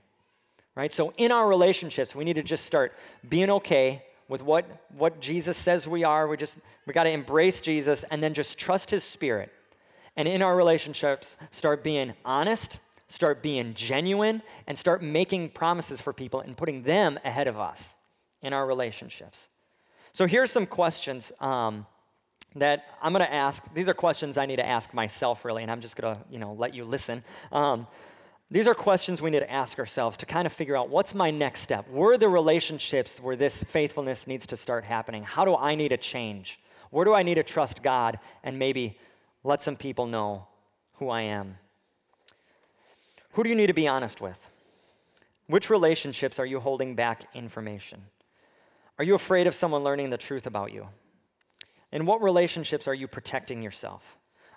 Right? 0.73 0.91
So, 0.91 1.13
in 1.17 1.31
our 1.31 1.47
relationships, 1.47 2.15
we 2.15 2.23
need 2.23 2.37
to 2.37 2.43
just 2.43 2.65
start 2.65 2.93
being 3.29 3.51
okay 3.51 4.03
with 4.31 4.41
what, 4.41 4.65
what 4.97 5.19
Jesus 5.19 5.57
says 5.57 5.89
we 5.89 6.05
are. 6.05 6.25
We 6.25 6.37
just 6.37 6.57
we 6.85 6.93
got 6.93 7.03
to 7.03 7.09
embrace 7.09 7.59
Jesus 7.59 8.05
and 8.09 8.23
then 8.23 8.33
just 8.33 8.57
trust 8.57 8.89
his 8.89 9.03
spirit. 9.03 9.51
And 10.15 10.25
in 10.25 10.41
our 10.41 10.55
relationships, 10.55 11.35
start 11.51 11.83
being 11.83 12.13
honest, 12.23 12.79
start 13.09 13.43
being 13.43 13.73
genuine, 13.73 14.41
and 14.67 14.79
start 14.79 15.03
making 15.03 15.49
promises 15.49 15.99
for 15.99 16.13
people 16.13 16.39
and 16.39 16.55
putting 16.55 16.83
them 16.83 17.19
ahead 17.25 17.47
of 17.47 17.59
us 17.59 17.93
in 18.41 18.53
our 18.53 18.65
relationships. 18.65 19.49
So 20.13 20.25
here's 20.25 20.49
some 20.49 20.65
questions 20.65 21.33
um, 21.41 21.85
that 22.55 22.85
I'm 23.01 23.11
going 23.11 23.25
to 23.25 23.33
ask. 23.33 23.61
These 23.73 23.89
are 23.89 23.93
questions 23.93 24.37
I 24.37 24.45
need 24.45 24.57
to 24.57 24.65
ask 24.67 24.93
myself, 24.93 25.43
really, 25.43 25.61
and 25.61 25.69
I'm 25.69 25.81
just 25.81 25.97
going 25.97 26.15
to, 26.15 26.21
you 26.29 26.39
know, 26.39 26.53
let 26.53 26.73
you 26.73 26.85
listen. 26.85 27.21
Um, 27.51 27.85
these 28.51 28.67
are 28.67 28.75
questions 28.75 29.21
we 29.21 29.31
need 29.31 29.39
to 29.39 29.51
ask 29.51 29.79
ourselves 29.79 30.17
to 30.17 30.25
kind 30.25 30.45
of 30.45 30.51
figure 30.51 30.75
out 30.75 30.89
what's 30.89 31.15
my 31.15 31.31
next 31.31 31.61
step? 31.61 31.87
Where 31.89 32.11
are 32.11 32.17
the 32.17 32.27
relationships 32.27 33.17
where 33.21 33.37
this 33.37 33.63
faithfulness 33.63 34.27
needs 34.27 34.45
to 34.47 34.57
start 34.57 34.83
happening? 34.83 35.23
How 35.23 35.45
do 35.45 35.55
I 35.55 35.75
need 35.75 35.89
to 35.89 35.97
change? 35.97 36.59
Where 36.89 37.05
do 37.05 37.13
I 37.13 37.23
need 37.23 37.35
to 37.35 37.43
trust 37.43 37.81
God 37.81 38.19
and 38.43 38.59
maybe 38.59 38.99
let 39.45 39.63
some 39.63 39.77
people 39.77 40.05
know 40.05 40.47
who 40.95 41.09
I 41.09 41.21
am? 41.21 41.57
Who 43.31 43.43
do 43.43 43.49
you 43.49 43.55
need 43.55 43.67
to 43.67 43.73
be 43.73 43.87
honest 43.87 44.19
with? 44.19 44.49
Which 45.47 45.69
relationships 45.69 46.37
are 46.37 46.45
you 46.45 46.59
holding 46.59 46.93
back 46.93 47.23
information? 47.33 48.01
Are 48.99 49.05
you 49.05 49.15
afraid 49.15 49.47
of 49.47 49.55
someone 49.55 49.85
learning 49.85 50.09
the 50.09 50.17
truth 50.17 50.45
about 50.45 50.73
you? 50.73 50.87
In 51.93 52.05
what 52.05 52.21
relationships 52.21 52.85
are 52.89 52.93
you 52.93 53.07
protecting 53.07 53.61
yourself? 53.61 54.03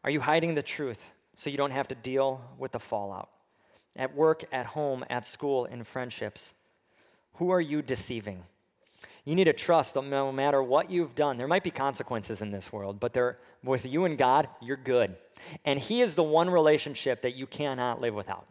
Are 0.02 0.10
you 0.10 0.20
hiding 0.20 0.56
the 0.56 0.62
truth 0.62 1.12
so 1.36 1.48
you 1.48 1.56
don't 1.56 1.70
have 1.70 1.88
to 1.88 1.94
deal 1.94 2.40
with 2.58 2.72
the 2.72 2.80
fallout? 2.80 3.28
At 3.96 4.14
work, 4.14 4.44
at 4.52 4.66
home, 4.66 5.04
at 5.08 5.26
school, 5.26 5.64
in 5.64 5.84
friendships. 5.84 6.54
Who 7.34 7.50
are 7.50 7.60
you 7.60 7.82
deceiving? 7.82 8.44
You 9.24 9.34
need 9.34 9.44
to 9.44 9.52
trust 9.52 9.94
that 9.94 10.04
no 10.04 10.30
matter 10.30 10.62
what 10.62 10.90
you've 10.90 11.14
done, 11.14 11.36
there 11.36 11.48
might 11.48 11.64
be 11.64 11.70
consequences 11.70 12.42
in 12.42 12.50
this 12.50 12.72
world, 12.72 13.00
but 13.00 13.16
with 13.62 13.86
you 13.86 14.04
and 14.04 14.18
God, 14.18 14.48
you're 14.60 14.76
good. 14.76 15.16
And 15.64 15.78
He 15.78 16.00
is 16.00 16.14
the 16.14 16.22
one 16.22 16.50
relationship 16.50 17.22
that 17.22 17.34
you 17.34 17.46
cannot 17.46 18.00
live 18.00 18.14
without. 18.14 18.46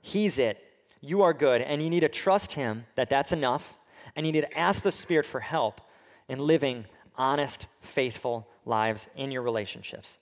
He's 0.00 0.38
it. 0.38 0.58
You 1.00 1.22
are 1.22 1.32
good, 1.32 1.62
and 1.62 1.82
you 1.82 1.90
need 1.90 2.00
to 2.00 2.08
trust 2.08 2.52
Him 2.52 2.84
that 2.96 3.08
that's 3.08 3.32
enough, 3.32 3.74
and 4.16 4.26
you 4.26 4.32
need 4.32 4.42
to 4.42 4.58
ask 4.58 4.82
the 4.82 4.92
Spirit 4.92 5.26
for 5.26 5.40
help 5.40 5.80
in 6.28 6.38
living 6.38 6.84
honest, 7.16 7.66
faithful 7.80 8.48
lives 8.64 9.08
in 9.16 9.30
your 9.30 9.42
relationships. 9.42 10.18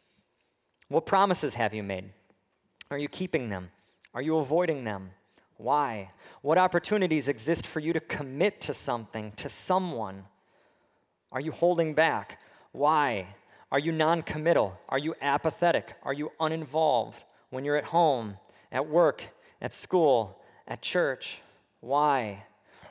What 0.88 1.06
promises 1.06 1.54
have 1.54 1.74
you 1.74 1.82
made? 1.82 2.10
Are 2.90 2.98
you 2.98 3.08
keeping 3.08 3.50
them? 3.50 3.70
Are 4.16 4.22
you 4.22 4.38
avoiding 4.38 4.84
them? 4.84 5.10
Why? 5.58 6.10
What 6.40 6.56
opportunities 6.56 7.28
exist 7.28 7.66
for 7.66 7.80
you 7.80 7.92
to 7.92 8.00
commit 8.00 8.62
to 8.62 8.72
something, 8.72 9.32
to 9.36 9.50
someone? 9.50 10.24
Are 11.30 11.40
you 11.40 11.52
holding 11.52 11.92
back? 11.92 12.40
Why? 12.72 13.26
Are 13.70 13.78
you 13.78 13.92
non 13.92 14.22
committal? 14.22 14.80
Are 14.88 14.98
you 14.98 15.14
apathetic? 15.20 15.96
Are 16.02 16.14
you 16.14 16.32
uninvolved 16.40 17.22
when 17.50 17.66
you're 17.66 17.76
at 17.76 17.84
home, 17.84 18.38
at 18.72 18.88
work, 18.88 19.22
at 19.60 19.74
school, 19.74 20.40
at 20.66 20.80
church? 20.80 21.42
Why? 21.80 22.44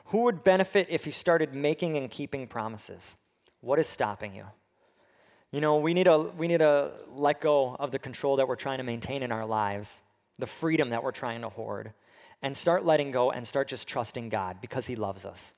Who 0.06 0.22
would 0.22 0.44
benefit 0.44 0.86
if 0.90 1.06
you 1.06 1.12
started 1.12 1.52
making 1.52 1.96
and 1.96 2.08
keeping 2.08 2.46
promises? 2.46 3.16
What 3.62 3.80
is 3.80 3.88
stopping 3.88 4.36
you? 4.36 4.44
You 5.50 5.60
know, 5.60 5.78
we 5.78 5.92
need 5.92 6.04
to, 6.04 6.30
we 6.38 6.46
need 6.46 6.58
to 6.58 6.92
let 7.08 7.40
go 7.40 7.74
of 7.80 7.90
the 7.90 7.98
control 7.98 8.36
that 8.36 8.46
we're 8.46 8.54
trying 8.54 8.78
to 8.78 8.84
maintain 8.84 9.24
in 9.24 9.32
our 9.32 9.44
lives 9.44 10.00
the 10.38 10.46
freedom 10.46 10.90
that 10.90 11.02
we're 11.02 11.12
trying 11.12 11.42
to 11.42 11.48
hoard, 11.48 11.92
and 12.42 12.56
start 12.56 12.84
letting 12.84 13.10
go 13.10 13.30
and 13.30 13.46
start 13.46 13.68
just 13.68 13.88
trusting 13.88 14.28
God 14.28 14.58
because 14.60 14.86
He 14.86 14.96
loves 14.96 15.24
us. 15.24 15.54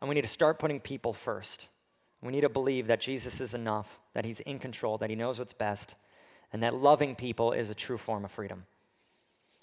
And 0.00 0.08
we 0.08 0.14
need 0.14 0.22
to 0.22 0.28
start 0.28 0.58
putting 0.58 0.80
people 0.80 1.12
first. 1.12 1.68
We 2.22 2.32
need 2.32 2.42
to 2.42 2.48
believe 2.48 2.86
that 2.86 3.00
Jesus 3.00 3.40
is 3.40 3.54
enough, 3.54 4.00
that 4.14 4.24
He's 4.24 4.40
in 4.40 4.58
control, 4.58 4.98
that 4.98 5.10
He 5.10 5.16
knows 5.16 5.38
what's 5.38 5.52
best, 5.52 5.94
and 6.52 6.62
that 6.62 6.74
loving 6.74 7.14
people 7.14 7.52
is 7.52 7.70
a 7.70 7.74
true 7.74 7.98
form 7.98 8.24
of 8.24 8.30
freedom. 8.30 8.64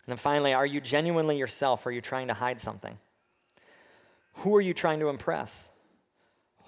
And 0.06 0.14
then 0.14 0.18
finally, 0.18 0.54
are 0.54 0.66
you 0.66 0.80
genuinely 0.80 1.38
yourself? 1.38 1.86
Or 1.86 1.90
are 1.90 1.92
you 1.92 2.02
trying 2.02 2.28
to 2.30 2.34
hide 2.34 2.62
something? 2.62 2.98
Who 4.36 4.56
are 4.56 4.62
you 4.62 4.74
trying 4.74 5.00
to 5.02 5.10
impress? 5.10 5.68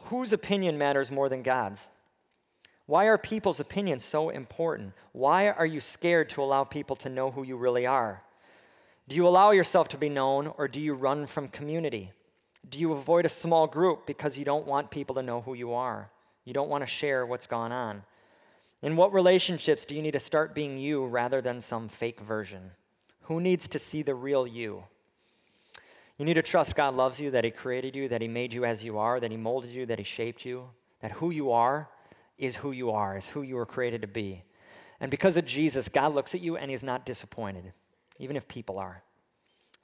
Whose 0.05 0.33
opinion 0.33 0.77
matters 0.77 1.11
more 1.11 1.29
than 1.29 1.41
God's? 1.41 1.87
Why 2.89 3.05
are 3.05 3.19
people's 3.19 3.59
opinions 3.59 4.03
so 4.03 4.29
important? 4.29 4.93
Why 5.11 5.49
are 5.49 5.65
you 5.67 5.79
scared 5.79 6.27
to 6.31 6.41
allow 6.41 6.63
people 6.63 6.95
to 6.95 7.07
know 7.07 7.29
who 7.29 7.43
you 7.43 7.55
really 7.55 7.85
are? 7.85 8.23
Do 9.07 9.15
you 9.15 9.27
allow 9.27 9.51
yourself 9.51 9.89
to 9.89 9.97
be 9.99 10.09
known 10.09 10.51
or 10.57 10.67
do 10.67 10.79
you 10.79 10.95
run 10.95 11.27
from 11.27 11.49
community? 11.49 12.13
Do 12.67 12.79
you 12.79 12.91
avoid 12.93 13.27
a 13.27 13.29
small 13.29 13.67
group 13.67 14.07
because 14.07 14.39
you 14.39 14.43
don't 14.43 14.65
want 14.65 14.89
people 14.89 15.13
to 15.17 15.21
know 15.21 15.41
who 15.41 15.53
you 15.53 15.71
are? 15.73 16.09
You 16.45 16.53
don't 16.53 16.67
want 16.67 16.81
to 16.81 16.87
share 16.87 17.27
what's 17.27 17.45
gone 17.45 17.71
on? 17.71 18.01
In 18.81 18.95
what 18.95 19.13
relationships 19.13 19.85
do 19.85 19.93
you 19.93 20.01
need 20.01 20.13
to 20.13 20.19
start 20.19 20.55
being 20.55 20.79
you 20.79 21.05
rather 21.05 21.41
than 21.41 21.61
some 21.61 21.89
fake 21.89 22.19
version? 22.19 22.71
Who 23.25 23.39
needs 23.39 23.67
to 23.67 23.77
see 23.77 24.01
the 24.01 24.15
real 24.15 24.47
you? 24.47 24.83
You 26.17 26.25
need 26.25 26.33
to 26.33 26.41
trust 26.41 26.75
God 26.75 26.95
loves 26.95 27.19
you, 27.19 27.29
that 27.29 27.43
He 27.43 27.51
created 27.51 27.95
you, 27.95 28.09
that 28.09 28.23
He 28.23 28.27
made 28.27 28.51
you 28.51 28.65
as 28.65 28.83
you 28.83 28.97
are, 28.97 29.19
that 29.19 29.29
He 29.29 29.37
molded 29.37 29.69
you, 29.69 29.85
that 29.85 29.99
He 29.99 30.03
shaped 30.03 30.43
you, 30.43 30.71
that 31.03 31.11
who 31.11 31.29
you 31.29 31.51
are 31.51 31.87
is 32.39 32.55
who 32.55 32.71
you 32.71 32.91
are, 32.91 33.17
is 33.17 33.27
who 33.27 33.41
you 33.41 33.55
were 33.55 33.65
created 33.65 34.01
to 34.01 34.07
be. 34.07 34.43
And 34.99 35.11
because 35.11 35.37
of 35.37 35.45
Jesus, 35.45 35.89
God 35.89 36.15
looks 36.15 36.33
at 36.33 36.41
you 36.41 36.57
and 36.57 36.71
He's 36.71 36.83
not 36.83 37.05
disappointed, 37.05 37.73
even 38.17 38.35
if 38.35 38.47
people 38.47 38.79
are. 38.79 39.03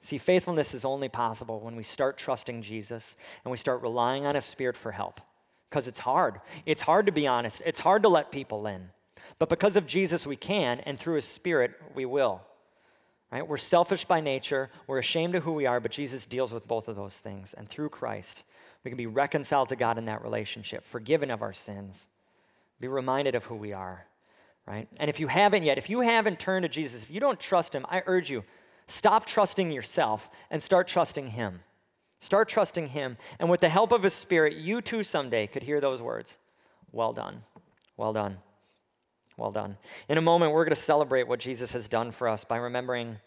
See, 0.00 0.18
faithfulness 0.18 0.74
is 0.74 0.84
only 0.84 1.08
possible 1.08 1.60
when 1.60 1.76
we 1.76 1.82
start 1.82 2.18
trusting 2.18 2.62
Jesus 2.62 3.14
and 3.44 3.52
we 3.52 3.58
start 3.58 3.82
relying 3.82 4.26
on 4.26 4.34
His 4.34 4.44
Spirit 4.44 4.76
for 4.76 4.92
help. 4.92 5.20
Because 5.70 5.88
it's 5.88 5.98
hard. 5.98 6.40
It's 6.64 6.82
hard 6.82 7.06
to 7.06 7.12
be 7.12 7.26
honest, 7.26 7.62
it's 7.64 7.80
hard 7.80 8.02
to 8.02 8.08
let 8.08 8.32
people 8.32 8.66
in. 8.66 8.90
But 9.38 9.48
because 9.48 9.76
of 9.76 9.86
Jesus, 9.86 10.26
we 10.26 10.36
can, 10.36 10.80
and 10.80 10.98
through 10.98 11.16
His 11.16 11.24
Spirit, 11.26 11.72
we 11.94 12.06
will. 12.06 12.40
Right? 13.30 13.46
We're 13.46 13.58
selfish 13.58 14.04
by 14.04 14.20
nature, 14.20 14.70
we're 14.86 15.00
ashamed 15.00 15.34
of 15.34 15.42
who 15.42 15.52
we 15.52 15.66
are, 15.66 15.80
but 15.80 15.90
Jesus 15.90 16.24
deals 16.24 16.52
with 16.52 16.68
both 16.68 16.88
of 16.88 16.96
those 16.96 17.14
things. 17.14 17.54
And 17.54 17.68
through 17.68 17.88
Christ, 17.88 18.44
we 18.84 18.90
can 18.90 18.96
be 18.96 19.06
reconciled 19.06 19.70
to 19.70 19.76
God 19.76 19.98
in 19.98 20.04
that 20.04 20.22
relationship, 20.22 20.86
forgiven 20.86 21.30
of 21.30 21.42
our 21.42 21.52
sins 21.52 22.08
be 22.80 22.88
reminded 22.88 23.34
of 23.34 23.44
who 23.44 23.54
we 23.54 23.72
are, 23.72 24.06
right? 24.66 24.88
And 24.98 25.08
if 25.08 25.20
you 25.20 25.28
haven't 25.28 25.62
yet, 25.62 25.78
if 25.78 25.88
you 25.88 26.00
haven't 26.00 26.38
turned 26.38 26.64
to 26.64 26.68
Jesus, 26.68 27.02
if 27.02 27.10
you 27.10 27.20
don't 27.20 27.40
trust 27.40 27.74
him, 27.74 27.86
I 27.88 28.02
urge 28.06 28.30
you, 28.30 28.44
stop 28.86 29.26
trusting 29.26 29.70
yourself 29.70 30.28
and 30.50 30.62
start 30.62 30.88
trusting 30.88 31.28
him. 31.28 31.60
Start 32.18 32.48
trusting 32.48 32.88
him. 32.88 33.16
And 33.38 33.50
with 33.50 33.60
the 33.60 33.68
help 33.68 33.92
of 33.92 34.02
his 34.02 34.14
spirit, 34.14 34.54
you 34.54 34.80
too 34.80 35.04
someday 35.04 35.46
could 35.46 35.62
hear 35.62 35.80
those 35.80 36.00
words 36.00 36.36
Well 36.92 37.12
done. 37.12 37.42
Well 37.96 38.12
done. 38.12 38.38
Well 39.36 39.52
done. 39.52 39.76
In 40.08 40.16
a 40.16 40.22
moment, 40.22 40.52
we're 40.52 40.64
going 40.64 40.74
to 40.74 40.80
celebrate 40.80 41.28
what 41.28 41.40
Jesus 41.40 41.72
has 41.72 41.88
done 41.88 42.10
for 42.10 42.28
us 42.28 42.44
by 42.44 42.56
remembering 42.56 43.18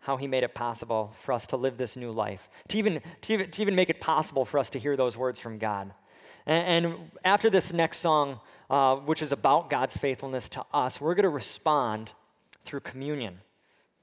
how 0.00 0.16
he 0.16 0.26
made 0.26 0.42
it 0.42 0.54
possible 0.54 1.14
for 1.22 1.32
us 1.32 1.46
to 1.46 1.56
live 1.56 1.78
this 1.78 1.96
new 1.96 2.10
life, 2.10 2.48
to 2.68 2.78
even, 2.78 3.00
to 3.20 3.32
even, 3.32 3.50
to 3.50 3.62
even 3.62 3.76
make 3.76 3.88
it 3.88 4.00
possible 4.00 4.44
for 4.44 4.58
us 4.58 4.70
to 4.70 4.78
hear 4.78 4.96
those 4.96 5.16
words 5.16 5.38
from 5.38 5.58
God. 5.58 5.92
And, 6.46 6.86
and 6.86 7.10
after 7.24 7.48
this 7.48 7.72
next 7.72 7.98
song, 7.98 8.40
uh, 8.72 8.96
which 8.96 9.22
is 9.22 9.30
about 9.30 9.70
God's 9.70 9.96
faithfulness 9.96 10.48
to 10.48 10.64
us, 10.72 11.00
we're 11.00 11.14
going 11.14 11.24
to 11.24 11.28
respond 11.28 12.10
through 12.64 12.80
communion, 12.80 13.38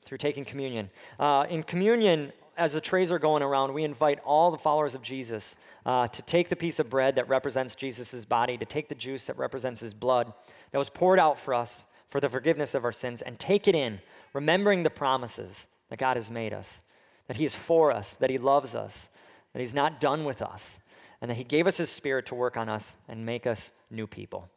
through 0.06 0.20
taking 0.20 0.46
communion. 0.46 0.90
Uh, 1.20 1.46
in 1.50 1.64
communion, 1.64 2.32
as 2.56 2.74
the 2.74 2.80
trays 2.80 3.12
are 3.12 3.20
going 3.20 3.44
around, 3.44 3.74
we 3.74 3.84
invite 3.84 4.20
all 4.24 4.52
the 4.52 4.58
followers 4.58 4.96
of 4.96 5.02
Jesus 5.02 5.56
uh, 5.86 6.08
to 6.08 6.22
take 6.22 6.50
the 6.50 6.56
piece 6.56 6.80
of 6.80 6.90
bread 6.90 7.16
that 7.16 7.28
represents 7.28 7.76
Jesus' 7.76 8.26
body, 8.26 8.58
to 8.58 8.66
take 8.66 8.88
the 8.90 8.96
juice 8.96 9.26
that 9.26 9.38
represents 9.38 9.82
his 9.82 9.94
blood 9.94 10.32
that 10.72 10.78
was 10.78 10.90
poured 10.90 11.20
out 11.20 11.40
for 11.40 11.54
us 11.54 11.86
for 12.10 12.22
the 12.22 12.30
forgiveness 12.30 12.74
of 12.76 12.86
our 12.86 12.92
sins, 12.92 13.22
and 13.22 13.40
take 13.40 13.68
it 13.68 13.76
in, 13.76 14.00
remembering 14.34 14.84
the 14.84 14.90
promises 14.90 15.68
that 15.90 16.00
God 16.00 16.16
has 16.16 16.30
made 16.30 16.54
us, 16.54 16.82
that 17.28 17.38
he 17.38 17.46
is 17.46 17.54
for 17.54 17.92
us, 17.92 18.14
that 18.16 18.30
he 18.30 18.38
loves 18.38 18.74
us, 18.74 19.10
that 19.54 19.60
he's 19.60 19.74
not 19.74 20.00
done 20.00 20.26
with 20.26 20.42
us, 20.42 20.80
and 21.22 21.30
that 21.30 21.36
He 21.36 21.44
gave 21.44 21.68
us 21.68 21.78
His 21.78 21.90
Spirit 21.90 22.26
to 22.28 22.36
work 22.36 22.58
on 22.58 22.70
us 22.70 22.96
and 23.08 23.26
make 23.26 23.46
us 23.46 23.72
new 23.90 24.08
people. 24.08 24.50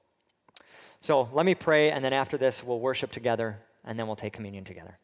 So 1.02 1.28
let 1.32 1.44
me 1.44 1.56
pray, 1.56 1.90
and 1.90 2.04
then 2.04 2.12
after 2.12 2.38
this, 2.38 2.62
we'll 2.62 2.78
worship 2.78 3.10
together, 3.10 3.58
and 3.84 3.98
then 3.98 4.06
we'll 4.06 4.14
take 4.14 4.32
communion 4.32 4.62
together. 4.62 4.96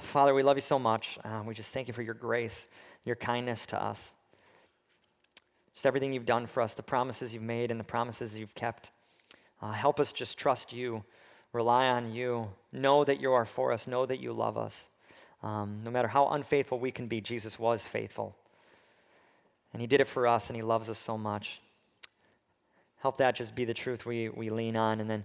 Father, 0.00 0.32
we 0.32 0.44
love 0.44 0.56
you 0.56 0.60
so 0.60 0.78
much. 0.78 1.18
Uh, 1.24 1.42
we 1.44 1.54
just 1.54 1.74
thank 1.74 1.88
you 1.88 1.92
for 1.92 2.02
your 2.02 2.14
grace, 2.14 2.68
your 3.04 3.16
kindness 3.16 3.66
to 3.66 3.82
us. 3.82 4.14
just 5.74 5.86
everything 5.86 6.12
you've 6.12 6.24
done 6.24 6.46
for 6.46 6.62
us, 6.62 6.74
the 6.74 6.84
promises 6.84 7.34
you've 7.34 7.42
made 7.42 7.72
and 7.72 7.80
the 7.80 7.84
promises 7.84 8.38
you've 8.38 8.54
kept. 8.54 8.92
Uh, 9.60 9.72
help 9.72 9.98
us 9.98 10.12
just 10.12 10.38
trust 10.38 10.72
you, 10.72 11.02
rely 11.52 11.88
on 11.88 12.12
you, 12.12 12.48
know 12.72 13.02
that 13.02 13.20
you 13.20 13.32
are 13.32 13.44
for 13.44 13.72
us, 13.72 13.88
know 13.88 14.06
that 14.06 14.20
you 14.20 14.32
love 14.32 14.56
us. 14.56 14.88
Um, 15.42 15.80
no 15.82 15.90
matter 15.90 16.06
how 16.06 16.28
unfaithful 16.28 16.78
we 16.78 16.92
can 16.92 17.08
be, 17.08 17.20
Jesus 17.20 17.58
was 17.58 17.88
faithful. 17.88 18.36
And 19.72 19.80
he 19.80 19.88
did 19.88 20.00
it 20.00 20.06
for 20.06 20.28
us, 20.28 20.48
and 20.48 20.56
he 20.56 20.62
loves 20.62 20.88
us 20.88 20.98
so 20.98 21.18
much. 21.18 21.60
Help 22.98 23.18
that 23.18 23.34
just 23.34 23.54
be 23.54 23.64
the 23.64 23.74
truth 23.74 24.06
we, 24.06 24.28
we 24.28 24.50
lean 24.50 24.76
on, 24.76 25.00
and 25.00 25.08
then 25.08 25.24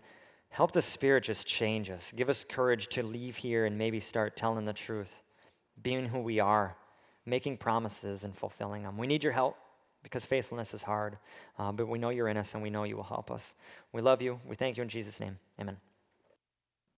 help 0.50 0.72
the 0.72 0.82
Spirit 0.82 1.24
just 1.24 1.48
change 1.48 1.90
us. 1.90 2.12
Give 2.16 2.30
us 2.30 2.46
courage 2.48 2.88
to 2.90 3.04
leave 3.04 3.36
here 3.36 3.66
and 3.66 3.78
maybe 3.78 4.00
start 4.00 4.36
telling 4.36 4.66
the 4.66 4.74
truth, 4.74 5.24
being 5.82 6.08
who 6.08 6.20
we 6.20 6.40
are, 6.40 6.76
making 7.26 7.58
promises 7.58 8.24
and 8.24 8.38
fulfilling 8.38 8.84
them. 8.84 8.98
We 8.98 9.08
need 9.08 9.24
your 9.24 9.34
help 9.34 9.58
because 10.04 10.26
faithfulness 10.26 10.74
is 10.74 10.84
hard, 10.84 11.18
uh, 11.58 11.72
but 11.72 11.88
we 11.88 11.98
know 11.98 12.10
you're 12.10 12.28
in 12.28 12.38
us 12.38 12.54
and 12.54 12.62
we 12.62 12.70
know 12.70 12.84
you 12.84 12.98
will 12.98 13.04
help 13.04 13.32
us. 13.32 13.56
We 13.92 14.02
love 14.02 14.22
you. 14.22 14.40
We 14.46 14.56
thank 14.56 14.78
you 14.78 14.84
in 14.84 14.90
Jesus' 14.90 15.20
name. 15.20 15.40
Amen. 15.60 15.78